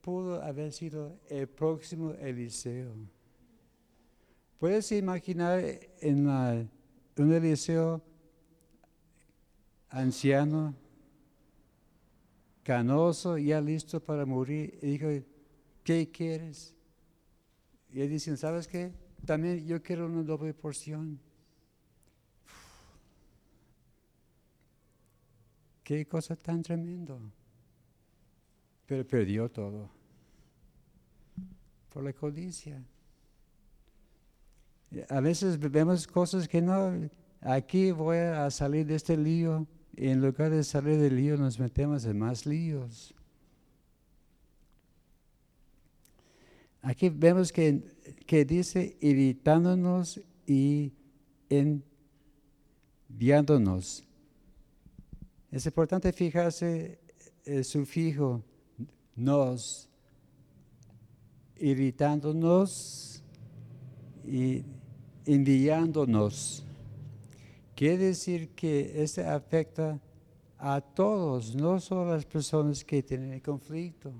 Pudo 0.00 0.42
haber 0.42 0.72
sido 0.72 1.18
el 1.28 1.48
próximo 1.48 2.12
Eliseo. 2.12 2.94
Puedes 4.58 4.92
imaginar 4.92 5.62
en 6.00 6.28
un 7.16 7.32
Eliseo 7.32 8.02
anciano, 9.88 10.74
canoso, 12.62 13.38
ya 13.38 13.60
listo 13.60 14.00
para 14.00 14.26
morir. 14.26 14.78
Y 14.82 14.98
dijo, 14.98 15.08
¿qué 15.82 16.10
quieres? 16.10 16.74
Y 17.92 18.00
él 18.00 18.10
dice, 18.10 18.36
¿sabes 18.36 18.68
qué? 18.68 18.92
También 19.24 19.66
yo 19.66 19.82
quiero 19.82 20.06
una 20.06 20.22
doble 20.22 20.54
porción. 20.54 21.20
Qué 25.82 26.06
cosa 26.06 26.36
tan 26.36 26.62
tremendo. 26.62 27.20
Pero 28.90 29.06
perdió 29.06 29.48
todo 29.48 29.88
por 31.92 32.02
la 32.02 32.12
codicia. 32.12 32.82
A 35.08 35.20
veces 35.20 35.60
vemos 35.60 36.08
cosas 36.08 36.48
que 36.48 36.60
no, 36.60 37.08
aquí 37.40 37.92
voy 37.92 38.16
a 38.16 38.50
salir 38.50 38.84
de 38.84 38.96
este 38.96 39.16
lío 39.16 39.64
y 39.96 40.08
en 40.08 40.20
lugar 40.20 40.50
de 40.50 40.64
salir 40.64 40.98
del 40.98 41.14
lío 41.14 41.36
nos 41.36 41.60
metemos 41.60 42.04
en 42.04 42.18
más 42.18 42.44
líos. 42.46 43.14
Aquí 46.82 47.10
vemos 47.10 47.52
que, 47.52 47.84
que 48.26 48.44
dice 48.44 48.96
irritándonos 49.00 50.20
y 50.48 50.92
enviándonos. 53.08 54.02
Es 55.52 55.64
importante 55.64 56.12
fijarse 56.12 56.98
el 57.44 57.60
eh, 57.60 57.62
sufijo 57.62 58.42
nos, 59.20 59.88
irritándonos 61.58 63.22
y 64.24 64.64
enviándonos. 65.26 66.64
Quiere 67.74 67.98
decir 67.98 68.50
que 68.50 69.02
este 69.02 69.24
afecta 69.24 70.00
a 70.58 70.80
todos, 70.80 71.54
no 71.54 71.80
solo 71.80 72.12
a 72.12 72.14
las 72.16 72.24
personas 72.24 72.84
que 72.84 73.02
tienen 73.02 73.40
conflicto. 73.40 74.12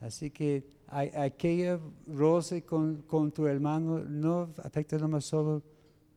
Así 0.00 0.30
que 0.30 0.64
aquella 0.88 1.78
roce 2.06 2.62
con, 2.64 3.02
con, 3.02 3.30
tu 3.30 3.46
hermano 3.46 4.00
no 4.00 4.50
afecta 4.62 4.98
más 5.06 5.24
solo 5.24 5.62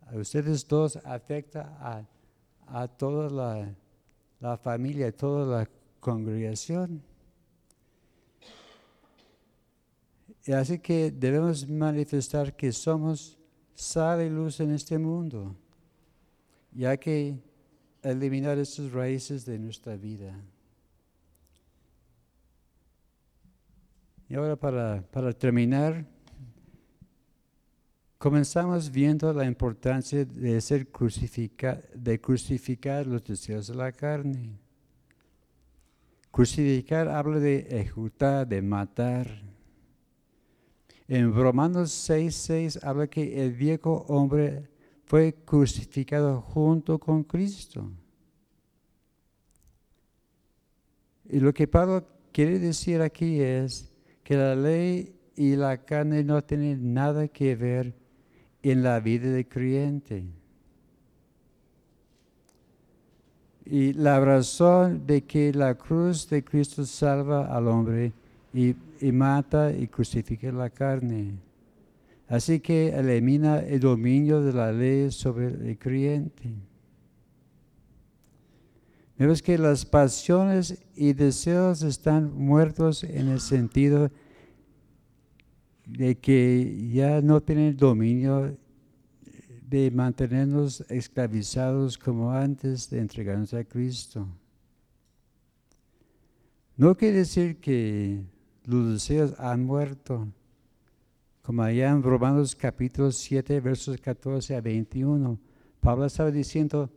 a 0.08 0.16
ustedes 0.16 0.68
dos, 0.68 0.98
afecta 1.04 1.78
a, 1.80 2.04
a 2.68 2.88
toda 2.88 3.30
la, 3.30 3.76
la 4.40 4.58
familia, 4.58 5.16
toda 5.16 5.60
la 5.60 5.70
congregación. 6.00 7.02
Y 10.46 10.52
así 10.52 10.78
que 10.78 11.10
debemos 11.10 11.68
manifestar 11.68 12.56
que 12.56 12.72
somos 12.72 13.38
sal 13.74 14.22
y 14.22 14.30
luz 14.30 14.60
en 14.60 14.72
este 14.72 14.98
mundo, 14.98 15.56
ya 16.72 16.96
que 16.98 17.40
eliminar 18.04 18.60
esas 18.60 18.92
raíces 18.92 19.44
de 19.44 19.58
nuestra 19.58 19.96
vida. 19.98 20.40
Y 24.30 24.36
ahora 24.36 24.56
para, 24.56 25.02
para 25.12 25.34
terminar, 25.34 26.06
comenzamos 28.20 28.92
viendo 28.92 29.34
la 29.34 29.46
importancia 29.46 30.26
de 30.26 30.62
ser 30.62 30.90
crucificar, 30.90 31.90
de 31.94 32.22
crucificar 32.22 33.08
los 33.08 33.24
deseos 33.24 33.68
de 33.68 33.76
la 33.76 33.92
carne. 33.92 34.60
Crucificar 36.30 37.08
habla 37.08 37.40
de 37.40 37.68
ejecutar, 37.70 38.48
de 38.48 38.62
matar. 38.62 39.55
En 41.08 41.34
Romanos 41.34 41.92
6:6 41.92 42.84
habla 42.84 43.08
que 43.08 43.44
el 43.44 43.54
viejo 43.54 44.06
hombre 44.08 44.68
fue 45.06 45.36
crucificado 45.46 46.42
junto 46.42 46.98
con 47.00 47.24
Cristo. 47.24 47.92
Y 51.30 51.40
lo 51.40 51.54
que 51.54 51.68
Pablo 51.68 52.06
quiere 52.32 52.60
decir 52.60 53.02
aquí 53.02 53.40
es 53.40 53.92
que 54.24 54.36
la 54.36 54.56
ley 54.56 55.16
y 55.36 55.56
la 55.56 55.78
carne 55.78 56.24
no 56.24 56.44
tienen 56.44 56.94
nada 56.94 57.28
que 57.28 57.56
ver 57.56 57.94
en 58.64 58.84
la 58.84 59.00
vida 59.00 59.30
del 59.30 59.48
creyente. 59.48 60.26
Y 63.66 63.94
la 63.94 64.20
razón 64.20 65.06
de 65.06 65.24
que 65.24 65.52
la 65.54 65.76
cruz 65.76 66.30
de 66.30 66.44
Cristo 66.44 66.86
salva 66.86 67.56
al 67.56 67.68
hombre 67.68 68.12
y, 68.54 68.76
mata 69.12 69.72
y 69.72 69.88
crucifica 69.88 70.52
la 70.52 70.70
carne. 70.70 71.40
Así 72.28 72.60
que 72.60 72.90
elimina 72.90 73.60
el 73.60 73.80
dominio 73.80 74.42
de 74.42 74.54
la 74.54 74.72
ley 74.72 75.12
sobre 75.12 75.48
el 75.48 75.78
creyente. 75.78 76.54
Vemos 79.18 79.42
que 79.42 79.58
las 79.58 79.86
pasiones 79.86 80.84
y 80.96 81.14
deseos 81.14 81.84
están 81.84 82.34
muertos 82.36 83.04
en 83.04 83.30
el 83.30 83.40
sentido 83.40 84.12
de 85.86 86.18
que 86.18 86.90
ya 86.92 87.22
no 87.22 87.42
tienen 87.42 87.78
dominio 87.78 88.58
de 89.70 89.92
mantenernos 89.92 90.82
esclavizados 90.90 91.98
como 91.98 92.32
antes 92.32 92.90
de 92.90 93.00
entregarnos 93.00 93.54
a 93.54 93.64
Cristo. 93.64 94.28
No 96.76 96.96
quiere 96.96 97.20
decir 97.20 97.58
que 97.62 98.22
los 98.66 98.92
deseos 98.92 99.34
han 99.40 99.64
muerto, 99.64 100.28
como 101.42 101.62
allá 101.62 101.90
en 101.92 102.02
Romanos 102.02 102.56
capítulo 102.56 103.12
7, 103.12 103.60
versos 103.60 103.98
14 103.98 104.56
a 104.56 104.62
21. 104.62 105.40
Pablo 105.80 106.06
estaba 106.06 106.32
diciendo, 106.32 106.90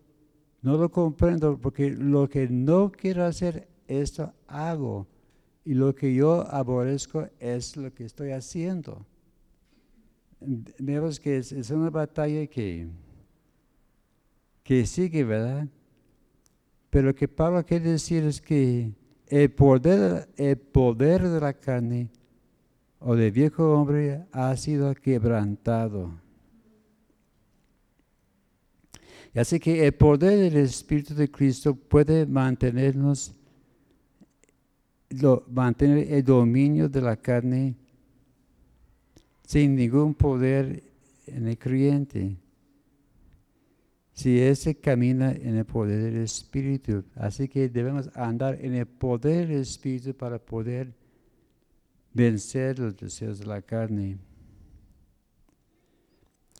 no 0.62 0.76
lo 0.76 0.90
comprendo 0.90 1.58
porque 1.58 1.90
lo 1.90 2.28
que 2.28 2.48
no 2.48 2.90
quiero 2.90 3.24
hacer, 3.24 3.68
esto 3.86 4.32
hago 4.46 5.06
y 5.64 5.74
lo 5.74 5.94
que 5.94 6.14
yo 6.14 6.46
aborrezco 6.50 7.28
es 7.38 7.76
lo 7.76 7.92
que 7.92 8.04
estoy 8.04 8.30
haciendo. 8.30 9.04
Vemos 10.78 11.20
que 11.20 11.38
es, 11.38 11.70
una 11.70 11.90
batalla 11.90 12.46
que, 12.46 12.88
que 14.62 14.86
sigue, 14.86 15.24
¿verdad? 15.24 15.68
Pero 16.90 17.08
lo 17.08 17.14
que 17.14 17.28
Pablo 17.28 17.64
quiere 17.66 17.90
decir 17.90 18.24
es 18.24 18.40
que 18.40 18.92
el 19.30 19.50
poder, 19.50 20.28
el 20.36 20.56
poder 20.56 21.28
de 21.28 21.40
la 21.40 21.52
carne 21.52 22.08
o 23.00 23.14
del 23.14 23.30
viejo 23.30 23.72
hombre 23.72 24.24
ha 24.32 24.56
sido 24.56 24.94
quebrantado. 24.94 26.12
Y 29.34 29.38
así 29.38 29.60
que 29.60 29.86
el 29.86 29.92
poder 29.92 30.38
del 30.38 30.56
Espíritu 30.56 31.14
de 31.14 31.30
Cristo 31.30 31.74
puede 31.74 32.26
mantenernos 32.26 33.34
lo, 35.10 35.44
mantener 35.48 36.12
el 36.12 36.24
dominio 36.24 36.88
de 36.88 37.00
la 37.00 37.16
carne 37.16 37.74
sin 39.46 39.74
ningún 39.74 40.14
poder 40.14 40.82
en 41.26 41.48
el 41.48 41.58
creyente. 41.58 42.36
Si 44.18 44.40
ese 44.40 44.74
camina 44.74 45.30
en 45.30 45.58
el 45.58 45.64
poder 45.64 46.02
del 46.02 46.16
Espíritu, 46.24 47.04
así 47.14 47.46
que 47.46 47.68
debemos 47.68 48.10
andar 48.16 48.58
en 48.60 48.74
el 48.74 48.84
poder 48.84 49.46
del 49.46 49.60
Espíritu 49.60 50.12
para 50.12 50.40
poder 50.40 50.92
vencer 52.12 52.80
los 52.80 52.96
deseos 52.96 53.38
de 53.38 53.46
la 53.46 53.62
carne. 53.62 54.18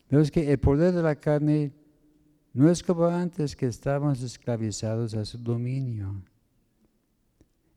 Vemos 0.08 0.30
que 0.30 0.52
el 0.52 0.60
poder 0.60 0.94
de 0.94 1.02
la 1.02 1.16
carne 1.16 1.72
no 2.54 2.70
es 2.70 2.80
como 2.80 3.06
antes 3.06 3.56
que 3.56 3.66
estábamos 3.66 4.22
esclavizados 4.22 5.14
a 5.14 5.24
su 5.24 5.38
dominio. 5.38 6.22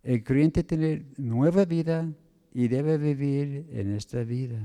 El 0.04 0.24
creyente 0.24 0.64
tiene 0.64 1.08
nueva 1.18 1.66
vida 1.66 2.08
y 2.54 2.68
debe 2.68 3.00
vivir 3.00 3.66
en 3.72 3.96
esta 3.96 4.24
vida. 4.24 4.62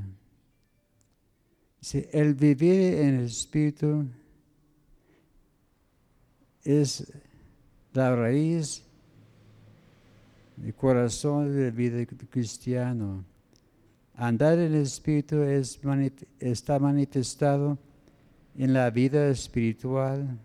Si 1.80 2.06
el 2.12 2.34
vivir 2.34 2.96
en 2.98 3.14
el 3.14 3.24
Espíritu 3.24 4.10
es 6.66 7.12
la 7.92 8.14
raíz 8.14 8.82
el 10.62 10.74
corazón 10.74 11.54
de 11.54 11.66
la 11.66 11.70
vida 11.70 12.04
cristiano. 12.30 13.24
Andar 14.14 14.58
en 14.58 14.74
el 14.74 14.82
Espíritu 14.82 15.42
es, 15.42 15.78
está 16.40 16.78
manifestado 16.78 17.78
en 18.56 18.72
la 18.72 18.90
vida 18.90 19.28
espiritual. 19.28 20.38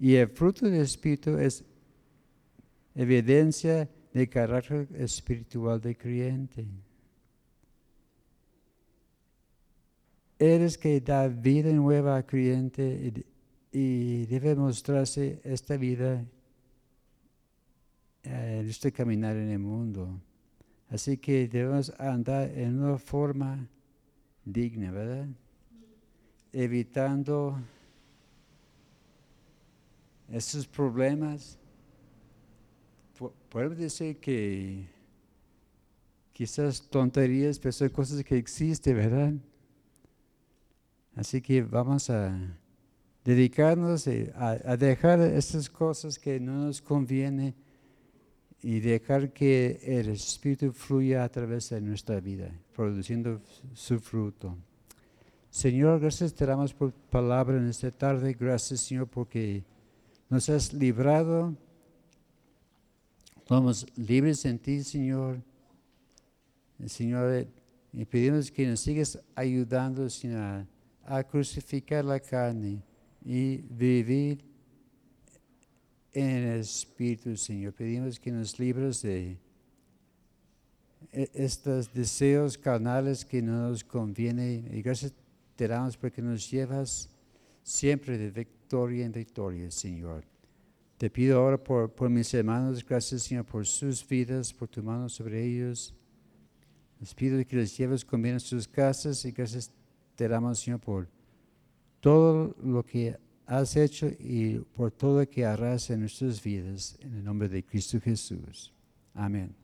Y 0.00 0.14
el 0.14 0.28
fruto 0.28 0.66
del 0.66 0.80
Espíritu 0.80 1.36
es 1.38 1.64
evidencia 2.94 3.88
del 4.12 4.28
carácter 4.28 4.88
espiritual 4.94 5.80
del 5.80 5.96
creyente. 5.96 6.66
Eres 10.38 10.78
que 10.78 11.00
da 11.00 11.28
vida 11.28 11.70
nueva 11.72 12.16
al 12.16 12.24
creyente 12.24 13.12
y 13.70 14.26
debe 14.26 14.54
mostrarse 14.54 15.40
esta 15.44 15.76
vida 15.76 16.24
en 18.22 18.68
este 18.68 18.92
caminar 18.92 19.36
en 19.36 19.50
el 19.50 19.58
mundo. 19.58 20.20
Así 20.88 21.18
que 21.18 21.48
debemos 21.48 21.92
andar 21.98 22.50
en 22.50 22.82
una 22.82 22.98
forma 22.98 23.68
digna, 24.44 24.90
¿verdad? 24.90 25.28
Evitando 26.52 27.58
estos 30.30 30.66
problemas. 30.66 31.58
Podemos 33.50 33.76
decir 33.76 34.18
que 34.18 34.86
quizás 36.32 36.88
tonterías, 36.88 37.58
pero 37.58 37.72
son 37.72 37.88
cosas 37.90 38.24
que 38.24 38.36
existen, 38.36 38.96
¿verdad? 38.96 39.34
Así 41.14 41.42
que 41.42 41.62
vamos 41.62 42.08
a 42.10 42.56
dedicarnos 43.28 44.08
a, 44.08 44.52
a 44.64 44.76
dejar 44.78 45.20
estas 45.20 45.68
cosas 45.68 46.18
que 46.18 46.40
no 46.40 46.64
nos 46.64 46.80
convienen 46.80 47.54
y 48.62 48.80
dejar 48.80 49.34
que 49.34 49.78
el 49.82 50.08
Espíritu 50.08 50.72
fluya 50.72 51.24
a 51.24 51.28
través 51.28 51.68
de 51.68 51.78
nuestra 51.82 52.20
vida, 52.20 52.50
produciendo 52.74 53.42
su 53.74 54.00
fruto. 54.00 54.56
Señor, 55.50 56.00
gracias 56.00 56.32
te 56.32 56.46
damos 56.46 56.72
por 56.72 56.90
palabra 56.90 57.58
en 57.58 57.68
esta 57.68 57.90
tarde. 57.90 58.32
Gracias, 58.32 58.80
Señor, 58.80 59.08
porque 59.08 59.62
nos 60.30 60.48
has 60.48 60.72
librado. 60.72 61.54
Somos 63.46 63.86
libres 63.94 64.42
en 64.46 64.58
ti, 64.58 64.82
Señor. 64.82 65.42
Señor, 66.86 67.46
y 67.92 68.06
pedimos 68.06 68.50
que 68.50 68.66
nos 68.66 68.80
sigas 68.80 69.18
ayudando, 69.34 70.08
Señor, 70.08 70.64
a 71.04 71.22
crucificar 71.22 72.06
la 72.06 72.20
carne 72.20 72.87
y 73.24 73.58
vivir 73.58 74.44
en 76.12 76.30
el 76.30 76.60
Espíritu, 76.60 77.36
Señor. 77.36 77.72
Pedimos 77.74 78.18
que 78.18 78.30
nos 78.30 78.58
libres 78.58 79.02
de 79.02 79.38
e, 81.12 81.30
estos 81.34 81.92
deseos 81.92 82.58
carnales 82.58 83.24
que 83.24 83.42
no 83.42 83.68
nos 83.68 83.84
conviene. 83.84 84.64
Y 84.72 84.82
gracias 84.82 85.12
te 85.56 85.68
damos 85.68 85.96
porque 85.96 86.22
nos 86.22 86.50
llevas 86.50 87.08
siempre 87.62 88.18
de 88.18 88.30
victoria 88.30 89.04
en 89.04 89.12
victoria, 89.12 89.70
Señor. 89.70 90.24
Te 90.96 91.10
pido 91.10 91.38
ahora 91.38 91.62
por, 91.62 91.92
por 91.92 92.10
mis 92.10 92.32
hermanos, 92.34 92.84
gracias, 92.84 93.22
Señor, 93.22 93.44
por 93.44 93.64
sus 93.66 94.06
vidas, 94.06 94.52
por 94.52 94.68
tu 94.68 94.82
mano 94.82 95.08
sobre 95.08 95.44
ellos. 95.44 95.94
Les 96.98 97.14
pido 97.14 97.44
que 97.46 97.56
les 97.56 97.76
lleves 97.76 98.04
con 98.04 98.20
bien 98.20 98.34
a 98.34 98.40
sus 98.40 98.66
casas 98.66 99.24
y 99.24 99.30
gracias 99.30 99.70
te 100.16 100.26
damos, 100.26 100.58
Señor, 100.58 100.80
por 100.80 101.08
todo 102.00 102.54
lo 102.62 102.84
que 102.84 103.16
has 103.46 103.76
hecho 103.76 104.08
y 104.18 104.58
por 104.58 104.90
todo 104.92 105.20
lo 105.20 105.28
que 105.28 105.44
harás 105.44 105.90
en 105.90 106.00
nuestras 106.00 106.42
vidas, 106.42 106.98
en 107.00 107.14
el 107.14 107.24
nombre 107.24 107.48
de 107.48 107.64
Cristo 107.64 107.98
Jesús. 108.00 108.72
Amén. 109.14 109.54